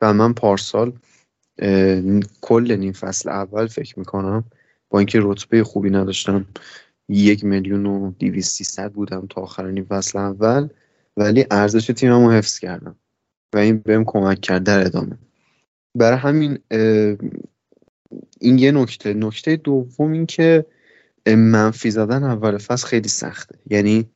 و 0.01 0.13
من 0.13 0.33
پارسال 0.33 0.93
کل 2.41 2.75
نیم 2.79 2.93
فصل 2.93 3.29
اول 3.29 3.67
فکر 3.67 3.99
می‌کنم 3.99 4.43
با 4.89 4.99
اینکه 4.99 5.19
رتبه 5.21 5.63
خوبی 5.63 5.89
نداشتم 5.89 6.45
یک 7.09 7.43
میلیون 7.43 7.85
و 7.85 8.11
دیویستی 8.19 8.63
ست 8.63 8.89
بودم 8.89 9.27
تا 9.29 9.41
آخر 9.41 9.71
نیم 9.71 9.85
فصل 9.85 10.19
اول 10.19 10.69
ولی 11.17 11.45
ارزش 11.51 11.87
تیمم 11.87 12.25
رو 12.25 12.31
حفظ 12.31 12.59
کردم 12.59 12.95
و 13.53 13.57
این 13.57 13.77
بهم 13.77 14.03
کمک 14.05 14.41
کرد 14.41 14.63
در 14.63 14.85
ادامه. 14.85 15.17
برای 15.95 16.17
همین 16.17 16.59
این 18.39 18.57
یه 18.59 18.71
نکته. 18.71 19.13
نکته 19.13 19.55
دوم 19.55 20.11
این 20.11 20.25
که 20.25 20.65
منفی 21.35 21.91
زدن 21.91 22.23
اول 22.23 22.57
فصل 22.57 22.87
خیلی 22.87 23.09
سخته. 23.09 23.59
یعنی 23.69 24.09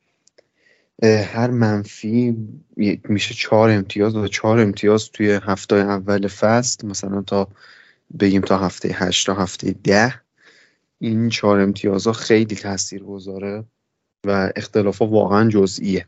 هر 1.02 1.50
منفی 1.50 2.36
میشه 3.08 3.34
چهار 3.34 3.70
امتیاز 3.70 4.16
و 4.16 4.28
چهار 4.28 4.60
امتیاز 4.60 5.10
توی 5.10 5.30
هفته 5.42 5.76
اول 5.76 6.28
فصل 6.28 6.86
مثلا 6.86 7.22
تا 7.22 7.48
بگیم 8.20 8.40
تا 8.40 8.58
هفته 8.58 8.88
هشت 8.88 9.26
تا 9.26 9.34
هفته 9.34 9.74
ده 9.84 10.20
این 10.98 11.28
چهار 11.28 11.60
امتیاز 11.60 12.06
ها 12.06 12.12
خیلی 12.12 12.56
تاثیر 12.56 13.02
گذاره 13.02 13.64
و 14.26 14.52
اختلاف 14.56 14.98
ها 14.98 15.06
واقعا 15.06 15.48
جزئیه. 15.48 16.06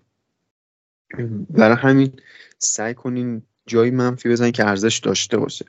برای 1.50 1.76
همین 1.76 2.12
سعی 2.58 2.94
کنین 2.94 3.42
جایی 3.66 3.90
منفی 3.90 4.28
بزن 4.28 4.50
که 4.50 4.66
ارزش 4.66 4.98
داشته 4.98 5.36
باشه. 5.36 5.64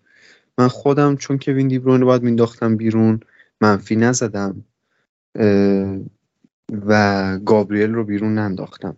من 0.58 0.68
خودم 0.68 1.16
چون 1.16 1.38
که 1.38 1.54
وین 1.54 1.68
دیبروین 1.68 2.02
رو 2.02 2.08
باید 2.08 2.24
مینداختم 2.24 2.76
بیرون 2.76 3.20
منفی 3.62 3.96
نزدم. 3.96 4.66
و 6.86 7.40
گابریل 7.46 7.92
رو 7.92 8.04
بیرون 8.04 8.36
ننداختم. 8.38 8.98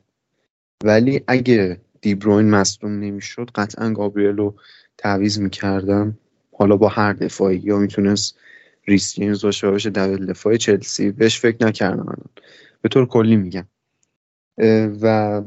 ولی 0.84 1.22
اگه 1.28 1.82
دیبروین 2.02 2.50
مصدوم 2.50 2.92
نمی‌شد 2.92 3.52
قطعا 3.56 3.90
گابریل 3.90 4.38
رو 4.38 4.56
تعویز 4.98 5.40
می‌کردم. 5.40 6.18
حالا 6.58 6.78
با 6.78 6.88
هر 6.88 7.14
دفاعی 7.14 7.58
یا 7.58 7.78
می‌تونست 7.78 8.38
ریس 8.88 9.14
جیمز 9.14 9.46
باشه 9.46 9.70
باشه 9.70 9.90
دبل 9.90 10.26
دفاع 10.26 10.56
چلسی. 10.56 11.12
بهش 11.12 11.40
فکر 11.40 11.66
نکردم 11.66 12.18
به 12.82 12.90
طور 12.90 13.06
کلی 13.06 13.36
میگم. 13.36 13.66
و 15.02 15.42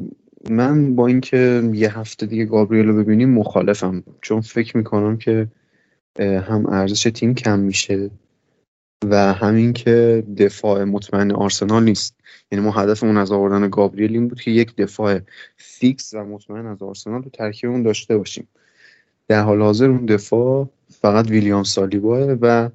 من 0.51 0.95
با 0.97 1.07
اینکه 1.07 1.71
یه 1.75 1.99
هفته 1.99 2.27
دیگه 2.27 2.45
گابریل 2.45 2.87
رو 2.87 2.97
ببینیم 2.97 3.31
مخالفم. 3.31 4.03
چون 4.21 4.41
فکر 4.41 4.77
می‌کنم 4.77 5.17
که 5.17 5.49
هم 6.19 6.67
ارزش 6.67 7.03
تیم 7.03 7.35
کم 7.35 7.59
میشه. 7.59 8.11
و 9.11 9.33
همین 9.33 9.73
که 9.73 10.25
دفاع 10.37 10.85
مطمئن 10.85 11.33
آرسنال 11.33 11.85
نیست. 11.85 12.15
یعنی 12.53 12.65
ما 12.65 12.71
هدفمون 12.71 13.17
از 13.17 13.33
آوردن 13.33 13.69
گابریل 13.69 14.13
این 14.13 14.29
بود 14.29 14.41
که 14.41 14.51
یک 14.51 14.77
دفاع 14.77 15.21
فیکس 15.57 16.15
و 16.15 16.25
مطمئن 16.25 16.67
از 16.67 16.83
آرسنال 16.83 17.23
رو 17.23 17.31
ترکیبمون 17.31 17.83
داشته 17.83 18.19
باشیم. 18.19 18.49
در 19.29 19.43
حال 19.43 19.63
حاضر 19.63 19.89
اون 19.89 20.07
دفاع 20.07 20.69
فقط 21.01 21.31
ویلیام 21.31 21.63
سالیباه 21.63 22.21
و 22.23 22.69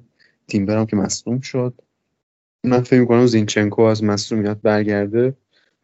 تیمبرم 0.48 0.86
که 0.86 0.96
مصدوم 0.96 1.40
شد. 1.40 1.74
من 2.64 2.80
فکر 2.80 3.00
می‌کنم 3.00 3.26
زینچنکو 3.26 3.82
از 3.82 4.04
مصدومیت 4.04 4.56
برگرده. 4.62 5.34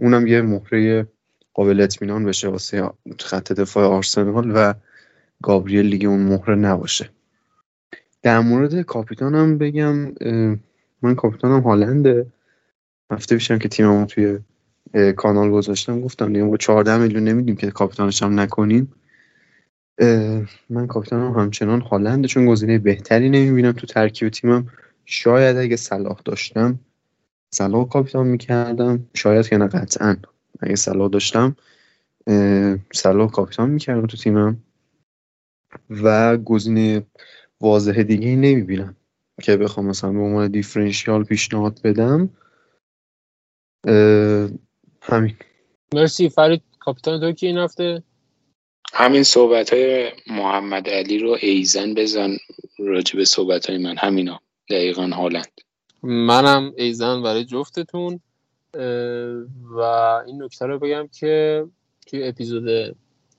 اونم 0.00 0.26
یه 0.26 0.42
مهره 0.42 1.06
قابل 1.54 1.80
اطمینان 1.80 2.24
بشه 2.24 2.48
واسه 2.48 2.90
خط 3.20 3.52
دفاع 3.52 3.86
آرسنال 3.86 4.52
و 4.54 4.74
گابریل 5.42 5.90
دیگه 5.90 6.08
اون 6.08 6.20
مهره 6.20 6.54
نباشه. 6.54 7.10
در 8.24 8.40
مورد 8.40 8.80
کاپیتانم 8.82 9.58
بگم 9.58 9.94
من 11.02 11.14
کاپیتانم 11.14 11.60
هالنده. 11.60 12.26
هفته 13.10 13.36
پیشم 13.36 13.58
که 13.58 13.68
تیممون 13.68 14.06
توی 14.06 14.38
کانال 15.16 15.50
گذاشتم 15.50 16.00
گفتم 16.00 16.32
دیگه 16.32 16.44
با 16.44 16.56
14 16.56 16.98
میلیون 16.98 17.24
نمیدیم 17.24 17.56
که 17.56 17.70
کاپیتانش 17.70 18.22
هم 18.22 18.40
نکنیم. 18.40 18.92
من 20.70 20.86
کاپیتانم 20.88 21.38
همچنان 21.38 21.80
هالنده 21.80 22.28
چون 22.28 22.46
گزینه 22.46 22.78
بهتری 22.78 23.30
نمی‌بینم 23.30 23.72
تو 23.72 23.86
ترکیب 23.86 24.28
تیمم. 24.28 24.66
شاید 25.04 25.56
اگه 25.56 25.76
صلاح 25.76 26.20
داشتم 26.24 26.78
صلاح 27.50 27.88
کاپیتان 27.88 28.26
می‌کردم. 28.26 29.06
شاید 29.14 29.48
که 29.48 29.58
نه 29.58 29.66
قطعا. 29.66 30.16
اگه 30.60 30.76
صلاح 30.76 31.08
داشتم 31.08 31.56
صلاح 32.92 33.30
کاپیتان 33.30 33.70
می‌کردم 33.70 34.06
تو 34.06 34.16
تیمم. 34.16 34.56
و 35.90 36.36
گزینه 36.36 37.02
واضح 37.64 38.02
دیگه 38.02 38.28
نمی‌بینم 38.28 38.96
که 39.42 39.56
بخوام 39.56 39.86
مثلا 39.86 40.12
به 40.12 40.18
عنوان 40.18 40.50
differential 40.50 41.24
پیشنهاد 41.24 41.80
بدم. 41.84 42.30
همین. 45.02 45.36
مرسی 45.94 46.28
فرید 46.28 46.62
کاپیتان 46.78 47.20
تو 47.20 47.32
کی 47.32 47.46
این 47.46 47.58
هفته؟ 47.58 48.02
همین 48.92 49.22
صحبت 49.22 49.72
های 49.72 50.10
محمد 50.26 50.88
علی 50.88 51.18
رو 51.18 51.36
ایضاً 51.40 51.94
بزن 51.94 52.36
راجع 52.78 53.16
به 53.16 53.24
صحبت 53.24 53.70
های 53.70 53.78
من. 53.78 53.96
همینا. 53.98 54.40
دقیقا 54.70 55.06
هالند. 55.06 55.60
منم 56.02 56.72
ایضاً 56.76 57.22
برای 57.22 57.44
جفتتون. 57.44 58.20
و 59.70 59.80
این 60.26 60.42
نکته 60.42 60.66
رو 60.66 60.78
بگم 60.78 61.08
که 61.08 61.64
توی 62.06 62.28
اپیزود 62.28 62.96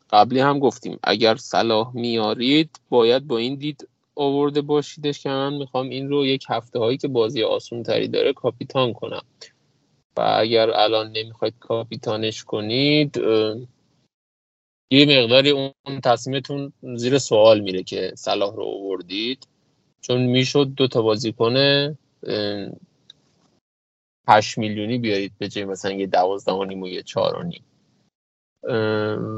قبلی 0.10 0.39
هم 0.39 0.60
گفتیم 0.60 0.99
اگر 1.03 1.35
صلاح 1.35 1.95
میارید 1.95 2.69
باید 2.89 3.27
با 3.27 3.38
این 3.38 3.56
دید 3.56 3.88
آورده 4.15 4.61
باشیدش 4.61 5.23
که 5.23 5.29
من 5.29 5.53
می‌خوام 5.53 5.89
این 5.89 6.09
رو 6.09 6.25
یک 6.25 6.45
هفته 6.49 6.79
هایی 6.79 6.97
که 6.97 7.07
بازی 7.07 7.43
آسون 7.43 7.83
تری 7.83 8.07
داره 8.07 8.33
کاپیتان 8.33 8.93
کنم. 8.93 9.25
و 10.17 10.35
اگر 10.39 10.69
الان 10.69 11.11
نمی‌خواید 11.11 11.53
کاپیتانش 11.59 12.43
کنید 12.43 13.17
یه 14.91 15.23
مقداری 15.23 15.49
اون 15.49 15.73
تصمیمتون 16.03 16.73
زیر 16.95 17.17
سوال 17.17 17.59
میره 17.59 17.83
که 17.83 18.11
صلاح 18.15 18.55
رو 18.55 18.63
آوردید. 18.63 19.47
چون 20.01 20.21
می‌شد 20.21 20.67
دو 20.77 20.87
تا 20.87 21.01
بازیکن 21.01 21.55
8 24.27 24.57
میلیونی 24.57 24.97
بیارید 24.97 25.31
به 25.37 25.47
جای 25.47 25.65
مثلا 25.65 25.91
یه 25.91 26.07
دوازده 26.07 26.51
و 26.51 26.87
یه 26.87 27.03
چهار 27.03 27.35
و 27.35 27.51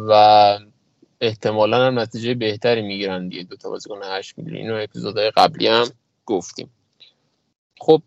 و 0.09 0.59
احتمالا 1.22 1.88
هم 1.88 1.99
نتیجه 1.99 2.34
بهتری 2.34 2.81
می‌گیرن 2.81 3.27
دیگه. 3.27 3.44
دو 3.44 3.56
تا 3.56 3.69
بازیکن 3.69 3.99
8 4.03 4.38
میلیونی 4.38 4.60
اینو 4.60 4.76
اپیزودهای 4.84 5.31
قبلی 5.31 5.68
هم 5.68 5.88
گفتیم. 6.26 6.69
خب 7.80 8.02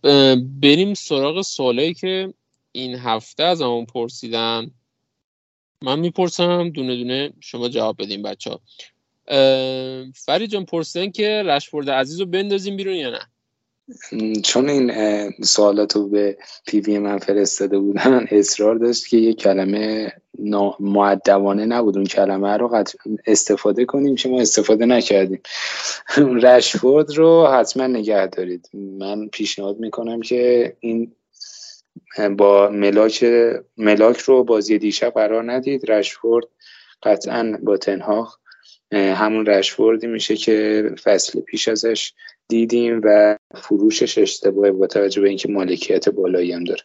بریم 0.61 0.95
سراغ 0.95 1.43
سوالایی 1.43 1.95
که 1.95 2.35
این 2.73 2.95
هفته 2.95 3.43
از 3.43 3.63
همون 3.63 3.85
پرسیدن. 3.87 4.71
من 5.85 5.99
می‌پرسم 5.99 6.71
دونه 6.71 6.97
دونه 6.97 7.33
شما 7.41 7.69
جواب 7.69 8.03
بدیم 8.03 8.23
بچه 8.23 8.51
ها 8.51 8.61
فرید 10.15 10.51
جان 10.51 10.65
پرسیدن 10.65 11.11
که 11.11 11.43
رشفورد 11.43 11.91
عزیز 11.91 12.21
رو 12.21 12.27
بندازیم 12.27 12.77
بیرون 12.77 12.95
یا 12.95 13.11
نه؟ 13.11 13.30
چون 14.43 14.69
این 14.69 14.93
سوالات 15.43 15.97
رو 15.97 16.09
به 16.09 16.39
پیوی 16.67 16.99
من 16.99 17.19
فرستاده 17.19 17.79
بودن 17.79 18.27
اصرار 18.31 18.75
داشت 18.75 19.09
که 19.09 19.17
یه 19.17 19.35
کلمه 19.35 20.13
معدوانه 20.81 21.67
نبود. 21.67 21.97
اون 21.97 22.07
کلمه 22.07 22.57
رو 22.57 22.85
استفاده 23.27 23.85
کنیم 23.85 24.15
که 24.15 24.29
ما 24.29 24.41
استفاده 24.41 24.87
نکردیم. 24.87 25.41
رشفورد 26.43 27.11
رو 27.17 27.47
حتما 27.47 27.87
نگه 27.87 28.27
دارید. 28.27 28.71
من 28.75 29.29
پیشنهاد 29.29 29.79
می‌کنم 29.79 30.21
که 30.21 30.77
این 30.81 31.13
با 32.37 32.69
ملاک 32.69 33.25
ملاک 33.77 34.19
رو 34.19 34.45
بازی 34.45 34.79
دیشب 34.79 35.11
قرار 35.11 35.53
ندید. 35.53 35.91
رشفورد 35.91 36.47
قطعا 37.03 37.59
با 37.63 37.77
تنهاخ 37.77 38.40
همون 38.93 39.47
رشفوردی 39.47 40.07
میشه 40.07 40.37
که 40.37 40.91
فصل 41.03 41.41
پیش 41.41 41.69
ازش 41.69 42.13
دیدیم 42.49 43.01
و 43.05 43.37
فروشش 43.55 44.19
اشتباهه 44.19 44.71
با 44.71 44.87
توجه 44.87 45.21
به 45.21 45.29
اینکه 45.29 45.49
مالکیت 45.49 46.09
بالایی 46.09 46.53
هم 46.53 46.65
داره. 46.65 46.83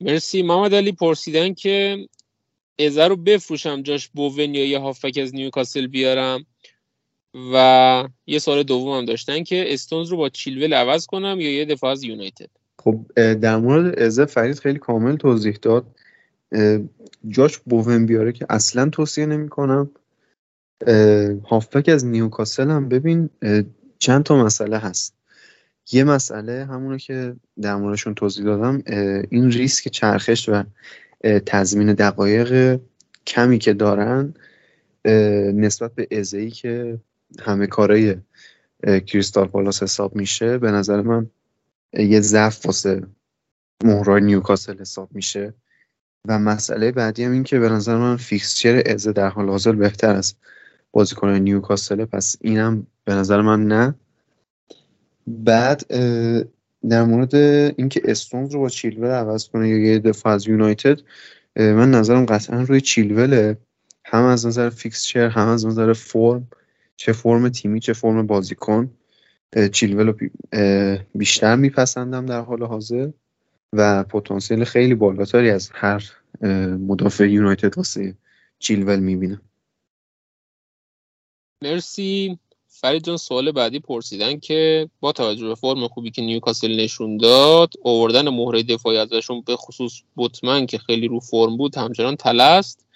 مرسی. 0.00 0.42
محمد 0.42 0.74
علی 0.74 0.92
پرسیدن 0.92 1.54
که 1.54 2.06
ازه 2.78 3.08
رو 3.08 3.16
بفروشم 3.16 3.82
جاش 3.82 4.08
بوون 4.08 4.54
یا 4.54 4.64
یه 4.64 4.78
هافک 4.78 5.18
از 5.22 5.34
نیوکاسل 5.34 5.86
بیارم. 5.86 6.46
و 7.54 8.08
یه 8.26 8.38
سال 8.38 8.62
دوم 8.62 8.98
هم 8.98 9.04
داشتن 9.04 9.42
که 9.42 9.74
استونز 9.74 10.08
رو 10.08 10.16
با 10.16 10.28
چیلول 10.28 10.74
عوض 10.74 11.06
کنم 11.06 11.40
یا 11.40 11.52
یه 11.52 11.64
دفاع 11.64 11.90
از 11.90 12.04
یونایتد؟ 12.04 12.50
خب 12.82 13.00
در 13.32 13.56
مورد 13.56 13.98
ازه 13.98 14.24
فرید 14.24 14.58
خیلی 14.58 14.78
کامل 14.78 15.16
توضیح 15.16 15.58
داد. 15.62 15.86
جاش 17.28 17.58
بوون 17.58 18.06
بیاره 18.06 18.32
که 18.32 18.46
اصلا 18.50 18.88
توصیه 18.88 19.26
نمی 19.26 19.48
کنم 19.48 19.90
هافبک 21.44 21.88
از 21.88 22.06
نیوکاسل 22.06 22.70
هم 22.70 22.88
ببین 22.88 23.30
چند 23.98 24.22
تا 24.22 24.44
مسئله 24.44 24.78
هست. 24.78 25.14
یه 25.92 26.04
مسئله 26.04 26.64
همونه 26.64 26.98
که 26.98 27.36
در 27.60 27.76
موردشون 27.76 28.14
توضیح 28.14 28.44
دادم 28.44 28.82
این 29.30 29.50
ریسک 29.50 29.88
چرخش 29.88 30.48
و 30.48 30.62
تضمین 31.46 31.92
دقایق 31.92 32.80
کمی 33.26 33.58
که 33.58 33.72
دارن 33.72 34.34
نسبت 35.54 35.94
به 35.94 36.08
ازهی 36.18 36.50
که 36.50 36.98
همه 37.40 37.66
کارای 37.66 38.16
کریستال 39.06 39.46
پالاس 39.46 39.82
حساب 39.82 40.16
میشه 40.16 40.58
به 40.58 40.70
نظر 40.70 41.00
من 41.02 41.30
یه 41.92 42.20
ضعف 42.20 42.66
واسه 42.66 43.02
مهرای 43.84 44.20
نیوکاسل 44.20 44.78
حساب 44.78 45.08
میشه. 45.12 45.54
و 46.28 46.38
مسئله 46.38 46.92
بعدی 46.92 47.24
هم 47.24 47.32
این 47.32 47.44
که 47.44 47.58
به 47.58 47.68
نظر 47.68 47.96
من 47.96 48.16
fixture 48.16 48.82
ازه 48.86 49.12
در 49.12 49.28
حال 49.28 49.48
حاضر 49.48 49.72
بهتر 49.72 50.16
از 50.16 50.34
بازیکن 50.92 51.28
نیوکاسل 51.28 52.04
پس 52.04 52.36
اینم 52.40 52.86
به 53.04 53.14
نظر 53.14 53.40
من 53.40 53.66
نه. 53.66 53.94
بعد 55.26 55.86
در 56.88 57.04
مورد 57.04 57.34
اینکه 57.34 58.02
استونز 58.04 58.54
رو 58.54 58.60
با 58.60 58.68
چیلول 58.68 59.10
عوض 59.10 59.48
کنه 59.48 59.68
یا 59.68 59.78
یه 59.78 59.98
دفاع 59.98 60.32
از 60.32 60.48
یونایتد 60.48 60.98
من 61.56 61.90
نظرم 61.90 62.26
قطعا 62.26 62.62
روی 62.62 62.80
چیلوله. 62.80 63.56
هم 64.04 64.24
از 64.24 64.46
نظر 64.46 64.70
فیکسچر 64.70 65.28
هم 65.28 65.48
از 65.48 65.66
نظر 65.66 65.92
فرم. 65.92 66.48
چه 66.96 67.12
فرم 67.12 67.48
تیمی 67.48 67.80
چه 67.80 67.92
فرم 67.92 68.26
بازیکن. 68.26 68.90
چیلول 69.72 70.06
رو 70.06 70.14
بیشتر 71.14 71.56
میپسندم 71.56 72.26
در 72.26 72.40
حال 72.40 72.62
حاضر 72.62 73.10
و 73.72 74.04
پتانسیل 74.04 74.64
خیلی 74.64 74.94
بالاتری 74.94 75.50
از 75.50 75.70
هر 75.74 76.10
مدافع 76.86 77.30
یونایتد 77.30 77.76
واسه 77.78 78.14
چیلول 78.58 79.00
می‌بینم. 79.00 79.40
مرسی. 81.62 82.38
فرید 82.68 83.04
جان 83.04 83.16
سوال 83.16 83.52
بعدی 83.52 83.80
پرسیدن 83.80 84.38
که 84.38 84.88
با 85.00 85.12
توجه 85.12 85.48
به 85.48 85.54
فرم 85.54 85.88
خوبی 85.88 86.10
که 86.10 86.22
نیوکاسل 86.22 86.80
نشون 86.80 87.16
داد 87.16 87.72
آوردن 87.84 88.28
مهره 88.28 88.62
دفاعی 88.62 88.98
ازشون 88.98 89.42
به 89.46 89.56
خصوص 89.56 90.00
بوتمن 90.14 90.66
که 90.66 90.78
خیلی 90.78 91.08
رو 91.08 91.20
فرم 91.20 91.56
بود 91.56 91.76
همچنان 91.76 92.16
تلست 92.16 92.86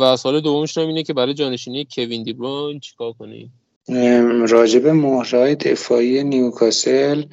و 0.00 0.16
سال 0.16 0.40
دومش 0.40 0.78
هم 0.78 0.86
اینه 0.86 1.02
که 1.02 1.12
برای 1.12 1.34
جانشینی 1.34 1.86
کوین 1.94 2.22
دیبرون 2.22 2.80
چیکار 2.80 3.12
کنیم 3.12 3.52
راجب 4.48 4.86
مهرهای 4.86 5.54
دفاعی 5.54 6.24
نیوکاسل 6.24 7.24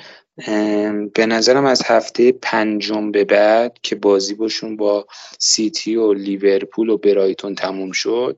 به 1.13 1.25
نظرم 1.25 1.65
از 1.65 1.81
هفته 1.85 2.31
پنجم 2.31 3.11
به 3.11 3.23
بعد 3.23 3.77
که 3.83 3.95
بازی 3.95 4.33
باشون 4.33 4.77
با 4.77 5.07
سیتی 5.39 5.95
و 5.95 6.13
لیورپول 6.13 6.89
و 6.89 6.97
برایتون 6.97 7.55
تموم 7.55 7.91
شد 7.91 8.37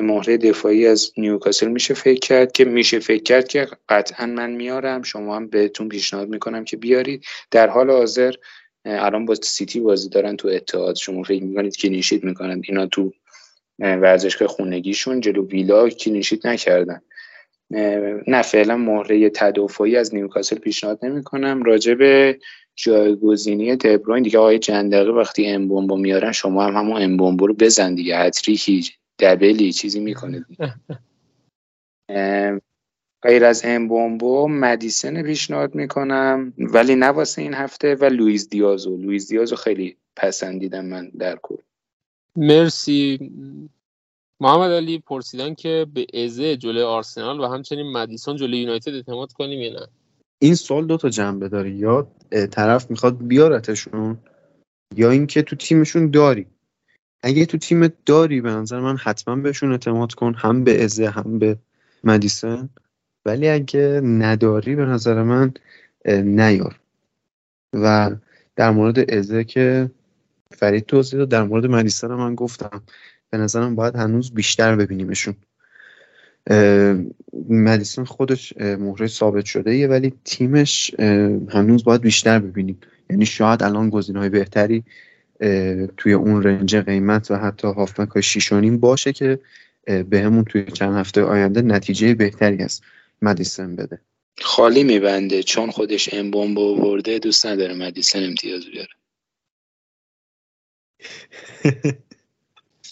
به 0.00 0.06
مهره 0.06 0.36
دفاعی 0.36 0.86
از 0.86 1.12
نیوکاسل 1.16 1.68
میشه 1.68 1.94
فکر 1.94 2.18
کرد 2.18 2.52
که 2.52 2.64
میشه 2.64 2.98
فکر 2.98 3.22
کرد 3.22 3.48
که 3.48 3.68
قطعا 3.88 4.26
من 4.26 4.50
میارم. 4.50 5.02
شما 5.02 5.36
هم 5.36 5.46
بهتون 5.46 5.88
پیشنهاد 5.88 6.28
می‌کنم 6.28 6.64
که 6.64 6.76
بیارید. 6.76 7.24
در 7.50 7.68
حال 7.68 7.90
حاضر 7.90 8.32
الان 8.84 9.26
با 9.26 9.34
سیتی 9.34 9.80
بازی 9.80 10.08
دارن 10.08 10.36
تو 10.36 10.48
اتحاد. 10.48 10.96
شما 10.96 11.22
فکر 11.22 11.42
می‌کنید 11.42 11.76
clean 11.76 11.88
sheet 11.88 12.24
می‌کنن؟ 12.24 12.62
اینا 12.68 12.86
تو 12.86 13.12
ورزشگاه 13.78 14.48
خونگیشون. 14.48 15.20
جلو 15.20 15.46
ویلا 15.46 15.88
clean 15.88 16.17
sheet 16.17 16.46
نکردن. 16.46 17.00
نه 18.26 18.42
فعلا 18.42 18.76
مهره 18.76 19.30
تدافعی 19.30 19.96
از 19.96 20.14
نیوکاسل 20.14 20.58
پیشنهاد 20.58 20.98
نمی‌کنم. 21.02 21.62
راجع 21.62 21.94
به 21.94 22.38
جایگزینی 22.76 23.76
دبروین 23.76 24.22
دیگه 24.22 24.38
آقای 24.38 24.58
چند 24.58 24.94
وقتی 24.94 25.46
امبومبو 25.46 25.96
میارن 25.96 26.32
شما 26.32 26.64
هم 26.66 26.76
همون 26.76 27.02
امبومبو 27.02 27.46
رو 27.46 27.54
بزن 27.54 27.94
دیگه. 27.94 28.18
هتریکی 28.18 28.90
دبلی 29.18 29.72
چیزی 29.72 30.00
می‌کنه. 30.00 30.44
غیر 33.22 33.44
از 33.44 33.62
امبومبو 33.64 34.48
مدیسن 34.48 35.22
پیشنهاد 35.22 35.74
می‌کنم. 35.74 36.52
ولی 36.58 36.94
نه 36.94 37.06
واسه 37.06 37.42
این 37.42 37.54
هفته 37.54 37.94
و 37.94 38.04
لوئیس 38.04 38.48
دیازو. 38.48 38.96
لوئیس 38.96 39.28
دیازو 39.28 39.56
خیلی 39.56 39.96
پسندیدم 40.16 40.84
من 40.84 41.08
در 41.08 41.38
کل. 41.42 41.56
مرسی. 42.36 43.30
محمد 44.40 44.70
علی 44.70 44.98
پرسیدن 44.98 45.54
که 45.54 45.86
به 45.94 46.06
ازه 46.24 46.56
جلوی 46.56 46.82
آرسنال 46.82 47.40
و 47.40 47.46
همچنین 47.46 47.92
مدیسون 47.92 48.36
جلوی 48.36 48.58
یونایتد 48.58 48.94
اعتماد 48.94 49.32
کنیم 49.32 49.60
یا 49.60 49.72
نه؟ 49.72 49.86
این 50.38 50.54
سال 50.54 50.86
دو 50.86 50.96
تا 50.96 51.08
جنبه 51.08 51.48
داره. 51.48 51.70
یا 51.70 52.12
طرف 52.50 52.90
می‌خواد 52.90 53.26
بیارتشون 53.26 54.18
یا 54.96 55.10
اینکه 55.10 55.42
تو 55.42 55.56
تیمشون 55.56 56.10
داری. 56.10 56.46
اگه 57.22 57.46
تو 57.46 57.58
تیم 57.58 57.88
داری 58.06 58.40
به 58.40 58.50
نظر 58.50 58.80
من 58.80 58.96
حتما 58.96 59.36
بهشون 59.36 59.72
اعتماد 59.72 60.14
کن 60.14 60.34
هم 60.34 60.64
به 60.64 60.84
ازه 60.84 61.10
هم 61.10 61.38
به 61.38 61.58
مدیسن. 62.04 62.68
ولی 63.24 63.48
اگه 63.48 64.00
نداری 64.04 64.76
به 64.76 64.84
نظر 64.84 65.22
من 65.22 65.52
نیار. 66.06 66.80
و 67.72 68.10
در 68.56 68.70
مورد 68.70 69.10
ازه 69.14 69.44
که 69.44 69.90
فرید 70.50 70.86
توضیح 70.86 71.18
داد 71.18 71.28
در 71.28 71.42
مورد 71.42 71.66
مدیسن 71.66 72.08
من 72.08 72.34
گفتم. 72.34 72.82
به 73.30 73.38
نظرم 73.38 73.74
باید 73.74 73.96
هنوز 73.96 74.34
بیشتر 74.34 74.76
ببینیمشون. 74.76 75.34
مدیسون 77.48 78.04
خودش 78.04 78.56
مهره 78.56 79.06
ثابت 79.06 79.44
شده 79.44 79.70
ایه 79.70 79.88
ولی 79.88 80.14
تیمش 80.24 80.94
هنوز 81.48 81.84
باید 81.84 82.00
بیشتر 82.00 82.38
ببینیم. 82.38 82.78
یعنی 83.10 83.26
شاید 83.26 83.62
الان 83.62 83.90
گزینه 83.90 84.18
های 84.18 84.28
بهتری 84.28 84.84
توی 85.96 86.12
اون 86.12 86.42
رنج 86.42 86.76
قیمت 86.76 87.30
و 87.30 87.36
حتی 87.36 87.68
هافبک 87.68 88.08
های 88.08 88.22
شیشانیم 88.22 88.78
باشه 88.78 89.12
که 89.12 89.38
بهمون 89.84 90.44
توی 90.44 90.64
چند 90.64 90.94
هفته 90.94 91.22
آینده 91.22 91.62
نتیجه 91.62 92.14
بهتری 92.14 92.62
از 92.62 92.80
مدیسن 93.22 93.76
بده. 93.76 94.00
خالی 94.40 94.84
میبنده. 94.84 95.42
چون 95.42 95.70
خودش 95.70 96.14
امبوم 96.14 96.58
آورده 96.58 97.18
دوست 97.18 97.46
نداره 97.46 97.74
مدیسن 97.74 98.24
امتیاز 98.24 98.64
بیاره. 98.66 98.88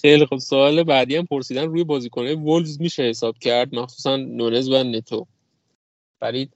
خیلی 0.01 0.27
خب 0.27 0.39
سوال 0.39 0.83
بعدی 0.83 1.17
هم 1.17 1.27
پرسیدن 1.27 1.65
روی 1.65 1.85
بازیکنه 1.85 2.35
وولز 2.35 2.81
میشه 2.81 3.03
حساب 3.03 3.39
کرد؟ 3.39 3.75
مخصوصا 3.75 4.17
نونز 4.17 4.69
و 4.69 4.85
نتو. 4.85 5.27
فرید 6.21 6.56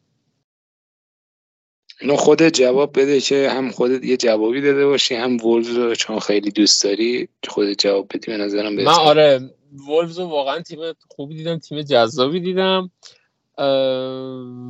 اینو 2.00 2.16
خودت 2.16 2.54
جواب 2.54 3.00
بده 3.00 3.20
که 3.20 3.50
هم 3.50 3.70
خودت 3.70 4.04
یه 4.04 4.16
جوابی 4.16 4.60
داده 4.60 4.86
باشی 4.86 5.14
هم 5.14 5.36
وولز 5.36 5.68
رو 5.68 5.94
چون 5.94 6.18
خیلی 6.18 6.50
دوست 6.50 6.84
داری 6.84 7.28
خودت 7.48 7.78
جواب 7.78 8.06
بدی 8.08 8.26
به 8.26 8.36
نظرم 8.36 8.74
من 8.74 8.86
آره 8.86 9.50
وولز 9.88 10.18
رو 10.18 10.24
واقعا 10.26 10.60
تیم 10.60 10.78
خوبی 11.08 11.34
دیدم 11.34 11.58
تیم 11.58 11.82
جذابی 11.82 12.40
دیدم. 12.40 12.90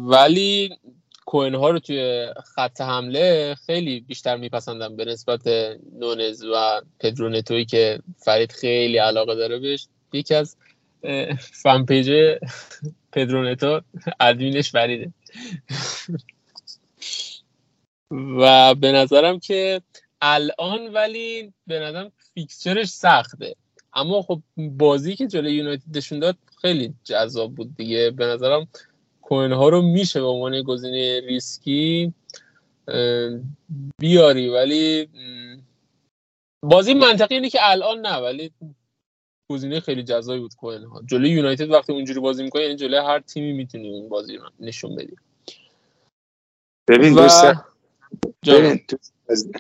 ولی 0.07 0.70
کوین 1.27 1.55
ها 1.55 1.70
رو 1.70 1.78
توی 1.78 2.27
خط 2.55 2.81
حمله 2.81 3.55
خیلی 3.66 4.01
بیشتر 4.01 4.36
میپسندم 4.36 4.97
به 4.97 5.05
نسبت 5.05 5.40
نونز 5.98 6.44
و 6.44 6.81
پدرونتوی 7.01 7.65
که 7.65 7.98
فرید 8.16 8.52
خیلی 8.52 8.98
علاقه 8.98 9.35
داره 9.35 9.59
بهش. 9.59 9.86
یکی 10.12 10.35
از 10.35 10.57
fan 11.62 11.84
page 11.84 12.36
پدرو 13.12 13.51
نتو 13.51 13.80
ادمینش 14.20 14.70
فریده. 14.70 15.12
و 18.10 18.74
به 18.74 18.92
نظرم 18.92 19.38
که 19.38 19.82
الان 20.20 20.92
ولی 20.92 21.52
به 21.66 21.78
نظرم 21.78 22.12
fixture 22.34 22.76
ش 22.76 22.88
سخته. 22.88 23.56
اما 23.92 24.22
خب 24.22 24.40
بازی 24.56 25.16
که 25.16 25.26
جلوی 25.26 25.54
یونایتدشون 25.54 26.18
داد 26.18 26.36
خیلی 26.60 26.94
جذاب 27.04 27.54
بود 27.54 27.76
دیگه. 27.76 28.10
به 28.10 28.26
نظرم 28.26 28.68
کونها 29.22 29.68
رو 29.68 29.82
میشه 29.82 30.20
به 30.20 30.26
عنوان 30.26 30.62
گزینه 30.62 31.20
ریسکی 31.20 32.12
بیاری. 33.98 34.48
ولی 34.48 35.08
بازی 36.62 36.94
منطقی 36.94 37.34
اینه 37.34 37.50
که 37.50 37.58
الان 37.62 38.00
نه 38.00 38.16
ولی 38.16 38.52
گزینه 39.50 39.80
خیلی 39.80 40.02
جذابی 40.02 40.40
بود 40.40 40.54
کوین 40.54 40.84
ها 40.84 41.02
جلوی 41.06 41.30
یونایتد 41.30 41.70
وقتی 41.70 41.92
اونجوری 41.92 42.20
بازی 42.20 42.42
می‌کنه 42.42 42.62
یعنی 42.62 42.76
جلوی 42.76 42.96
هر 42.96 43.20
تیمی 43.20 43.52
می‌تونی 43.52 43.90
اون 43.90 44.08
بازی 44.08 44.36
رو 44.36 44.50
نشون 44.60 44.96
بدی. 44.96 45.16
ببین 46.88 47.14
دوست 47.14 47.44
ببین 48.46 48.80
دوست, 48.88 49.50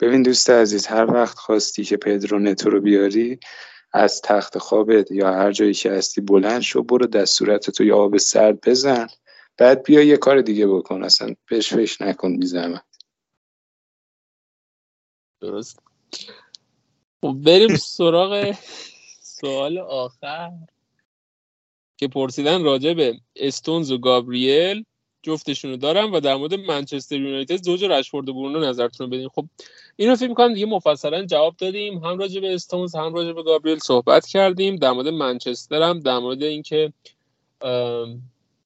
ببین 0.00 0.22
دوست 0.22 0.50
عزیز 0.50 0.86
هر 0.86 1.12
وقت 1.12 1.38
خواستی 1.38 1.84
که 1.84 1.96
پدرو 1.96 2.38
نتو 2.38 2.70
رو 2.70 2.80
بیاری 2.80 3.38
از 3.92 4.22
تخت 4.22 4.58
خوابت 4.58 5.10
یا 5.10 5.32
هر 5.32 5.52
جایی 5.52 5.74
که 5.74 5.92
هستی 5.92 6.20
بلند 6.20 6.60
شو 6.60 6.82
برو 6.82 7.06
دستورت 7.06 7.70
تو 7.70 7.84
یا 7.84 7.96
آب 7.96 8.16
سرد 8.16 8.60
بزن 8.68 9.06
بعد 9.56 9.82
بیا 9.82 10.02
یه 10.02 10.16
کار 10.16 10.40
دیگه 10.40 10.66
بکن 10.66 11.04
اصلا 11.04 11.34
پش 11.50 11.74
پش 11.74 12.00
نکن 12.00 12.36
بیزمت 12.36 12.84
درست. 15.40 15.78
خب 17.20 17.36
بریم 17.46 17.76
سراغ 17.76 18.54
سوال 19.20 19.78
آخر 19.78 20.52
که 21.96 22.08
پرسیدن 22.08 22.64
راجع 22.64 22.92
به 22.92 23.20
استونز 23.36 23.92
و 23.92 23.98
گابریل. 23.98 24.84
جفتشون 25.26 25.70
رو 25.70 25.76
دارم 25.76 26.12
و 26.12 26.20
در 26.20 26.36
مورد 26.36 26.54
منچستر 26.54 27.16
یونایتد 27.16 27.62
زوج 27.62 27.84
رشفورد 27.84 28.28
و 28.28 28.34
برونو 28.34 28.60
نظرتون 28.60 29.06
رو 29.06 29.16
بدین. 29.16 29.28
خب 29.28 29.44
اینو 29.96 30.16
فکر 30.16 30.28
می‌کنم 30.28 30.54
دیگه 30.54 30.66
مفصلا 30.66 31.24
جواب 31.24 31.54
دادیم. 31.58 32.04
هم 32.04 32.18
راجع 32.18 32.40
به 32.40 32.54
استونز 32.54 32.94
هم 32.94 33.14
راجع 33.14 33.32
به 33.32 33.42
گابریل 33.42 33.78
صحبت 33.78 34.26
کردیم. 34.26 34.76
در 34.76 34.92
مورد 34.92 35.08
منچستر 35.08 35.82
هم 35.82 36.00
در 36.00 36.18
مورد 36.18 36.42
اینکه 36.42 36.92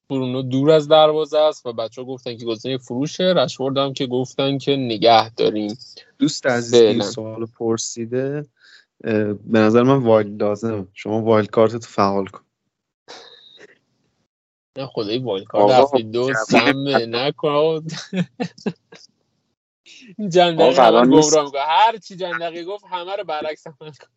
برونو 0.09 0.41
دور 0.41 0.71
از 0.71 0.87
دروازه 0.87 1.39
است 1.39 1.65
و 1.65 1.73
بچه 1.73 2.01
ها 2.01 2.07
گفتن 2.07 2.37
که 2.37 2.45
گزینه 2.45 2.77
فروشه. 2.77 3.23
رشورد 3.23 3.77
هم 3.77 3.93
که 3.93 4.07
گفتن 4.07 4.57
که 4.57 4.75
نگه 4.75 5.33
داریم. 5.33 5.77
دوست 6.19 6.45
عزیز 6.45 6.73
این 6.73 7.01
سوال 7.01 7.45
پرسیده 7.45 8.45
به 9.43 9.59
نظر 9.59 9.83
من 9.83 9.97
wild 9.97 10.43
لازم 10.43 10.87
شما 10.93 11.21
wild 11.21 11.49
card 11.49 11.71
تو 11.71 11.79
فعال 11.79 12.25
کن. 12.25 12.41
نه 14.77 14.87
خدای 14.87 15.17
wild 15.17 15.47
card 15.47 15.71
هفته 15.71 16.01
دو 16.01 16.33
سمه 16.33 17.05
نکن 17.05 17.87
جندقی 20.29 21.07
گفت 21.07 21.55
هر 21.67 21.97
چی 21.97 22.15
جندقی 22.15 22.63
گفت 22.63 22.85
همه 22.91 23.15
رو 23.15 23.23
برعکس 23.23 23.67
عمل 23.67 23.91
کن 23.91 24.11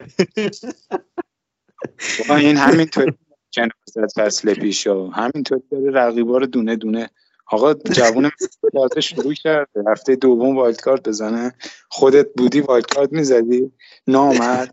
این 2.36 2.56
همینطوری 2.56 3.12
جنازت 3.50 4.20
فصل 4.20 4.54
پیش 4.54 4.86
ها 4.86 5.08
همینطوری 5.08 5.62
داره 5.70 5.90
رقیبا 5.90 6.38
رو 6.38 6.46
دونه 6.46 6.76
دونه. 6.76 7.10
آقا 7.46 7.74
جوون 7.74 8.30
تازه 8.72 9.00
شروع 9.00 9.34
کرده. 9.34 9.84
هفته 9.88 10.16
دوم 10.16 10.56
wild 10.56 10.80
card 10.80 11.08
بزنه. 11.08 11.54
خودت 11.88 12.26
بودی 12.36 12.60
wild 12.60 12.86
card 12.86 13.12
می‌زدی. 13.12 13.72
نامرد 14.06 14.70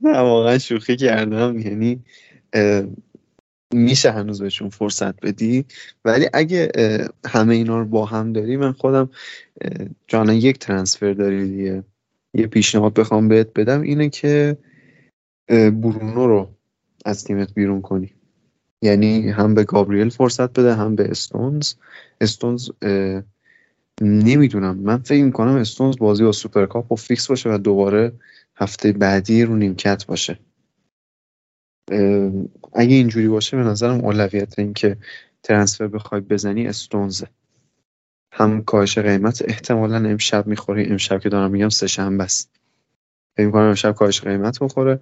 نه 0.00 0.18
واقعا 0.18 0.58
شوخی 0.58 0.96
کردم 0.96 1.58
یعنی 1.58 2.04
میشه 3.74 4.10
هنوز 4.10 4.42
بهشون 4.42 4.68
فرصت 4.68 5.20
بدی؟ 5.20 5.64
ولی 6.04 6.28
اگه 6.32 6.72
همه 7.26 7.54
اینا 7.54 7.78
رو 7.78 7.84
با 7.84 8.04
هم 8.04 8.32
داری 8.32 8.56
من 8.56 8.72
خودم 8.72 9.10
جانا 10.08 10.32
یک 10.32 10.58
transfer 10.58 11.12
داری 11.12 11.48
دیگه. 11.48 11.84
یه 12.34 12.46
پیشنهاد 12.46 12.94
بخوام 12.94 13.28
بهت 13.28 13.52
بدم 13.52 13.80
اینه 13.80 14.08
که 14.08 14.56
برونو 15.48 16.26
رو 16.26 16.48
از 17.04 17.24
تیمت 17.24 17.54
بیرون 17.54 17.80
کنی. 17.80 18.14
یعنی 18.82 19.28
هم 19.28 19.54
به 19.54 19.64
گابریل 19.64 20.08
فرصت 20.08 20.52
بده 20.52 20.74
هم 20.74 20.96
به 20.96 21.10
استونز. 21.10 21.74
استونز 22.20 22.70
نمی‌دونم. 24.02 24.76
من 24.76 24.98
فکر 24.98 25.24
می‌کنم 25.24 25.54
استونز 25.54 25.98
بازی 25.98 26.24
با 26.24 26.32
سوپرکاپ 26.32 26.92
رو 26.92 26.96
fix 26.96 27.28
باشه 27.28 27.54
و 27.54 27.58
دوباره 27.58 28.12
هفته 28.56 28.92
بعدی 28.92 29.44
رو 29.44 29.56
نیمکت 29.56 30.06
باشه. 30.06 30.38
اگه 32.72 32.94
اینجوری 32.94 33.28
باشه 33.28 33.56
به 33.56 33.62
نظرم 33.62 34.04
اولویت 34.04 34.58
این 34.58 34.74
که 34.74 34.96
transfer 35.42 35.86
بخوای 35.86 36.20
بزنی 36.20 36.66
استونزه 36.66 37.26
هم 38.32 38.62
کاهش 38.62 38.98
قیمت 38.98 39.42
احتمالا 39.48 39.96
امشب 39.96 40.46
می‌خوری. 40.46 40.86
امشب 40.86 41.20
که 41.20 41.28
دارم 41.28 41.50
میگم 41.50 41.68
سه 41.68 41.86
شنبه 41.86 42.24
است. 42.24 42.50
فکر 43.36 43.46
می‌کنم 43.46 43.62
امشب 43.62 43.94
کاهش 43.94 44.20
قیمت 44.20 44.58
بخوره 44.62 45.00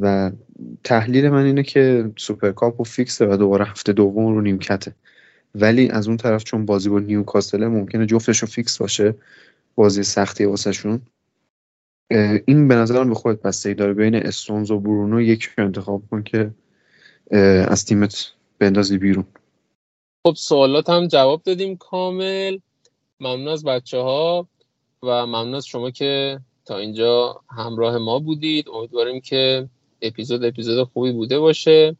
و 0.00 0.32
تحلیل 0.84 1.28
من 1.28 1.44
اینه 1.44 1.62
که 1.62 2.10
سوپرکاپ 2.16 2.80
رو 2.80 2.84
fix 2.84 3.16
ه 3.16 3.26
و 3.26 3.36
دوباره 3.36 3.64
هفته 3.64 3.92
دوم 3.92 4.34
رو 4.34 4.40
نیمکته. 4.40 4.94
ولی 5.54 5.88
از 5.88 6.08
اون 6.08 6.16
طرف 6.16 6.44
چون 6.44 6.66
بازی 6.66 6.88
با 6.88 6.98
نیوکاسل 6.98 7.66
ممکنه 7.66 8.06
جفتش 8.06 8.44
fix 8.44 8.78
باشه 8.78 9.14
بازی 9.74 10.02
سختی 10.02 10.44
واسهشون 10.44 11.00
این 12.46 12.68
به 12.68 12.74
نظرم 12.74 13.08
به 13.08 13.14
خودت 13.14 13.42
بستگی 13.42 13.74
داره. 13.74 13.94
بین 13.94 14.14
استونز 14.14 14.70
و 14.70 14.80
برونو 14.80 15.20
یک 15.20 15.42
رو 15.42 15.64
انتخاب 15.64 16.02
کن 16.10 16.22
که 16.22 16.50
از 17.68 17.84
تیمت 17.84 18.32
بندازی 18.58 18.98
بیرون. 18.98 19.24
خب 20.26 20.34
سوالات 20.36 20.90
هم 20.90 21.06
جواب 21.06 21.42
دادیم 21.42 21.76
کامل. 21.76 22.58
ممنون 23.20 23.48
از 23.48 23.64
بچه 23.64 23.98
ها 23.98 24.48
و 25.02 25.26
ممنون 25.26 25.54
از 25.54 25.66
شما 25.66 25.90
که 25.90 26.40
تا 26.64 26.78
اینجا 26.78 27.40
همراه 27.50 27.98
ما 27.98 28.18
بودید. 28.18 28.68
امیدواریم 28.68 29.20
که 29.20 29.68
اپیزود 30.02 30.44
اپیزود 30.44 30.88
خوبی 30.88 31.12
بوده 31.12 31.38
باشه 31.38 31.96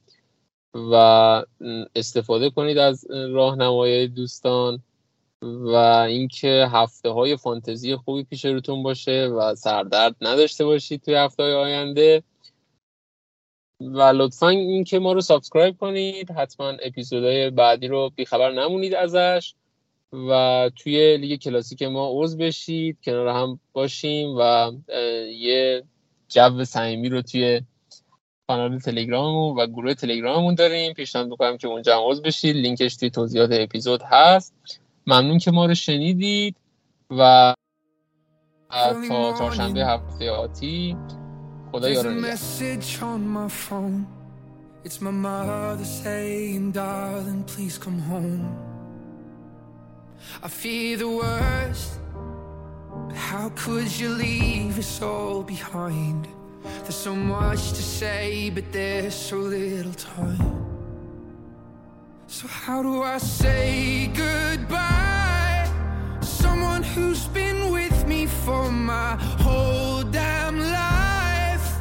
و 0.74 0.94
استفاده 1.94 2.50
کنید 2.50 2.78
از 2.78 3.06
راهنمای 3.10 4.08
دوستان. 4.08 4.82
و 5.42 5.74
اینکه 6.08 6.68
هفته 6.72 7.08
های 7.08 7.36
فانتزی 7.36 7.96
خوبی 7.96 8.24
پیش 8.24 8.44
روتون 8.44 8.82
باشه 8.82 9.26
و 9.26 9.54
سردرد 9.54 10.16
نداشته 10.20 10.64
باشید 10.64 11.02
توی 11.02 11.14
هفته 11.14 11.42
های 11.42 11.52
آینده. 11.52 12.22
و 13.80 14.02
لطفا 14.02 14.48
اینکه 14.48 14.98
ما 14.98 15.12
رو 15.12 15.20
subscribe 15.20 15.76
کنید 15.76 16.30
حتما 16.30 16.68
اپیزودهای 16.68 17.50
بعدی 17.50 17.88
رو 17.88 18.10
بیخبر 18.16 18.52
نمونید 18.52 18.94
ازش. 18.94 19.54
و 20.12 20.70
توی 20.76 21.16
لیگ 21.16 21.40
کلاسیک 21.40 21.82
ما 21.82 22.08
عضو 22.12 22.36
بشید 22.36 22.98
کنار 23.04 23.28
هم 23.28 23.60
باشیم 23.72 24.34
و 24.38 24.72
یه 25.32 25.82
جو 26.28 26.64
صمیمی 26.64 27.08
رو 27.08 27.22
توی 27.22 27.62
کانال 28.48 28.78
تلگراممون 28.78 29.56
و 29.56 29.66
گروه 29.66 29.94
تلگراممون 29.94 30.54
داریم. 30.54 30.92
پیشنهاد 30.92 31.28
می‌کنم 31.28 31.56
که 31.56 31.68
اونجا 31.68 31.96
هم 31.96 32.10
عضو 32.10 32.22
بشید. 32.22 32.56
لینکش 32.56 32.96
توی 32.96 33.10
توضیحات 33.10 33.50
اپیزود 33.52 34.02
هست. 34.02 34.54
ممنون 35.08 35.38
که 35.38 35.50
ما 35.50 35.66
رو 35.66 35.74
شنیدید 35.74 36.56
و 37.10 37.54
تا 38.70 39.34
چهارشنبه 39.38 39.86
هفته 39.86 40.30
آتی 40.30 40.96
خدا 41.72 41.90
یارو 41.90 42.36
It's 44.84 45.00
my 45.02 45.10
mother 45.10 45.88
saying, 46.02 46.70
darling, 46.70 47.42
please 47.52 47.76
come 47.84 47.98
home. 48.12 48.46
I 50.46 50.48
fear 50.60 50.96
the 51.04 51.10
worst. 51.22 51.90
How 53.28 53.46
could 53.62 53.90
you 54.00 54.10
leave 54.26 54.78
us 54.78 55.02
all 55.02 55.42
behind? 55.42 56.22
There's 56.84 57.00
so 57.08 57.14
much 57.14 57.62
to 57.78 57.82
say, 57.98 58.50
but 58.56 58.66
there's 58.72 59.18
so 59.30 59.36
little 59.36 59.96
time. 60.16 60.67
So, 62.30 62.46
how 62.46 62.82
do 62.82 63.02
I 63.02 63.16
say 63.16 64.10
goodbye? 64.14 65.66
Someone 66.20 66.82
who's 66.82 67.26
been 67.28 67.72
with 67.72 68.06
me 68.06 68.26
for 68.26 68.70
my 68.70 69.16
whole 69.40 70.02
damn 70.02 70.58
life. 70.60 71.80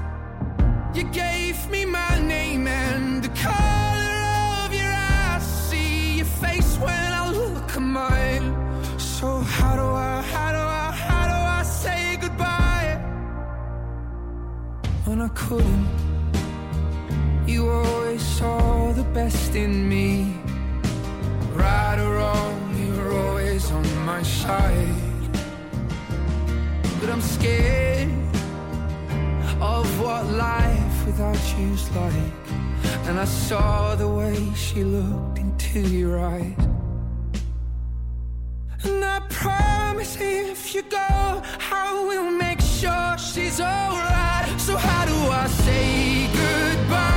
You 0.95 1.03
gave 1.11 1.69
me 1.69 1.83
my 1.83 2.17
name 2.21 2.65
and 2.65 3.21
the 3.21 3.29
color 3.29 4.19
of 4.63 4.73
your 4.73 4.89
eyes. 4.89 5.43
See 5.43 6.19
your 6.19 6.25
face 6.25 6.77
when 6.77 7.11
I 7.21 7.29
look 7.29 7.75
at 7.75 7.81
mine. 7.81 8.55
So, 8.97 9.39
how 9.39 9.75
do 9.75 9.83
I, 9.83 10.21
how 10.21 10.51
do 10.53 10.59
I, 10.59 10.91
how 10.95 11.25
do 11.27 11.39
I 11.59 11.63
say 11.63 12.17
goodbye? 12.21 12.95
When 15.03 15.19
I 15.19 15.27
couldn't, 15.29 15.89
you 17.45 17.69
always 17.69 18.21
saw 18.21 18.93
the 18.93 19.03
best 19.03 19.53
in 19.53 19.89
me. 19.89 20.36
Right 21.67 21.99
or 21.99 22.13
wrong, 22.19 22.57
you're 22.81 23.13
always 23.23 23.71
on 23.71 23.85
my 24.05 24.23
side. 24.23 25.33
But 26.99 27.09
I'm 27.13 27.25
scared 27.35 28.09
of 29.59 29.85
what 30.01 30.23
life 30.47 30.97
without 31.05 31.41
you's 31.57 31.85
like. 32.01 32.35
And 33.07 33.15
I 33.19 33.25
saw 33.25 33.95
the 33.95 34.07
way 34.19 34.37
she 34.55 34.79
looked 34.83 35.37
into 35.39 35.81
your 35.99 36.13
eyes. 36.35 36.63
And 38.83 39.03
I 39.15 39.19
promise 39.43 40.13
if 40.21 40.73
you 40.73 40.83
go, 40.83 41.11
I 41.81 41.85
will 42.07 42.31
make 42.45 42.61
sure 42.61 43.11
she's 43.17 43.59
alright. 43.59 44.47
So, 44.67 44.73
how 44.77 45.03
do 45.11 45.17
I 45.43 45.45
say 45.65 46.27
goodbye? 46.41 47.16